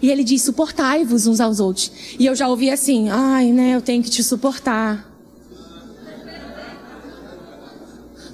E 0.03 0.11
ele 0.11 0.23
diz: 0.23 0.43
suportai-vos 0.43 1.27
uns 1.27 1.41
aos 1.41 1.61
outros. 1.61 1.91
E 2.19 2.27
eu 2.27 2.37
já 2.37 2.47
ouvi 2.47 2.69
assim: 2.71 3.09
ai, 3.09 3.51
né, 3.53 3.75
eu 3.75 3.81
tenho 3.81 4.03
que 4.03 4.11
te 4.11 4.23
suportar. 4.23 5.12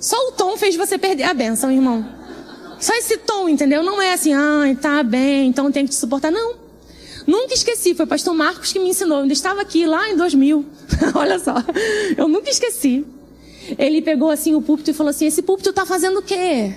Só 0.09 0.17
o 0.29 0.33
tom 0.33 0.57
fez 0.57 0.75
você 0.75 0.97
perder 0.97 1.25
a 1.25 1.35
benção, 1.35 1.71
irmão. 1.71 2.03
Só 2.81 2.95
esse 2.95 3.19
tom, 3.19 3.47
entendeu? 3.47 3.83
Não 3.83 4.01
é 4.01 4.15
assim, 4.15 4.33
ai, 4.33 4.75
tá 4.75 5.03
bem, 5.03 5.49
então 5.49 5.71
tem 5.71 5.85
que 5.85 5.91
te 5.91 5.97
suportar. 5.97 6.33
Não. 6.33 6.55
Nunca 7.27 7.53
esqueci, 7.53 7.95
foi 7.95 8.07
o 8.07 8.09
pastor 8.09 8.33
Marcos 8.33 8.73
que 8.73 8.79
me 8.79 8.89
ensinou. 8.89 9.19
Eu 9.19 9.23
ainda 9.25 9.35
estava 9.35 9.61
aqui 9.61 9.85
lá 9.85 10.09
em 10.09 10.17
2000. 10.17 10.65
Olha 11.15 11.39
só. 11.39 11.57
Eu 12.17 12.27
nunca 12.27 12.49
esqueci. 12.49 13.05
Ele 13.79 14.01
pegou 14.01 14.31
assim 14.31 14.55
o 14.55 14.63
púlpito 14.63 14.93
e 14.93 14.95
falou 14.95 15.11
assim: 15.11 15.27
Esse 15.27 15.43
púlpito 15.43 15.69
está 15.69 15.85
fazendo 15.85 16.21
o 16.21 16.23
quê? 16.23 16.75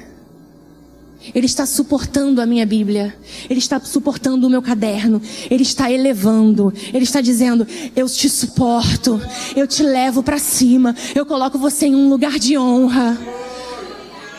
Ele 1.33 1.45
está 1.45 1.65
suportando 1.65 2.41
a 2.41 2.45
minha 2.45 2.65
Bíblia. 2.65 3.15
Ele 3.49 3.59
está 3.59 3.79
suportando 3.79 4.47
o 4.47 4.49
meu 4.49 4.61
caderno. 4.61 5.21
Ele 5.49 5.63
está 5.63 5.91
elevando. 5.91 6.73
Ele 6.93 7.03
está 7.03 7.21
dizendo: 7.21 7.67
Eu 7.95 8.07
te 8.09 8.29
suporto. 8.29 9.21
Eu 9.55 9.67
te 9.67 9.83
levo 9.83 10.23
para 10.23 10.39
cima. 10.39 10.95
Eu 11.13 11.25
coloco 11.25 11.57
você 11.57 11.87
em 11.87 11.95
um 11.95 12.09
lugar 12.09 12.39
de 12.39 12.57
honra. 12.57 13.17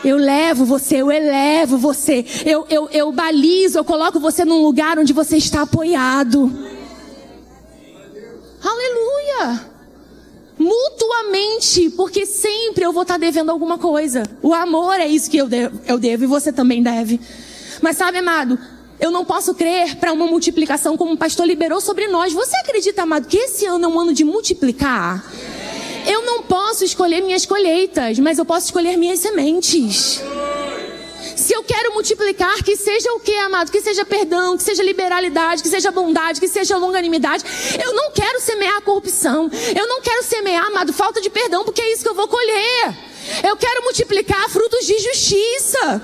Eu 0.03 0.17
levo 0.17 0.65
você, 0.65 0.97
eu 0.97 1.09
elevo 1.09 1.77
você. 1.77 2.25
Eu, 2.45 2.65
eu, 2.69 2.89
eu 2.91 3.11
balizo, 3.13 3.77
eu 3.77 3.85
coloco 3.85 4.19
você 4.19 4.43
num 4.43 4.61
lugar 4.61 4.99
onde 4.99 5.13
você 5.13 5.37
está 5.37 5.61
apoiado. 5.61 6.51
Aleluia! 8.61 9.72
Mutuamente, 10.63 11.89
porque 11.91 12.25
sempre 12.25 12.85
eu 12.85 12.93
vou 12.93 13.03
estar 13.03 13.17
devendo 13.17 13.51
alguma 13.51 13.77
coisa. 13.77 14.23
O 14.41 14.53
amor 14.53 14.99
é 14.99 15.07
isso 15.07 15.29
que 15.29 15.37
eu 15.37 15.47
devo, 15.47 15.79
eu 15.85 15.99
devo 15.99 16.23
e 16.23 16.27
você 16.27 16.51
também 16.51 16.81
deve. 16.81 17.19
Mas 17.81 17.97
sabe, 17.97 18.19
amado, 18.19 18.57
eu 18.99 19.11
não 19.11 19.25
posso 19.25 19.53
crer 19.53 19.97
para 19.97 20.13
uma 20.13 20.25
multiplicação 20.25 20.95
como 20.95 21.13
o 21.13 21.17
pastor 21.17 21.45
liberou 21.45 21.81
sobre 21.81 22.07
nós. 22.07 22.31
Você 22.31 22.55
acredita, 22.57 23.03
amado, 23.03 23.27
que 23.27 23.37
esse 23.37 23.65
ano 23.65 23.85
é 23.85 23.87
um 23.87 23.99
ano 23.99 24.13
de 24.13 24.23
multiplicar? 24.23 25.23
Eu 26.07 26.25
não 26.25 26.43
posso 26.43 26.83
escolher 26.83 27.21
minhas 27.21 27.45
colheitas, 27.45 28.19
mas 28.19 28.37
eu 28.37 28.45
posso 28.45 28.67
escolher 28.67 28.97
minhas 28.97 29.19
sementes. 29.19 30.21
Se 31.35 31.53
eu 31.53 31.63
quero 31.63 31.93
multiplicar, 31.93 32.63
que 32.63 32.75
seja 32.75 33.11
o 33.13 33.19
que, 33.19 33.35
amado? 33.37 33.71
Que 33.71 33.81
seja 33.81 34.05
perdão, 34.05 34.57
que 34.57 34.63
seja 34.63 34.83
liberalidade, 34.83 35.63
que 35.63 35.69
seja 35.69 35.91
bondade, 35.91 36.39
que 36.39 36.47
seja 36.47 36.77
longanimidade. 36.77 37.43
Eu 37.83 37.93
não 37.93 38.11
quero 38.11 38.39
semear 38.39 38.81
corrupção. 38.81 39.49
Eu 39.75 39.87
não 39.87 40.01
quero 40.01 40.23
semear, 40.23 40.67
amado, 40.67 40.93
falta 40.93 41.21
de 41.21 41.29
perdão, 41.29 41.63
porque 41.63 41.81
é 41.81 41.93
isso 41.93 42.03
que 42.03 42.09
eu 42.09 42.15
vou 42.15 42.27
colher. 42.27 42.95
Eu 43.43 43.55
quero 43.55 43.83
multiplicar 43.83 44.49
frutos 44.49 44.85
de 44.85 44.99
justiça 44.99 46.01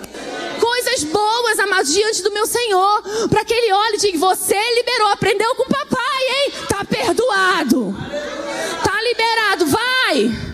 coisas 0.59 1.03
boas, 1.05 1.59
amados, 1.59 1.93
diante 1.93 2.21
do 2.21 2.31
meu 2.31 2.45
Senhor. 2.45 3.03
Para 3.29 3.43
que 3.43 3.53
Ele 3.53 3.71
olhe 3.71 3.95
e 3.95 3.99
diga: 3.99 4.17
Você 4.19 4.55
liberou, 4.75 5.07
aprendeu 5.07 5.55
com 5.55 5.63
o 5.63 5.69
papai, 5.69 6.23
hein? 6.29 6.53
Tá 6.67 6.85
perdoado. 6.85 7.95
Tá 8.83 9.01
liberado, 9.01 9.65
vai. 9.65 10.48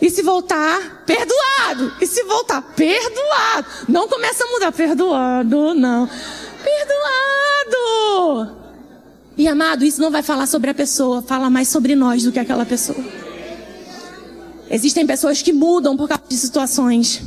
E 0.00 0.10
se 0.10 0.22
voltar, 0.22 1.02
perdoado. 1.04 1.92
E 2.00 2.06
se 2.06 2.22
voltar, 2.24 2.62
perdoado. 2.62 3.66
Não 3.88 4.08
começa 4.08 4.44
a 4.44 4.46
mudar, 4.46 4.72
perdoado, 4.72 5.74
não. 5.74 6.08
Perdoado. 6.62 7.78
E 9.36 9.46
amado, 9.46 9.84
isso 9.84 10.00
não 10.00 10.10
vai 10.10 10.22
falar 10.22 10.46
sobre 10.46 10.70
a 10.70 10.74
pessoa, 10.74 11.22
fala 11.22 11.48
mais 11.48 11.68
sobre 11.68 11.94
nós 11.94 12.22
do 12.22 12.32
que 12.32 12.38
aquela 12.38 12.66
pessoa. 12.66 12.98
Existem 14.70 15.06
pessoas 15.06 15.42
que 15.42 15.52
mudam 15.52 15.96
por 15.96 16.08
causa 16.08 16.24
de 16.28 16.36
situações. 16.36 17.22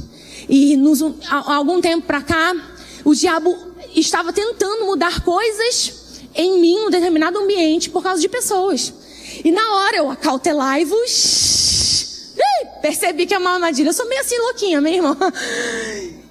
E 0.48 0.76
nos, 0.76 1.02
há 1.30 1.56
algum 1.56 1.80
tempo 1.82 2.06
para 2.06 2.22
cá, 2.22 2.54
o 3.04 3.16
diabo 3.16 3.58
estava 3.96 4.32
tentando 4.34 4.86
mudar 4.86 5.22
coisas 5.22 6.20
em 6.36 6.60
mim, 6.60 6.78
um 6.80 6.90
determinado 6.90 7.40
ambiente, 7.40 7.90
por 7.90 8.04
causa 8.04 8.22
de 8.22 8.30
pessoas. 8.30 8.94
E 9.44 9.52
na 9.52 9.76
hora 9.76 9.98
eu 9.98 10.12
acautelai-vos. 10.12 12.01
Percebi 12.82 13.26
que 13.26 13.34
é 13.34 13.38
uma 13.38 13.52
armadilha. 13.52 13.90
Eu 13.90 13.94
sou 13.94 14.08
meio 14.08 14.22
assim 14.22 14.38
louquinha, 14.38 14.82
minha 14.82 14.98
irmã. 14.98 15.18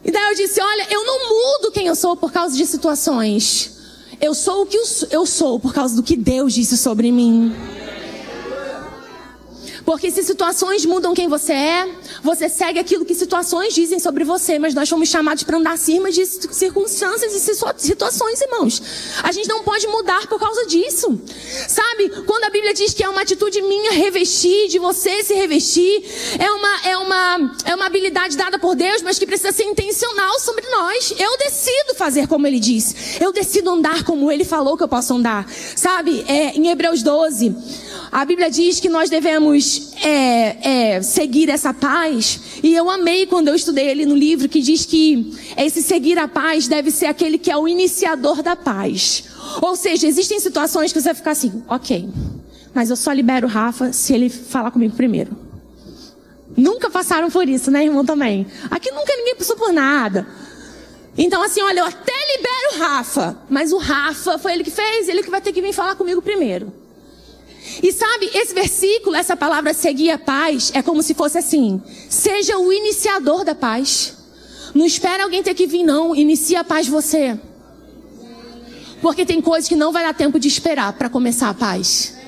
E 0.05 0.11
daí 0.11 0.31
eu 0.31 0.35
disse: 0.35 0.61
Olha, 0.61 0.87
eu 0.91 1.05
não 1.05 1.29
mudo 1.29 1.73
quem 1.73 1.87
eu 1.87 1.95
sou 1.95 2.17
por 2.17 2.33
causa 2.33 2.57
de 2.57 2.67
situações. 2.67 3.79
Eu 4.21 4.35
sou 4.35 4.63
o 4.63 4.67
que 4.67 4.79
eu 5.11 5.25
sou 5.25 5.59
por 5.59 5.73
causa 5.73 5.97
do 5.97 6.03
que 6.03 6.17
Deus 6.17 6.53
disse 6.53 6.77
sobre 6.77 7.11
mim. 7.11 7.55
Porque 9.85 10.11
se 10.11 10.23
situações 10.23 10.85
mudam 10.85 11.15
quem 11.15 11.29
você 11.29 11.53
é, 11.53 11.89
você 12.23 12.49
segue 12.49 12.79
aquilo 12.79 13.05
que 13.05 13.15
situações 13.15 13.75
dizem 13.75 13.99
sobre 13.99 14.25
você, 14.25 14.59
mas 14.59 14.75
nós 14.75 14.89
fomos 14.89 15.09
chamados 15.09 15.43
para 15.43 15.57
andar 15.57 15.73
acima 15.73 16.11
de 16.11 16.25
circunstâncias 16.27 17.35
e 17.35 17.41
situações, 17.79 18.41
irmãos. 18.41 18.83
A 19.23 19.33
gente 19.33 19.49
não 19.49 19.63
pode 19.63 19.87
mudar 19.87 20.27
por 20.27 20.39
causa 20.39 20.67
disso. 20.67 21.21
Sabe, 21.69 22.11
quando 22.27 22.45
a 22.45 22.51
Bíblia 22.51 22.75
diz 22.75 22.95
que 22.95 23.03
é 23.03 23.09
uma 23.09 23.23
atitude 23.23 23.63
minha 23.63 23.93
revestir, 23.93 24.69
de 24.69 24.79
você 24.79 25.23
se 25.23 25.35
revestir, 25.35 26.05
é 26.39 26.51
uma, 26.51 26.81
é 26.85 26.97
uma, 26.97 27.55
é 27.65 27.75
uma 27.75 27.87
habilidade 27.87 28.37
dada 28.37 28.59
por 28.59 28.75
Deus, 28.75 29.03
mas 29.03 29.19
que 29.19 29.27
precisa 29.27 29.53
ser 29.53 29.65
intencional 29.65 30.39
sobre 30.41 30.67
nós. 30.69 31.15
Eu 31.19 31.37
decido 31.39 31.95
fazer 31.97 32.27
como 32.27 32.47
Ele 32.47 32.61
disse. 32.61 33.23
Eu 33.23 33.33
decido 33.33 33.71
andar 33.71 34.05
como 34.05 34.31
Ele 34.31 34.45
falou 34.45 34.77
que 34.77 34.83
eu 34.83 34.89
posso 34.89 35.15
andar. 35.15 35.51
Sabe, 35.77 36.25
é, 36.27 36.57
em 36.57 36.69
Hebreus 36.69 37.03
12, 37.03 37.55
a 38.11 38.25
Bíblia 38.25 38.51
diz 38.51 38.81
que 38.81 38.89
nós 38.89 39.09
devemos 39.09 39.70
é, 40.03 40.95
é, 40.97 41.03
seguir 41.03 41.49
essa 41.49 41.73
paz. 41.73 42.41
E 42.63 42.75
eu 42.75 42.89
amei 42.89 43.27
quando 43.27 43.49
eu 43.49 43.55
estudei 43.55 43.91
ali 43.91 44.07
no 44.07 44.15
livro 44.15 44.49
que 44.49 44.61
diz 44.61 44.85
que 44.85 45.35
esse 45.57 45.83
seguir 45.83 46.19
a 46.19 46.29
paz 46.29 46.69
deve 46.69 46.91
ser 46.91 47.07
aquele 47.07 47.39
que 47.39 47.51
é 47.51 47.57
o 47.57 47.69
iniciador 47.69 48.43
da 48.43 48.57
paz. 48.57 49.25
Ou 49.61 49.77
seja, 49.77 50.07
existem 50.07 50.39
situações 50.41 50.93
que 50.93 51.01
você 51.01 51.15
fica 51.15 51.31
assim, 51.31 51.63
ok, 51.69 52.09
mas 52.75 52.91
eu 52.91 52.97
só 52.97 53.13
libero 53.13 53.47
o 53.47 53.51
Rafa 53.51 53.93
se 53.93 54.13
ele 54.13 54.29
falar 54.29 54.71
comigo 54.71 54.95
primeiro. 54.95 55.37
Nunca 56.57 56.91
passaram 56.91 57.31
por 57.31 57.49
isso, 57.49 57.71
né, 57.71 57.85
irmão, 57.85 58.05
também? 58.05 58.47
Aqui 58.71 58.91
nunca 58.91 59.17
ninguém 59.17 59.37
passou 59.37 59.57
por 59.57 59.73
nada. 59.73 60.27
Então, 61.17 61.43
assim, 61.43 61.61
olha, 61.61 61.81
eu 61.81 61.87
até 61.87 62.13
libero 62.37 62.75
o 62.75 62.79
Rafa, 62.79 63.39
mas 63.49 63.73
o 63.73 63.79
Rafa 63.79 64.39
foi 64.39 64.53
ele 64.53 64.65
que 64.65 64.71
fez, 64.71 65.09
ele 65.09 65.23
que 65.23 65.31
vai 65.31 65.41
ter 65.41 65.53
que 65.53 65.61
vir 65.61 65.73
falar 65.73 65.95
comigo 65.95 66.23
primeiro. 66.23 66.73
E 67.83 67.93
sabe, 67.93 68.31
esse 68.35 68.55
versículo, 68.55 69.17
essa 69.17 69.37
palavra 69.37 69.75
seguir 69.75 70.11
a 70.11 70.19
paz, 70.19 70.71
é 70.75 70.83
como 70.83 71.03
se 71.03 71.15
fosse 71.15 71.39
assim: 71.39 71.81
seja 72.09 72.59
o 72.59 72.73
iniciador 72.73 73.45
da 73.45 73.55
paz. 73.55 74.17
Não 74.75 74.87
espera 74.87 75.25
alguém 75.25 75.43
ter 75.43 75.55
que 75.55 75.67
vir, 75.67 75.83
não. 75.83 76.15
Inicia 76.15 76.61
a 76.61 76.65
paz 76.65 76.87
você. 76.87 77.39
Porque 79.03 79.25
tem 79.25 79.41
coisas 79.41 79.69
que 79.69 79.75
não 79.75 79.93
vai 79.93 80.05
dar 80.05 80.15
tempo 80.15 80.39
de 80.39 80.49
esperar 80.49 80.93
para 80.93 81.09
começar 81.09 81.49
a 81.49 81.55
paz. 81.55 82.20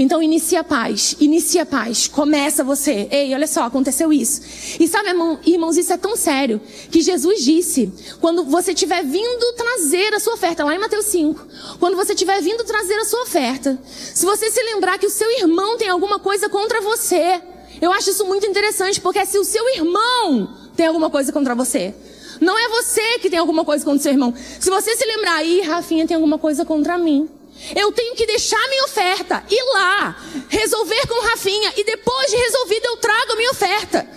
Então 0.00 0.22
inicia 0.22 0.60
a 0.60 0.64
paz, 0.64 1.16
inicia 1.18 1.62
a 1.62 1.66
paz, 1.66 2.06
começa 2.06 2.62
você. 2.62 3.08
Ei, 3.10 3.34
olha 3.34 3.48
só, 3.48 3.64
aconteceu 3.64 4.12
isso. 4.12 4.40
E 4.78 4.86
sabe, 4.86 5.08
irmãos, 5.44 5.76
isso 5.76 5.92
é 5.92 5.96
tão 5.96 6.16
sério 6.16 6.60
que 6.88 7.00
Jesus 7.00 7.42
disse, 7.42 7.92
quando 8.20 8.44
você 8.44 8.70
estiver 8.70 9.02
vindo 9.04 9.52
trazer 9.54 10.14
a 10.14 10.20
sua 10.20 10.34
oferta, 10.34 10.64
lá 10.64 10.72
em 10.72 10.78
Mateus 10.78 11.06
5, 11.06 11.46
quando 11.80 11.96
você 11.96 12.12
estiver 12.12 12.40
vindo 12.40 12.62
trazer 12.62 12.94
a 12.94 13.04
sua 13.04 13.22
oferta, 13.22 13.76
se 13.92 14.24
você 14.24 14.48
se 14.52 14.62
lembrar 14.62 14.98
que 14.98 15.06
o 15.06 15.10
seu 15.10 15.28
irmão 15.40 15.76
tem 15.76 15.88
alguma 15.88 16.20
coisa 16.20 16.48
contra 16.48 16.80
você, 16.80 17.42
eu 17.80 17.90
acho 17.90 18.10
isso 18.10 18.24
muito 18.24 18.46
interessante, 18.46 19.00
porque 19.00 19.18
é 19.18 19.24
se 19.24 19.36
o 19.36 19.44
seu 19.44 19.68
irmão 19.70 20.56
tem 20.76 20.86
alguma 20.86 21.10
coisa 21.10 21.32
contra 21.32 21.56
você, 21.56 21.92
não 22.40 22.56
é 22.56 22.68
você 22.68 23.18
que 23.18 23.28
tem 23.28 23.40
alguma 23.40 23.64
coisa 23.64 23.84
contra 23.84 23.98
o 23.98 24.02
seu 24.02 24.12
irmão. 24.12 24.32
Se 24.60 24.70
você 24.70 24.94
se 24.94 25.04
lembrar, 25.04 25.38
aí, 25.38 25.60
Rafinha 25.60 26.06
tem 26.06 26.14
alguma 26.14 26.38
coisa 26.38 26.64
contra 26.64 26.96
mim. 26.96 27.28
Eu 27.74 27.92
tenho 27.92 28.14
que 28.14 28.26
deixar 28.26 28.60
minha 28.68 28.84
oferta, 28.84 29.44
ir 29.50 29.62
lá, 29.74 30.16
resolver 30.48 31.06
com 31.06 31.26
Rafinha 31.26 31.72
e 31.76 31.84
depois 31.84 32.30
de 32.30 32.36
resolvido 32.36 32.86
eu 32.86 32.96
trago 32.96 33.32
a 33.32 33.36
minha 33.36 33.50
oferta. 33.50 34.08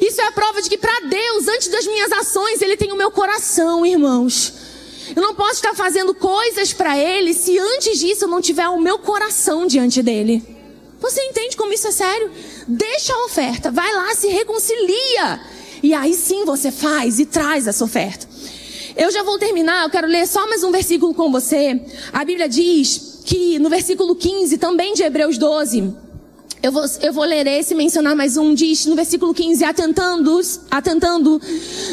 Isso 0.00 0.20
é 0.20 0.24
a 0.24 0.32
prova 0.32 0.60
de 0.60 0.68
que 0.68 0.78
para 0.78 1.00
Deus, 1.00 1.48
antes 1.48 1.68
das 1.68 1.86
minhas 1.86 2.10
ações, 2.12 2.60
Ele 2.60 2.76
tem 2.76 2.92
o 2.92 2.96
meu 2.96 3.10
coração, 3.10 3.84
irmãos. 3.84 4.52
Eu 5.14 5.22
não 5.22 5.34
posso 5.34 5.54
estar 5.54 5.74
fazendo 5.74 6.14
coisas 6.14 6.72
para 6.72 6.98
Ele 6.98 7.32
se 7.32 7.58
antes 7.58 7.98
disso 7.98 8.24
eu 8.24 8.28
não 8.28 8.40
tiver 8.40 8.68
o 8.68 8.80
meu 8.80 8.98
coração 8.98 9.66
diante 9.66 10.02
dele. 10.02 10.42
Você 10.98 11.22
entende 11.22 11.56
como 11.56 11.72
isso 11.72 11.86
é 11.86 11.92
sério? 11.92 12.30
Deixa 12.66 13.12
a 13.12 13.24
oferta, 13.24 13.70
vai 13.70 13.92
lá, 13.92 14.14
se 14.14 14.28
reconcilia. 14.28 15.40
E 15.82 15.94
aí 15.94 16.14
sim 16.14 16.44
você 16.44 16.72
faz 16.72 17.18
e 17.18 17.26
traz 17.26 17.66
essa 17.66 17.84
oferta. 17.84 18.26
Eu 18.96 19.12
já 19.12 19.22
vou 19.22 19.38
terminar, 19.38 19.84
eu 19.84 19.90
quero 19.90 20.06
ler 20.06 20.26
só 20.26 20.48
mais 20.48 20.64
um 20.64 20.72
versículo 20.72 21.12
com 21.12 21.30
você. 21.30 21.78
A 22.14 22.24
Bíblia 22.24 22.48
diz 22.48 23.20
que 23.26 23.58
no 23.58 23.68
versículo 23.68 24.16
15, 24.16 24.56
também 24.56 24.94
de 24.94 25.02
Hebreus 25.02 25.36
12, 25.36 25.92
eu 26.62 26.72
vou, 26.72 26.82
eu 27.02 27.12
vou 27.12 27.24
ler 27.24 27.46
esse 27.46 27.74
e 27.74 27.76
mencionar 27.76 28.16
mais 28.16 28.38
um. 28.38 28.54
Diz 28.54 28.86
no 28.86 28.96
versículo 28.96 29.34
15: 29.34 29.62
atentando, 29.66 30.40
atentando 30.70 31.38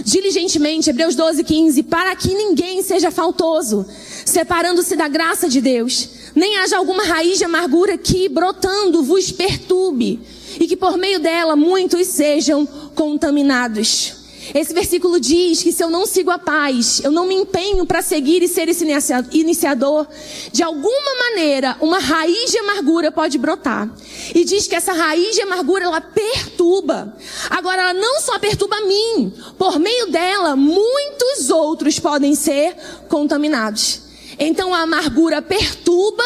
diligentemente, 0.06 0.90
Hebreus 0.90 1.14
12, 1.14 1.44
15, 1.44 1.84
para 1.84 2.16
que 2.16 2.34
ninguém 2.34 2.82
seja 2.82 3.12
faltoso, 3.12 3.86
separando-se 4.24 4.96
da 4.96 5.10
graça 5.10 5.50
de 5.50 5.60
Deus, 5.60 6.08
nem 6.34 6.56
haja 6.60 6.78
alguma 6.78 7.04
raiz 7.04 7.38
de 7.38 7.44
amargura 7.44 7.98
que, 7.98 8.30
brotando, 8.30 9.04
vos 9.04 9.30
perturbe, 9.30 10.22
e 10.58 10.68
que 10.68 10.78
por 10.78 10.98
meio 10.98 11.20
dela 11.20 11.58
muitos 11.58 12.08
sejam 12.08 12.66
contaminados. 12.96 14.23
Esse 14.54 14.74
versículo 14.74 15.20
diz 15.20 15.62
que 15.62 15.72
se 15.72 15.84
eu 15.84 15.90
não 15.90 16.06
sigo 16.06 16.32
a 16.32 16.40
paz, 16.40 17.02
eu 17.04 17.12
não 17.12 17.26
me 17.26 17.36
empenho 17.36 17.86
para 17.86 18.02
seguir 18.02 18.42
e 18.42 18.48
ser 18.48 18.68
esse 18.68 18.86
iniciador, 19.32 20.08
de 20.52 20.64
alguma 20.64 21.16
maneira, 21.30 21.78
uma 21.80 22.00
raiz 22.00 22.52
de 22.52 22.58
amargura 22.58 23.12
pode 23.12 23.38
brotar. 23.38 23.90
E 24.34 24.44
diz 24.44 24.68
que 24.68 24.76
essa 24.76 24.94
raiz 24.94 25.36
de 25.36 25.42
amargura, 25.42 25.86
ela 25.86 26.02
perturba. 26.02 27.16
Agora, 27.50 27.84
ela 27.84 27.94
não 27.94 28.20
só 28.20 28.40
perturba 28.40 28.76
a 28.76 28.86
mim, 28.86 29.34
por 29.58 29.80
meio 29.80 30.08
dela, 30.08 30.56
muitos 30.56 31.50
outros 31.50 32.00
podem 32.00 32.36
ser 32.36 32.76
contaminados. 33.08 34.02
Então, 34.40 34.74
a 34.74 34.82
amargura 34.82 35.42
perturba 35.42 36.24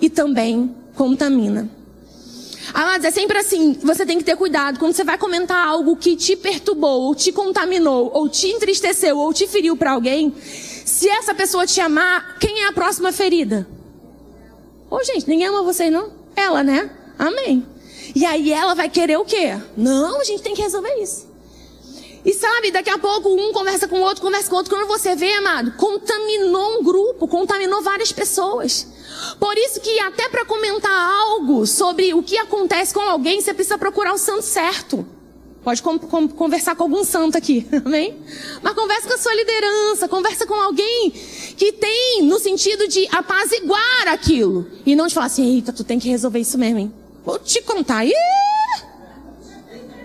e 0.00 0.08
também 0.10 0.74
contamina. 0.94 1.77
Amados, 2.72 3.04
é 3.04 3.10
sempre 3.10 3.38
assim, 3.38 3.78
você 3.82 4.04
tem 4.04 4.18
que 4.18 4.24
ter 4.24 4.36
cuidado. 4.36 4.78
Quando 4.78 4.94
você 4.94 5.04
vai 5.04 5.16
comentar 5.16 5.66
algo 5.66 5.96
que 5.96 6.16
te 6.16 6.36
perturbou, 6.36 7.02
ou 7.02 7.14
te 7.14 7.32
contaminou, 7.32 8.10
ou 8.12 8.28
te 8.28 8.48
entristeceu, 8.48 9.18
ou 9.18 9.32
te 9.32 9.46
feriu 9.46 9.76
para 9.76 9.92
alguém, 9.92 10.34
se 10.40 11.08
essa 11.08 11.34
pessoa 11.34 11.66
te 11.66 11.80
amar, 11.80 12.38
quem 12.38 12.62
é 12.62 12.68
a 12.68 12.72
próxima 12.72 13.12
ferida? 13.12 13.66
Ô, 14.90 14.96
oh, 14.96 15.04
gente, 15.04 15.28
ninguém 15.28 15.46
ama 15.46 15.62
vocês, 15.62 15.92
não? 15.92 16.12
Ela, 16.34 16.62
né? 16.62 16.90
Amém. 17.18 17.66
E 18.14 18.24
aí 18.24 18.52
ela 18.52 18.74
vai 18.74 18.88
querer 18.88 19.18
o 19.18 19.24
quê? 19.24 19.58
Não, 19.76 20.20
a 20.20 20.24
gente 20.24 20.42
tem 20.42 20.54
que 20.54 20.62
resolver 20.62 20.94
isso. 21.02 21.28
E 22.24 22.32
sabe, 22.32 22.70
daqui 22.70 22.90
a 22.90 22.98
pouco 22.98 23.28
um 23.28 23.52
conversa 23.52 23.86
com 23.86 24.00
o 24.00 24.02
outro, 24.02 24.22
conversa 24.22 24.48
com 24.48 24.54
o 24.54 24.58
outro. 24.58 24.74
Quando 24.74 24.88
você 24.88 25.14
vê, 25.14 25.32
amado, 25.32 25.72
contaminou 25.72 26.80
um 26.80 26.82
grupo, 26.82 27.28
contaminou 27.28 27.82
várias 27.82 28.12
pessoas. 28.12 28.86
Por 29.38 29.56
isso 29.56 29.80
que 29.80 30.00
até 30.00 30.28
para 30.28 30.44
comentar 30.44 30.90
algo 30.90 31.66
sobre 31.66 32.14
o 32.14 32.22
que 32.22 32.36
acontece 32.38 32.92
com 32.92 33.00
alguém, 33.00 33.40
você 33.40 33.54
precisa 33.54 33.78
procurar 33.78 34.12
o 34.12 34.18
santo 34.18 34.42
certo. 34.42 35.06
Pode 35.62 35.82
conversar 35.82 36.76
com 36.76 36.84
algum 36.84 37.04
santo 37.04 37.36
aqui, 37.36 37.66
amém? 37.84 38.16
Mas 38.62 38.74
conversa 38.74 39.08
com 39.08 39.14
a 39.14 39.18
sua 39.18 39.34
liderança, 39.34 40.08
conversa 40.08 40.46
com 40.46 40.54
alguém 40.54 41.10
que 41.10 41.72
tem 41.72 42.22
no 42.22 42.38
sentido 42.38 42.88
de 42.88 43.06
apaziguar 43.10 44.08
aquilo. 44.08 44.66
E 44.86 44.96
não 44.96 45.08
te 45.08 45.14
falar 45.14 45.26
assim, 45.26 45.56
eita, 45.56 45.72
tu 45.72 45.84
tem 45.84 45.98
que 45.98 46.08
resolver 46.08 46.38
isso 46.38 46.56
mesmo, 46.56 46.78
hein? 46.78 46.94
Vou 47.24 47.38
te 47.38 47.60
contar. 47.62 48.04
Ih! 48.06 48.14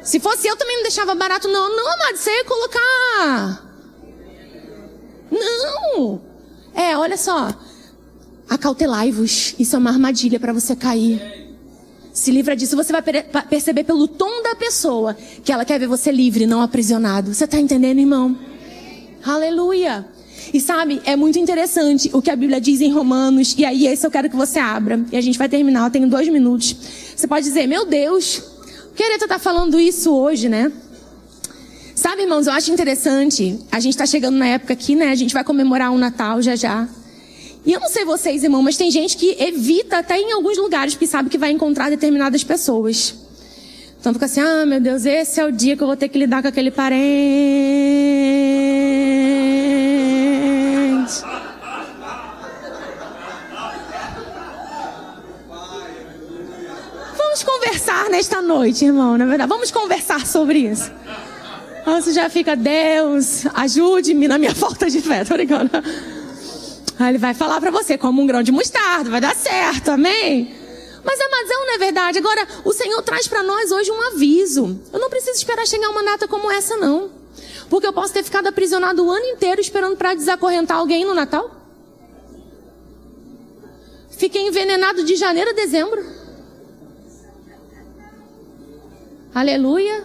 Se 0.04 0.20
fosse 0.20 0.48
eu, 0.48 0.58
também 0.58 0.76
não 0.76 0.84
deixava 0.84 1.16
barato, 1.16 1.48
não. 1.48 1.74
Não, 1.74 1.94
amado, 1.94 2.18
você 2.18 2.30
ia 2.30 2.44
colocar. 2.44 3.64
Não. 5.32 6.22
É, 6.76 6.98
olha 6.98 7.16
só. 7.16 7.54
Acautelai-vos. 8.50 9.56
Isso 9.58 9.76
é 9.76 9.80
uma 9.80 9.90
armadilha 9.90 10.40
para 10.40 10.54
você 10.54 10.76
cair. 10.76 11.22
Se 12.14 12.32
livra 12.32 12.56
disso. 12.56 12.76
Você 12.76 12.92
vai 12.92 13.02
perceber 13.02 13.84
pelo 13.84 14.08
tom 14.08 14.44
da 14.44 14.56
pessoa 14.56 15.16
que 15.44 15.52
ela 15.52 15.66
quer 15.66 15.80
ver 15.80 15.88
você 15.88 16.12
livre, 16.12 16.46
não 16.46 16.62
aprisionado. 16.62 17.34
Você 17.34 17.46
está 17.46 17.60
entendendo, 17.60 18.00
irmão? 18.00 18.38
Aleluia. 19.26 20.06
E 20.54 20.60
sabe, 20.60 21.02
é 21.06 21.16
muito 21.16 21.40
interessante 21.40 22.10
o 22.14 22.22
que 22.22 22.30
a 22.30 22.36
Bíblia 22.36 22.60
diz 22.60 22.82
em 22.82 22.92
Romanos, 22.92 23.56
e 23.58 23.64
aí 23.64 23.88
esse 23.88 24.06
eu 24.06 24.12
quero 24.12 24.30
que 24.30 24.36
você 24.36 24.60
abra, 24.60 25.04
e 25.12 25.16
a 25.16 25.22
gente 25.22 25.38
vai 25.38 25.48
terminar, 25.48 25.86
eu 25.86 25.92
tenho 25.92 26.08
dois 26.08 26.28
minutos. 26.28 26.76
Você 27.16 27.28
pode 27.28 27.46
dizer, 27.46 27.66
meu 27.66 27.86
Deus, 27.86 28.40
o 28.92 28.94
que 28.94 29.04
a 29.04 29.28
tá 29.28 29.40
falando 29.40 29.80
isso 29.80 30.12
hoje, 30.14 30.50
né? 30.50 30.72
Sabe, 31.96 32.24
irmãos, 32.24 32.48
eu 32.48 32.54
acho 32.54 32.72
interessante, 32.72 33.60
a 33.72 33.80
gente 33.80 33.94
está 33.94 34.06
chegando 34.06 34.38
na 34.38 34.48
época 34.48 34.74
aqui, 34.74 34.96
né? 34.96 35.10
A 35.10 35.16
gente 35.16 35.34
vai 35.34 35.44
comemorar 35.44 35.92
o 35.92 35.98
Natal 35.98 36.42
já 36.42 36.56
já. 36.56 36.88
E 37.66 37.72
eu 37.72 37.80
não 37.80 37.88
sei 37.88 38.04
vocês, 38.04 38.44
irmão, 38.44 38.62
mas 38.62 38.76
tem 38.76 38.92
gente 38.92 39.16
que 39.16 39.38
evita 39.40 40.00
até 40.00 40.18
em 40.18 40.34
alguns 40.34 40.58
lugares, 40.58 40.94
porque 40.94 41.08
sabe 41.08 41.30
que 41.30 41.38
vai 41.38 41.52
encontrar 41.52 41.90
determinadas 41.90 42.44
pessoas. 42.44 43.16
Então 44.00 44.12
fica 44.12 44.26
assim, 44.26 44.42
ah, 44.42 44.66
meu 44.66 44.82
Deus, 44.82 45.06
esse 45.06 45.40
é 45.40 45.46
o 45.46 45.52
dia 45.52 45.78
que 45.78 45.82
eu 45.82 45.88
vou 45.88 45.96
ter 45.96 46.10
que 46.10 46.20
lidar 46.20 46.42
com 46.42 46.50
aquele 46.50 46.72
parente. 46.72 47.04
Vamos 57.18 57.44
conversar 57.44 58.10
nesta 58.10 58.42
noite, 58.42 58.84
irmão, 58.84 59.18
na 59.18 59.24
é 59.24 59.28
verdade. 59.28 59.48
Vamos 59.48 59.72
conversar 59.72 60.28
sobre 60.28 60.60
isso. 60.60 60.92
Você 61.86 62.12
já 62.12 62.30
fica, 62.30 62.58
Deus, 62.58 63.46
ajude-me 63.54 64.28
na 64.28 64.38
minha 64.38 64.54
falta 64.56 64.90
de 64.90 65.00
fé, 65.00 65.24
tô 65.24 65.36
brincando. 65.36 65.72
Aí 67.00 67.10
ele 67.10 67.18
vai 67.18 67.34
falar 67.34 67.60
para 67.60 67.72
você 67.72 67.98
como 67.98 68.22
um 68.22 68.28
grão 68.28 68.44
de 68.44 68.52
mostarda, 68.52 69.10
vai 69.10 69.20
dar 69.20 69.36
certo, 69.36 69.90
amém? 69.90 70.56
Mas 71.04 71.20
a 71.20 71.26
Amazão 71.26 71.66
não 71.66 71.74
é 71.74 71.78
verdade. 71.78 72.18
Agora, 72.18 72.48
o 72.64 72.72
Senhor 72.72 73.02
traz 73.02 73.28
para 73.28 73.44
nós 73.44 73.72
hoje 73.72 73.92
um 73.92 74.02
aviso. 74.08 74.80
Eu 74.92 75.00
não 75.00 75.10
preciso 75.10 75.38
esperar 75.38 75.68
chegar 75.68 75.90
uma 75.90 76.04
data 76.04 76.28
como 76.28 76.50
essa, 76.50 76.78
não. 76.78 77.12
Porque 77.70 77.88
eu 77.88 77.94
posso 77.94 78.14
ter 78.14 78.24
ficado 78.24 78.48
aprisionado 78.48 79.06
o 79.06 79.12
ano 79.12 79.26
inteiro 79.26 79.60
esperando 79.60 79.98
para 79.98 80.14
desacorrentar 80.14 80.78
alguém 80.78 81.04
no 81.04 81.14
Natal. 81.14 81.52
Fiquei 84.12 84.48
envenenado 84.48 85.04
de 85.04 85.16
janeiro 85.16 85.50
a 85.50 85.54
dezembro. 85.54 86.06
Aleluia. 89.36 90.04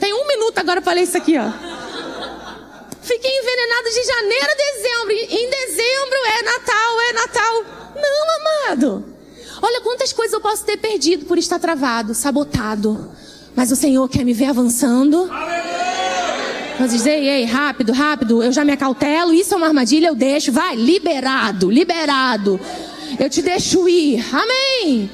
Tem 0.00 0.12
um 0.14 0.26
minuto 0.26 0.58
agora 0.58 0.80
para 0.80 0.94
ler 0.94 1.02
isso 1.02 1.16
aqui, 1.16 1.36
ó. 1.38 1.77
Fiquei 3.08 3.30
envenenado 3.38 3.88
de 3.88 4.04
janeiro 4.04 4.44
a 4.44 4.54
dezembro. 4.54 5.12
Em 5.30 5.50
dezembro 5.50 6.18
é 6.26 6.42
Natal, 6.42 7.00
é 7.00 7.12
Natal. 7.14 7.64
Não, 7.96 8.68
amado. 8.68 9.04
Olha 9.62 9.80
quantas 9.80 10.12
coisas 10.12 10.34
eu 10.34 10.42
posso 10.42 10.62
ter 10.66 10.76
perdido 10.76 11.24
por 11.24 11.38
estar 11.38 11.58
travado, 11.58 12.14
sabotado. 12.14 13.10
Mas 13.56 13.72
o 13.72 13.76
Senhor 13.76 14.06
quer 14.10 14.26
me 14.26 14.34
ver 14.34 14.50
avançando. 14.50 15.26
Mas 16.78 16.92
dizer, 16.92 17.12
ei, 17.12 17.28
ei, 17.28 17.44
rápido, 17.44 17.92
rápido, 17.92 18.42
eu 18.42 18.52
já 18.52 18.62
me 18.62 18.72
acautelo, 18.72 19.32
isso 19.32 19.54
é 19.54 19.56
uma 19.56 19.68
armadilha, 19.68 20.08
eu 20.08 20.14
deixo, 20.14 20.52
vai, 20.52 20.76
liberado, 20.76 21.70
liberado. 21.70 22.60
Eu 23.18 23.30
te 23.30 23.40
deixo 23.40 23.88
ir. 23.88 24.22
Amém. 24.34 25.10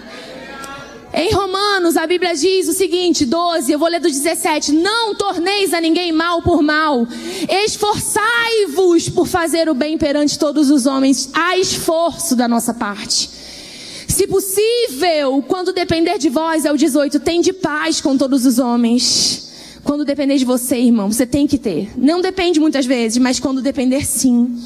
Em 1.17 1.33
Romanos, 1.33 1.97
a 1.97 2.09
Bíblia 2.09 2.35
diz 2.35 2.67
o 2.67 2.73
seguinte, 2.73 3.25
12, 3.25 3.71
eu 3.71 3.79
vou 3.79 3.87
ler 3.87 4.01
do 4.01 4.09
17: 4.09 4.73
Não 4.73 5.15
torneis 5.15 5.73
a 5.73 5.81
ninguém 5.81 6.11
mal 6.11 6.43
por 6.43 6.61
mal, 6.61 7.07
esforçai-vos 7.65 9.09
por 9.09 9.29
fazer 9.29 9.69
o 9.69 9.75
bem 9.75 9.97
perante 9.97 10.37
todos 10.37 10.71
os 10.71 10.87
homens. 10.87 11.31
Há 11.33 11.57
esforço 11.57 12.35
da 12.35 12.49
nossa 12.49 12.75
parte. 12.75 13.31
Se 14.09 14.27
possível, 14.27 15.41
quando 15.47 15.73
depender 15.73 16.19
de 16.19 16.29
vós, 16.29 16.65
é 16.65 16.73
o 16.73 16.77
18, 16.77 17.21
tem 17.21 17.41
de 17.41 17.53
paz 17.53 18.01
com 18.01 18.19
todos 18.19 18.45
os 18.45 18.59
homens. 18.59 19.53
Quando 19.85 20.05
depender 20.05 20.37
de 20.37 20.45
você, 20.45 20.79
irmão, 20.79 21.13
você 21.13 21.25
tem 21.25 21.47
que 21.47 21.59
ter. 21.59 21.93
Não 21.97 22.21
depende 22.21 22.59
muitas 22.59 22.87
vezes, 22.87 23.19
mas 23.19 23.39
quando 23.39 23.63
depender, 23.63 24.05
sim. 24.05 24.59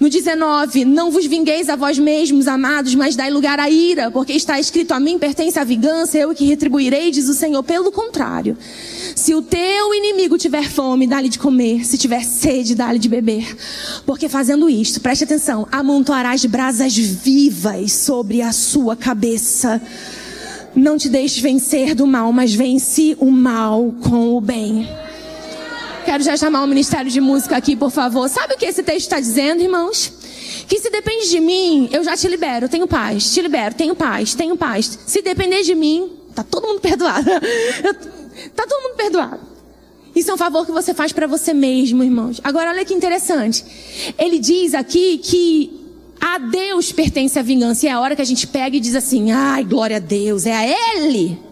No 0.00 0.08
19, 0.08 0.84
não 0.84 1.10
vos 1.10 1.26
vingueis 1.26 1.68
a 1.68 1.74
vós 1.74 1.98
mesmos, 1.98 2.46
amados, 2.46 2.94
mas 2.94 3.16
dai 3.16 3.30
lugar 3.30 3.58
à 3.58 3.68
ira, 3.68 4.12
porque 4.12 4.32
está 4.32 4.60
escrito: 4.60 4.92
a 4.92 5.00
mim 5.00 5.18
pertence 5.18 5.58
a 5.58 5.64
vingança, 5.64 6.16
eu 6.16 6.32
que 6.32 6.44
retribuirei, 6.44 7.10
diz 7.10 7.28
o 7.28 7.34
Senhor. 7.34 7.64
Pelo 7.64 7.90
contrário, 7.90 8.56
se 9.16 9.34
o 9.34 9.42
teu 9.42 9.92
inimigo 9.92 10.38
tiver 10.38 10.70
fome, 10.70 11.06
dá-lhe 11.06 11.28
de 11.28 11.38
comer, 11.38 11.84
se 11.84 11.98
tiver 11.98 12.22
sede, 12.22 12.76
dá-lhe 12.76 13.00
de 13.00 13.08
beber. 13.08 13.56
Porque 14.06 14.28
fazendo 14.28 14.70
isto, 14.70 15.00
preste 15.00 15.24
atenção, 15.24 15.66
amontoarás 15.72 16.44
brasas 16.44 16.96
vivas 16.96 17.92
sobre 17.92 18.40
a 18.40 18.52
sua 18.52 18.94
cabeça. 18.94 19.82
Não 20.76 20.96
te 20.96 21.08
deixes 21.08 21.40
vencer 21.40 21.96
do 21.96 22.06
mal, 22.06 22.32
mas 22.32 22.54
vence 22.54 23.16
o 23.18 23.32
mal 23.32 23.92
com 24.00 24.36
o 24.36 24.40
bem. 24.40 24.88
Quero 26.08 26.24
já 26.24 26.38
chamar 26.38 26.64
o 26.64 26.66
Ministério 26.66 27.10
de 27.10 27.20
Música 27.20 27.54
aqui, 27.54 27.76
por 27.76 27.90
favor. 27.90 28.30
Sabe 28.30 28.54
o 28.54 28.56
que 28.56 28.64
esse 28.64 28.82
texto 28.82 29.08
está 29.08 29.20
dizendo, 29.20 29.60
irmãos? 29.60 30.10
Que 30.66 30.80
se 30.80 30.88
depende 30.88 31.28
de 31.28 31.38
mim, 31.38 31.86
eu 31.92 32.02
já 32.02 32.16
te 32.16 32.26
libero, 32.26 32.66
tenho 32.66 32.88
paz. 32.88 33.34
Te 33.34 33.42
libero, 33.42 33.74
tenho 33.74 33.94
paz, 33.94 34.34
tenho 34.34 34.56
paz. 34.56 35.00
Se 35.04 35.20
depender 35.20 35.62
de 35.64 35.74
mim, 35.74 36.10
tá 36.34 36.42
todo 36.42 36.66
mundo 36.66 36.80
perdoado. 36.80 37.26
tá 38.56 38.66
todo 38.66 38.82
mundo 38.84 38.96
perdoado. 38.96 39.40
Isso 40.16 40.30
é 40.30 40.34
um 40.34 40.38
favor 40.38 40.64
que 40.64 40.72
você 40.72 40.94
faz 40.94 41.12
para 41.12 41.26
você 41.26 41.52
mesmo, 41.52 42.02
irmãos. 42.02 42.40
Agora, 42.42 42.70
olha 42.70 42.86
que 42.86 42.94
interessante. 42.94 43.62
Ele 44.18 44.38
diz 44.38 44.72
aqui 44.72 45.18
que 45.18 45.78
a 46.18 46.38
Deus 46.38 46.90
pertence 46.90 47.38
a 47.38 47.42
vingança. 47.42 47.84
E 47.84 47.88
é 47.90 47.92
a 47.92 48.00
hora 48.00 48.16
que 48.16 48.22
a 48.22 48.24
gente 48.24 48.46
pega 48.46 48.74
e 48.74 48.80
diz 48.80 48.94
assim: 48.94 49.30
ai, 49.30 49.62
glória 49.62 49.98
a 49.98 50.00
Deus, 50.00 50.46
é 50.46 50.54
a 50.56 50.96
Ele. 50.96 51.47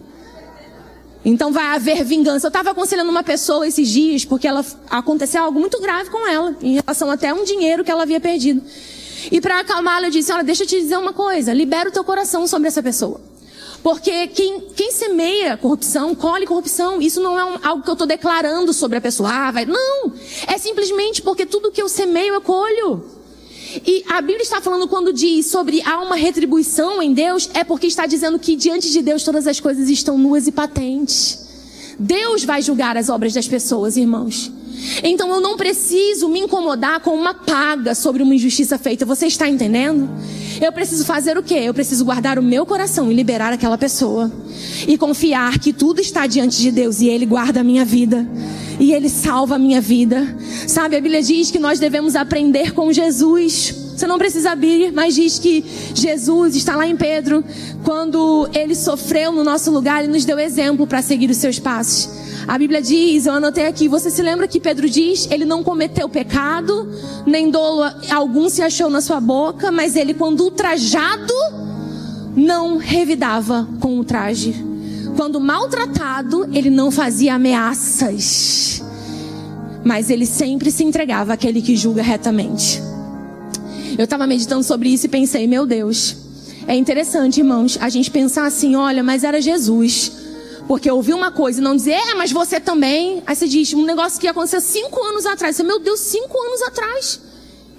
Então 1.29 1.51
vai 1.51 1.75
haver 1.75 2.05
vingança. 2.05 2.47
Eu 2.47 2.49
estava 2.49 2.71
aconselhando 2.71 3.11
uma 3.11 3.21
pessoa 3.21 3.67
esses 3.67 3.89
dias, 3.89 4.23
porque 4.23 4.47
ela 4.47 4.65
aconteceu 4.89 5.43
algo 5.43 5.59
muito 5.59 5.77
grave 5.81 6.09
com 6.09 6.25
ela, 6.25 6.55
em 6.61 6.75
relação 6.75 7.11
até 7.11 7.27
a 7.27 7.33
um 7.33 7.43
dinheiro 7.43 7.83
que 7.83 7.91
ela 7.91 8.03
havia 8.03 8.17
perdido. 8.17 8.61
E 9.29 9.41
para 9.41 9.59
acalmá-la, 9.59 10.07
eu 10.07 10.11
disse: 10.11 10.31
Olha, 10.31 10.41
deixa 10.41 10.63
eu 10.63 10.67
te 10.67 10.79
dizer 10.79 10.95
uma 10.95 11.11
coisa, 11.11 11.53
libera 11.53 11.89
o 11.89 11.91
teu 11.91 12.01
coração 12.05 12.47
sobre 12.47 12.69
essa 12.69 12.81
pessoa. 12.81 13.19
Porque 13.83 14.27
quem, 14.27 14.61
quem 14.73 14.89
semeia 14.93 15.57
corrupção, 15.57 16.15
colhe 16.15 16.47
corrupção. 16.47 17.01
Isso 17.01 17.21
não 17.21 17.37
é 17.37 17.43
um, 17.43 17.59
algo 17.61 17.83
que 17.83 17.89
eu 17.89 17.93
estou 17.93 18.07
declarando 18.07 18.71
sobre 18.71 18.97
a 18.97 19.01
pessoa. 19.01 19.29
Ah, 19.29 19.51
vai. 19.51 19.65
Não! 19.65 20.13
É 20.47 20.57
simplesmente 20.57 21.21
porque 21.21 21.45
tudo 21.45 21.73
que 21.73 21.81
eu 21.81 21.89
semeio 21.89 22.35
eu 22.35 22.41
colho. 22.41 23.03
E 23.85 24.03
a 24.07 24.21
Bíblia 24.21 24.41
está 24.41 24.61
falando 24.61 24.87
quando 24.87 25.11
diz 25.13 25.45
sobre 25.47 25.81
há 25.83 25.99
uma 26.01 26.15
retribuição 26.15 27.01
em 27.01 27.13
Deus, 27.13 27.49
é 27.53 27.63
porque 27.63 27.87
está 27.87 28.05
dizendo 28.05 28.39
que 28.39 28.55
diante 28.55 28.91
de 28.91 29.01
Deus 29.01 29.23
todas 29.23 29.47
as 29.47 29.59
coisas 29.59 29.89
estão 29.89 30.17
nuas 30.17 30.47
e 30.47 30.51
patentes. 30.51 31.47
Deus 31.99 32.43
vai 32.43 32.61
julgar 32.61 32.95
as 32.95 33.09
obras 33.09 33.33
das 33.33 33.47
pessoas, 33.47 33.97
irmãos. 33.97 34.51
Então 35.03 35.29
eu 35.29 35.41
não 35.41 35.57
preciso 35.57 36.29
me 36.29 36.39
incomodar 36.39 36.99
com 36.99 37.15
uma 37.15 37.33
paga 37.33 37.95
sobre 37.95 38.21
uma 38.21 38.35
injustiça 38.35 38.77
feita. 38.77 39.05
Você 39.05 39.27
está 39.27 39.47
entendendo? 39.49 40.09
Eu 40.59 40.71
preciso 40.71 41.05
fazer 41.05 41.37
o 41.37 41.43
quê? 41.43 41.55
Eu 41.55 41.73
preciso 41.73 42.03
guardar 42.03 42.39
o 42.39 42.43
meu 42.43 42.65
coração 42.65 43.11
e 43.11 43.15
liberar 43.15 43.53
aquela 43.53 43.77
pessoa. 43.77 44.31
E 44.87 44.97
confiar 44.97 45.59
que 45.59 45.71
tudo 45.71 46.01
está 46.01 46.25
diante 46.25 46.61
de 46.61 46.71
Deus 46.71 46.99
e 46.99 47.07
Ele 47.07 47.25
guarda 47.25 47.61
a 47.61 47.63
minha 47.63 47.85
vida. 47.85 48.27
E 48.79 48.91
Ele 48.91 49.09
salva 49.09 49.55
a 49.55 49.59
minha 49.59 49.79
vida. 49.81 50.35
Sabe, 50.67 50.95
a 50.95 51.01
Bíblia 51.01 51.21
diz 51.21 51.51
que 51.51 51.59
nós 51.59 51.79
devemos 51.79 52.15
aprender 52.15 52.73
com 52.73 52.91
Jesus. 52.91 53.87
Você 53.95 54.05
não 54.05 54.19
precisa 54.19 54.51
abrir, 54.51 54.91
mas 54.91 55.15
diz 55.15 55.39
que 55.39 55.65
Jesus 55.95 56.55
está 56.55 56.75
lá 56.75 56.87
em 56.87 56.95
Pedro. 56.95 57.43
Quando 57.83 58.47
ele 58.53 58.75
sofreu 58.75 59.31
no 59.31 59.43
nosso 59.43 59.71
lugar, 59.71 60.03
ele 60.03 60.13
nos 60.13 60.23
deu 60.23 60.37
exemplo 60.37 60.85
para 60.85 61.01
seguir 61.01 61.31
os 61.31 61.37
seus 61.37 61.57
passos. 61.57 62.07
A 62.47 62.57
Bíblia 62.57 62.81
diz, 62.81 63.25
eu 63.25 63.33
anotei 63.33 63.65
aqui, 63.65 63.89
você 63.89 64.09
se 64.09 64.21
lembra 64.21 64.47
que 64.47 64.57
Pedro 64.57 64.89
diz, 64.89 65.27
ele 65.29 65.43
não 65.43 65.61
cometeu 65.61 66.07
pecado, 66.07 66.89
nem 67.25 67.51
dolo 67.51 67.83
algum 68.09 68.47
se 68.47 68.61
achou 68.61 68.89
na 68.89 69.01
sua 69.01 69.19
boca, 69.19 69.69
mas 69.69 69.97
ele, 69.97 70.13
quando 70.13 70.41
ultrajado, 70.45 71.33
não 72.33 72.77
revidava 72.77 73.67
com 73.81 73.99
o 73.99 74.03
traje. 74.03 74.55
Quando 75.17 75.41
maltratado, 75.41 76.47
ele 76.53 76.69
não 76.69 76.89
fazia 76.89 77.35
ameaças, 77.35 78.81
mas 79.83 80.09
ele 80.09 80.25
sempre 80.25 80.71
se 80.71 80.85
entregava 80.85 81.33
àquele 81.33 81.61
que 81.61 81.75
julga 81.75 82.01
retamente. 82.01 82.81
Eu 83.97 84.05
estava 84.05 84.25
meditando 84.25 84.63
sobre 84.63 84.87
isso 84.87 85.07
e 85.07 85.09
pensei, 85.09 85.47
meu 85.47 85.65
Deus, 85.65 86.15
é 86.65 86.75
interessante, 86.75 87.39
irmãos, 87.41 87.77
a 87.81 87.89
gente 87.89 88.09
pensar 88.09 88.45
assim, 88.45 88.73
olha, 88.75 89.03
mas 89.03 89.25
era 89.25 89.41
Jesus. 89.41 90.16
Porque 90.67 90.91
ouvir 90.91 91.13
uma 91.13 91.31
coisa 91.31 91.59
e 91.59 91.63
não 91.63 91.75
dizer, 91.75 91.93
é, 91.93 92.13
mas 92.13 92.31
você 92.31 92.59
também. 92.59 93.23
Aí 93.25 93.35
você 93.35 93.47
diz, 93.47 93.73
um 93.73 93.85
negócio 93.85 94.19
que 94.19 94.27
aconteceu 94.27 94.59
cinco 94.59 95.01
anos 95.03 95.25
atrás. 95.25 95.55
Você, 95.55 95.63
meu 95.63 95.79
Deus, 95.79 95.99
cinco 95.99 96.37
anos 96.39 96.61
atrás. 96.63 97.21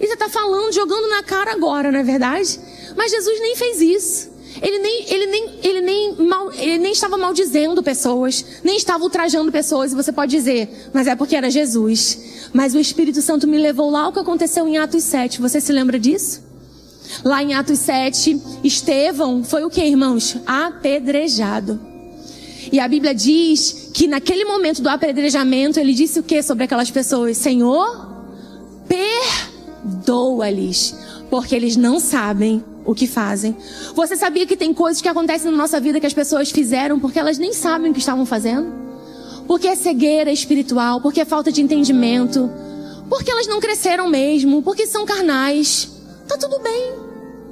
E 0.01 0.07
você 0.07 0.15
está 0.15 0.29
falando, 0.29 0.73
jogando 0.73 1.09
na 1.09 1.23
cara 1.23 1.53
agora, 1.53 1.93
não 1.93 1.99
é 1.99 2.03
verdade? 2.03 2.59
Mas 2.97 3.11
Jesus 3.11 3.41
nem 3.41 3.57
fez 3.57 3.81
isso. 3.81 4.39
Ele 4.63 4.79
nem, 4.79 5.13
ele 5.13 5.27
nem, 5.27 5.51
ele 5.63 5.81
nem, 5.81 6.15
mal, 6.27 6.53
ele 6.53 6.79
nem 6.79 6.93
estava 6.93 7.17
maldizendo 7.17 7.83
pessoas, 7.83 8.45
nem 8.65 8.77
estava 8.77 9.05
ultrajando 9.05 9.53
pessoas. 9.53 9.93
E 9.93 9.95
você 9.95 10.11
pode 10.11 10.31
dizer, 10.31 10.91
mas 10.93 11.07
é 11.07 11.15
porque 11.15 11.37
era 11.37 11.51
Jesus. 11.51 12.49
Mas 12.53 12.75
o 12.75 12.79
Espírito 12.79 13.21
Santo 13.21 13.47
me 13.47 13.59
levou 13.59 13.91
lá 13.91 14.09
o 14.09 14.13
que 14.13 14.19
aconteceu 14.19 14.67
em 14.67 14.79
Atos 14.79 15.05
7. 15.05 15.41
Você 15.41 15.61
se 15.61 15.73
lembra 15.73 15.99
disso? 15.99 16.43
Lá 17.25 17.43
em 17.43 17.55
Atos 17.55 17.79
7, 17.81 18.41
Estevão 18.65 19.45
foi 19.45 19.65
o 19.65 19.71
que, 19.71 19.83
irmãos? 19.83 20.37
Apedrejado. 20.47 21.98
E 22.71 22.79
a 22.79 22.87
Bíblia 22.87 23.15
diz 23.15 23.91
que 23.95 24.07
naquele 24.07 24.45
momento 24.45 24.83
do 24.83 24.89
apedrejamento 24.89 25.81
ele 25.81 25.95
disse 25.95 26.21
o 26.21 26.23
que 26.23 26.43
sobre 26.43 26.65
aquelas 26.65 26.91
pessoas? 26.91 27.37
Senhor, 27.37 28.09
perdoa-lhes, 29.85 30.95
porque 31.31 31.55
eles 31.55 31.77
não 31.77 31.99
sabem 31.99 32.63
o 32.85 32.95
que 32.95 33.07
fazem. 33.07 33.57
Você 33.95 34.17
sabia 34.17 34.47
que 34.47 34.57
tem 34.57 34.73
coisas 34.73 35.03
que 35.03 35.09
acontecem 35.09 35.51
na 35.51 35.57
nossa 35.57 35.81
vida 35.81 36.01
que 36.01 36.07
as 36.07 36.15
pessoas 36.15 36.51
fizeram 36.51 36.99
porque 36.99 37.19
elas 37.19 37.39
nem 37.39 37.53
sabem 37.53 37.91
o 37.91 37.95
que 37.95 38.01
estavam 38.01 38.25
fazendo? 38.25 38.73
Porque 39.47 39.67
é 39.69 39.75
cegueira 39.75 40.31
espiritual, 40.31 41.01
porque 41.01 41.21
é 41.21 41.25
falta 41.25 41.51
de 41.51 41.63
entendimento, 41.63 42.51
porque 43.09 43.31
elas 43.31 43.47
não 43.47 43.61
cresceram 43.61 44.09
mesmo, 44.09 44.63
porque 44.63 44.87
são 44.87 45.07
carnais. 45.07 45.91
Tá 46.27 46.37
tudo 46.37 46.59
bem. 46.61 47.08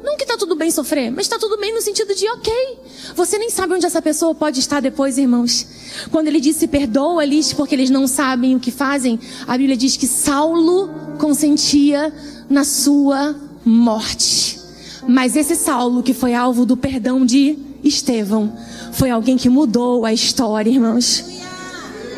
Não 0.06 0.16
que 0.16 0.24
tá 0.24 0.36
tudo 0.38 0.54
bem 0.54 0.70
sofrer, 0.70 1.10
mas 1.10 1.26
tá 1.26 1.36
tudo 1.36 1.58
bem 1.58 1.74
no 1.74 1.82
sentido 1.82 2.14
de 2.14 2.28
ok. 2.28 2.78
Você 3.16 3.38
nem 3.38 3.50
sabe 3.50 3.74
onde 3.74 3.86
essa 3.86 4.00
pessoa 4.00 4.32
pode 4.36 4.60
estar 4.60 4.78
depois, 4.78 5.18
irmãos. 5.18 5.66
Quando 6.12 6.28
ele 6.28 6.38
disse 6.38 6.68
perdoa-lhes 6.68 7.52
porque 7.52 7.74
eles 7.74 7.90
não 7.90 8.06
sabem 8.06 8.54
o 8.54 8.60
que 8.60 8.70
fazem, 8.70 9.18
a 9.48 9.58
Bíblia 9.58 9.76
diz 9.76 9.96
que 9.96 10.06
Saulo 10.06 10.88
consentia 11.18 12.14
na 12.48 12.62
sua 12.62 13.34
morte. 13.64 14.60
Mas 15.08 15.34
esse 15.34 15.56
Saulo 15.56 16.04
que 16.04 16.14
foi 16.14 16.34
alvo 16.34 16.64
do 16.64 16.76
perdão 16.76 17.26
de 17.26 17.58
Estevão, 17.82 18.56
foi 18.92 19.10
alguém 19.10 19.36
que 19.36 19.48
mudou 19.48 20.04
a 20.04 20.12
história, 20.12 20.70
irmãos. 20.70 21.24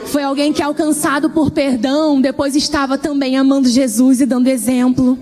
Foi 0.04 0.22
alguém 0.22 0.52
que 0.52 0.62
alcançado 0.62 1.30
por 1.30 1.50
perdão, 1.50 2.20
depois 2.20 2.54
estava 2.54 2.98
também 2.98 3.38
amando 3.38 3.66
Jesus 3.66 4.20
e 4.20 4.26
dando 4.26 4.48
exemplo. 4.48 5.18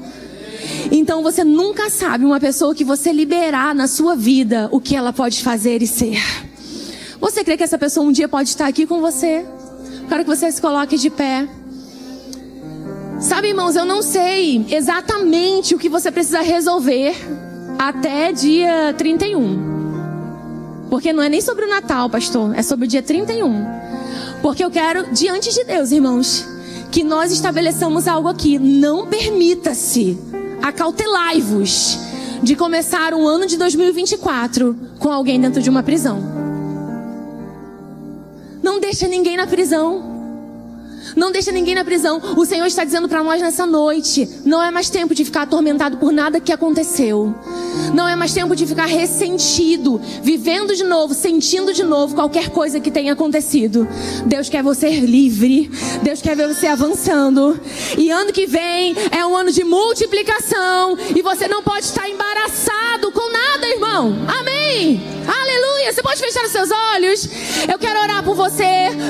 Então 0.91 1.23
você 1.23 1.45
nunca 1.45 1.91
sabe 1.91 2.25
uma 2.25 2.41
pessoa 2.41 2.75
que 2.75 2.85
você 2.85 3.13
liberar 3.13 3.75
na 3.75 3.87
sua 3.87 4.15
vida 4.15 4.69
o 4.71 4.81
que 4.81 4.97
ela 4.97 5.13
pode 5.13 5.43
fazer 5.43 5.83
e 5.83 5.87
ser. 5.87 6.19
Você 7.21 7.43
crê 7.43 7.57
que 7.57 7.65
essa 7.65 7.79
pessoa 7.79 8.07
um 8.07 8.13
dia 8.13 8.29
pode 8.29 8.49
estar 8.49 8.67
aqui 8.67 8.87
com 8.87 9.01
você? 9.01 9.45
Quero 10.09 10.25
que 10.25 10.31
você 10.31 10.51
se 10.51 10.61
coloque 10.61 10.97
de 10.97 11.11
pé. 11.11 11.49
Sabe, 13.21 13.49
irmãos, 13.49 13.75
eu 13.75 13.85
não 13.85 14.03
sei 14.03 14.65
exatamente 14.71 15.75
o 15.75 15.79
que 15.79 15.89
você 15.89 16.11
precisa 16.11 16.43
resolver 16.43 17.15
até 17.79 18.31
dia 18.33 18.95
31. 18.97 19.77
Porque 20.91 21.13
não 21.13 21.23
é 21.23 21.29
nem 21.29 21.41
sobre 21.41 21.65
o 21.65 21.69
Natal, 21.69 22.09
pastor, 22.09 22.55
é 22.55 22.63
sobre 22.63 22.87
o 22.87 22.89
dia 22.89 23.03
31. 23.03 23.67
Porque 24.43 24.63
eu 24.63 24.71
quero, 24.71 25.13
diante 25.13 25.53
de 25.53 25.65
Deus, 25.65 25.91
irmãos, 25.91 26.47
que 26.93 27.03
nós 27.03 27.33
estabeleçamos 27.33 28.07
algo 28.07 28.29
aqui. 28.29 28.59
Não 28.59 29.07
permita-se 29.07 30.17
acautelai-vos 30.63 31.99
de 32.43 32.55
começar 32.55 33.15
um 33.15 33.27
ano 33.27 33.47
de 33.47 33.57
2024 33.57 34.77
com 34.99 35.11
alguém 35.11 35.41
dentro 35.41 35.63
de 35.63 35.71
uma 35.71 35.83
prisão. 35.83 36.23
Não 38.63 38.81
deixa 38.81 39.07
ninguém 39.09 39.37
na 39.37 39.47
prisão. 39.47 40.16
Não 41.15 41.31
deixa 41.31 41.53
ninguém 41.53 41.75
na 41.75 41.85
prisão. 41.85 42.21
O 42.37 42.45
Senhor 42.45 42.67
está 42.67 42.85
dizendo 42.85 43.09
para 43.09 43.23
nós 43.23 43.41
nessa 43.41 43.67
noite: 43.67 44.29
não 44.45 44.63
é 44.63 44.71
mais 44.71 44.91
tempo 44.91 45.15
de 45.15 45.25
ficar 45.25 45.43
atormentado 45.43 45.99
por 45.99 46.13
nada 46.13 46.41
que 46.41 46.53
aconteceu. 46.53 47.35
Não 47.95 48.09
é 48.09 48.17
mais 48.17 48.33
tempo 48.33 48.57
de 48.57 48.67
ficar 48.67 48.87
ressentido, 48.87 50.01
vivendo 50.23 50.75
de 50.75 50.85
novo, 50.85 51.15
sentindo 51.15 51.73
de 51.73 51.83
novo 51.83 52.15
qualquer 52.15 52.51
coisa 52.51 52.81
que 52.81 52.91
tenha 52.91 53.13
acontecido. 53.13 53.87
Deus 54.25 54.49
quer 54.49 54.63
você 54.63 54.89
livre. 55.01 55.71
Deus 56.03 56.21
quer 56.21 56.37
ver 56.37 56.49
você 56.49 56.67
avançando. 56.67 57.59
E 57.97 58.11
ano 58.11 58.33
que 58.33 58.47
vem 58.47 58.95
é 59.11 59.25
um 59.27 59.37
ano 59.37 59.53
de 59.53 59.65
multiplicação. 59.65 60.97
E 61.15 61.23
você 61.23 61.47
não 61.49 61.63
pode 61.63 61.85
estar 61.85 62.09
embaraçado 62.09 63.13
com 63.13 63.33
nada, 63.33 63.67
irmão. 63.67 64.17
Amém. 64.29 65.01
Aleluia. 65.27 65.66
Você 65.93 66.03
pode 66.03 66.21
fechar 66.21 66.45
os 66.45 66.51
seus 66.51 66.71
olhos? 66.95 67.29
Eu 67.71 67.79
quero 67.79 68.01
orar 68.01 68.23
por 68.23 68.35
você. 68.35 68.65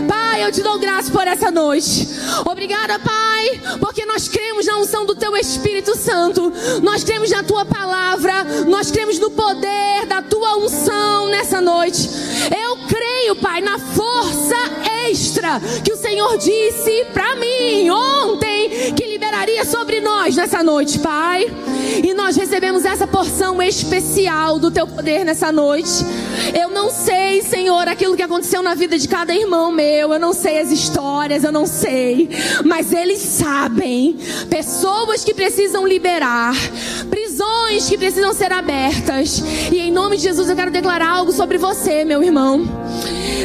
Pai, 0.06 0.44
eu 0.44 0.52
te 0.52 0.62
dou 0.62 0.78
graça 0.78 1.10
por 1.10 1.26
essa 1.26 1.50
noite. 1.50 2.06
Obrigada, 2.44 2.98
Pai, 2.98 3.60
porque 3.80 4.04
nós 4.04 4.28
cremos 4.28 4.66
na 4.66 4.78
unção 4.78 5.06
do 5.06 5.14
Teu 5.14 5.36
Espírito 5.36 5.96
Santo. 5.96 6.52
Nós 6.82 7.02
cremos 7.02 7.30
na 7.30 7.42
Tua 7.42 7.64
palavra. 7.64 8.44
Nós 8.66 8.90
cremos 8.90 9.18
no 9.18 9.30
poder 9.30 10.06
da 10.06 10.20
Tua 10.22 10.56
unção 10.58 11.28
nessa 11.28 11.60
noite. 11.60 12.08
Eu 12.64 12.76
creio, 12.86 13.36
Pai, 13.36 13.60
na 13.60 13.78
força 13.78 14.56
extra 15.08 15.60
que 15.84 15.92
o 15.92 15.96
Senhor 15.96 16.36
disse 16.38 17.06
para 17.12 17.36
mim 17.36 17.88
ontem 17.90 18.92
que 18.94 19.06
liberaria 19.06 19.64
sobre 19.64 20.00
nós 20.00 20.36
nessa 20.36 20.62
noite, 20.62 20.98
Pai. 20.98 21.46
E 22.02 22.12
nós 22.14 22.36
recebemos 22.36 22.84
essa 22.84 23.06
porção 23.06 23.62
especial 23.62 24.58
do 24.58 24.70
Teu 24.70 24.86
poder 24.86 25.24
nessa 25.24 25.50
noite. 25.50 26.04
Eu 26.58 26.65
não 26.68 26.90
sei, 26.90 27.42
Senhor, 27.42 27.88
aquilo 27.88 28.16
que 28.16 28.22
aconteceu 28.22 28.62
na 28.62 28.74
vida 28.74 28.98
de 28.98 29.08
cada 29.08 29.34
irmão 29.34 29.72
meu. 29.72 30.12
Eu 30.12 30.18
não 30.18 30.32
sei 30.32 30.58
as 30.58 30.70
histórias, 30.70 31.44
eu 31.44 31.52
não 31.52 31.66
sei. 31.66 32.28
Mas 32.64 32.92
eles 32.92 33.18
sabem. 33.18 34.16
Pessoas 34.48 35.24
que 35.24 35.34
precisam 35.34 35.86
liberar. 35.86 36.54
Prisões 37.10 37.88
que 37.88 37.98
precisam 37.98 38.32
ser 38.32 38.52
abertas. 38.52 39.42
E 39.72 39.78
em 39.78 39.92
nome 39.92 40.16
de 40.16 40.24
Jesus 40.24 40.48
eu 40.48 40.56
quero 40.56 40.70
declarar 40.70 41.10
algo 41.10 41.32
sobre 41.32 41.58
você, 41.58 42.04
meu 42.04 42.22
irmão. 42.22 42.64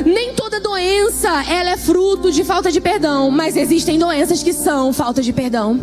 Nem 0.05 0.33
toda 0.33 0.59
doença 0.59 1.43
ela 1.49 1.71
é 1.71 1.77
fruto 1.77 2.31
de 2.31 2.43
falta 2.43 2.71
de 2.71 2.79
perdão, 2.81 3.29
mas 3.29 3.55
existem 3.55 3.97
doenças 3.97 4.43
que 4.43 4.53
são 4.53 4.93
falta 4.93 5.21
de 5.21 5.31
perdão. 5.33 5.79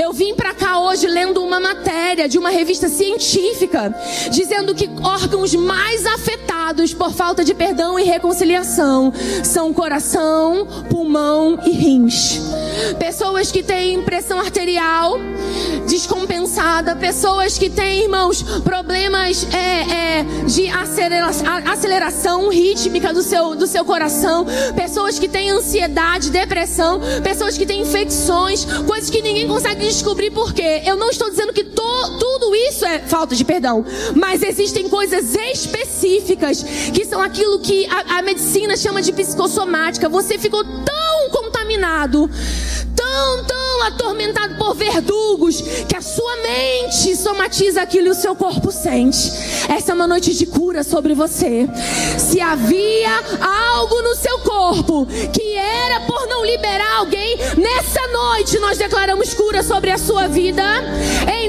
Eu 0.00 0.12
vim 0.12 0.34
para 0.34 0.54
cá 0.54 0.80
hoje 0.80 1.06
lendo 1.06 1.42
uma 1.42 1.60
matéria 1.60 2.28
de 2.28 2.38
uma 2.38 2.50
revista 2.50 2.88
científica 2.88 3.94
dizendo 4.30 4.74
que 4.74 4.88
órgãos 5.02 5.54
mais 5.54 6.06
afetados 6.06 6.94
por 6.94 7.12
falta 7.12 7.44
de 7.44 7.54
perdão 7.54 7.98
e 7.98 8.04
reconciliação 8.04 9.12
são 9.44 9.72
coração, 9.72 10.66
pulmão 10.88 11.58
e 11.64 11.70
rins. 11.70 12.40
Pessoas 12.98 13.50
que 13.50 13.62
têm 13.62 14.02
pressão 14.02 14.38
arterial 14.38 15.18
descompensada, 15.88 16.96
pessoas 16.96 17.58
que 17.58 17.68
têm, 17.68 18.04
irmãos, 18.04 18.42
problemas 18.62 19.46
é, 19.52 20.18
é, 20.18 20.24
de 20.46 20.68
aceleração, 20.68 21.46
aceleração 21.70 22.48
rítmica 22.48 23.12
do 23.12 23.22
seu, 23.22 23.41
do 23.56 23.66
seu 23.66 23.84
coração, 23.84 24.46
pessoas 24.74 25.18
que 25.18 25.28
têm 25.28 25.50
ansiedade, 25.50 26.30
depressão, 26.30 27.00
pessoas 27.22 27.58
que 27.58 27.66
têm 27.66 27.82
infecções, 27.82 28.64
coisas 28.86 29.10
que 29.10 29.20
ninguém 29.20 29.46
consegue 29.46 29.86
descobrir 29.86 30.30
por 30.30 30.52
quê. 30.52 30.82
Eu 30.86 30.96
não 30.96 31.10
estou 31.10 31.28
dizendo 31.28 31.52
que 31.52 31.64
to, 31.64 32.18
tudo 32.18 32.54
isso 32.54 32.84
é 32.84 33.00
falta 33.00 33.34
de 33.34 33.44
perdão, 33.44 33.84
mas 34.14 34.42
existem 34.42 34.88
coisas 34.88 35.34
específicas 35.34 36.62
que 36.94 37.04
são 37.04 37.20
aquilo 37.20 37.58
que 37.60 37.86
a, 37.86 38.18
a 38.18 38.22
medicina 38.22 38.76
chama 38.76 39.02
de 39.02 39.12
psicossomática. 39.12 40.08
Você 40.08 40.38
ficou 40.38 40.64
tão 40.64 41.30
contaminado, 41.30 41.61
tão, 42.96 43.44
tão 43.44 43.82
atormentado 43.82 44.54
por 44.56 44.74
verdugos, 44.74 45.60
que 45.88 45.96
a 45.96 46.00
sua 46.00 46.36
mente 46.36 47.16
somatiza 47.16 47.82
aquilo 47.82 48.08
e 48.08 48.10
o 48.10 48.14
seu 48.14 48.34
corpo 48.34 48.70
sente. 48.70 49.32
Essa 49.68 49.92
é 49.92 49.94
uma 49.94 50.06
noite 50.06 50.34
de 50.34 50.46
cura 50.46 50.82
sobre 50.82 51.14
você. 51.14 51.68
Se 52.18 52.40
havia 52.40 53.10
algo 53.40 54.02
no 54.02 54.14
seu 54.14 54.38
corpo 54.40 55.06
que 55.32 55.54
era 55.54 56.00
por 56.00 56.26
não 56.26 56.44
liberar 56.44 56.98
alguém, 56.98 57.36
nessa 57.56 58.06
noite 58.08 58.58
nós 58.58 58.78
declaramos 58.78 59.34
cura 59.34 59.62
sobre 59.62 59.90
a 59.90 59.98
sua 59.98 60.28
vida. 60.28 60.62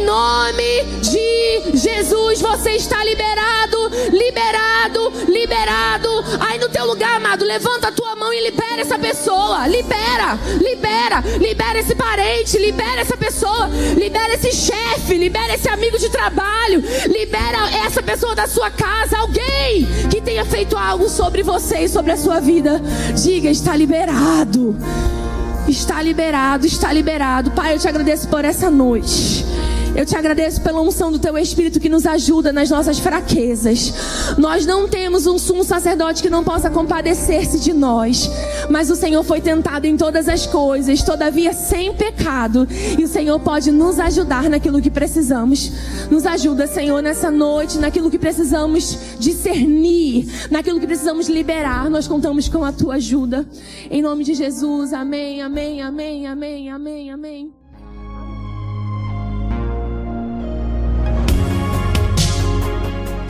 Em 0.03 0.05
nome 0.05 0.83
de 1.01 1.77
Jesus, 1.77 2.41
você 2.41 2.71
está 2.71 3.01
liberado, 3.05 3.89
liberado, 4.11 5.13
liberado. 5.29 6.09
Aí 6.41 6.59
no 6.59 6.67
teu 6.67 6.85
lugar, 6.85 7.15
amado, 7.15 7.45
levanta 7.45 7.87
a 7.87 7.91
tua 7.91 8.13
mão 8.13 8.33
e 8.33 8.43
libera 8.43 8.81
essa 8.81 8.99
pessoa. 8.99 9.65
Libera, 9.65 10.37
libera, 10.59 11.23
libera 11.39 11.79
esse 11.79 11.95
parente, 11.95 12.57
libera 12.57 12.99
essa 12.99 13.15
pessoa, 13.15 13.69
libera 13.97 14.33
esse 14.33 14.51
chefe, 14.51 15.13
libera 15.13 15.55
esse 15.55 15.69
amigo 15.69 15.97
de 15.97 16.09
trabalho, 16.09 16.83
libera 17.07 17.69
essa 17.85 18.03
pessoa 18.03 18.35
da 18.35 18.45
sua 18.45 18.69
casa, 18.69 19.17
alguém 19.17 19.87
que 20.11 20.19
tenha 20.19 20.43
feito 20.43 20.75
algo 20.75 21.07
sobre 21.07 21.43
você 21.43 21.85
e 21.85 21.87
sobre 21.87 22.11
a 22.11 22.17
sua 22.17 22.41
vida. 22.41 22.81
Diga, 23.15 23.49
está 23.49 23.73
liberado. 23.73 24.75
Está 25.65 26.01
liberado, 26.01 26.67
está 26.67 26.91
liberado. 26.91 27.51
Pai, 27.51 27.75
eu 27.75 27.79
te 27.79 27.87
agradeço 27.87 28.27
por 28.27 28.43
essa 28.43 28.69
noite. 28.69 29.45
Eu 29.95 30.07
te 30.07 30.15
agradeço 30.15 30.59
pela 30.61 30.81
unção 30.81 31.11
do 31.11 31.19
teu 31.19 31.37
Espírito 31.37 31.79
que 31.79 31.87
nos 31.87 32.07
ajuda 32.07 32.51
nas 32.51 32.67
nossas 32.69 32.97
fraquezas. 32.97 33.93
Nós 34.39 34.65
não 34.65 34.87
temos 34.87 35.27
um 35.27 35.37
sumo 35.37 35.63
sacerdote 35.63 36.23
que 36.23 36.31
não 36.31 36.43
possa 36.43 36.67
compadecer-se 36.67 37.59
de 37.59 37.73
nós. 37.73 38.27
Mas 38.71 38.89
o 38.89 38.95
Senhor 38.95 39.23
foi 39.23 39.39
tentado 39.39 39.85
em 39.85 39.95
todas 39.95 40.27
as 40.27 40.47
coisas, 40.47 41.03
todavia 41.03 41.53
sem 41.53 41.93
pecado. 41.93 42.67
E 42.97 43.03
o 43.03 43.07
Senhor 43.07 43.39
pode 43.39 43.71
nos 43.71 43.99
ajudar 43.99 44.49
naquilo 44.49 44.81
que 44.81 44.89
precisamos. 44.89 45.71
Nos 46.09 46.25
ajuda, 46.25 46.65
Senhor, 46.65 47.01
nessa 47.03 47.29
noite, 47.29 47.77
naquilo 47.77 48.09
que 48.09 48.17
precisamos 48.17 48.97
discernir, 49.19 50.27
naquilo 50.49 50.79
que 50.79 50.87
precisamos 50.87 51.29
liberar. 51.29 51.87
Nós 51.91 52.07
contamos 52.07 52.49
com 52.49 52.65
a 52.65 52.71
tua 52.71 52.95
ajuda. 52.95 53.47
Em 53.91 54.01
nome 54.01 54.23
de 54.23 54.33
Jesus. 54.33 54.91
Amém, 54.91 55.39
amém, 55.39 55.83
amém, 55.83 56.25
amém, 56.25 56.71
amém, 56.71 57.11
amém. 57.11 57.62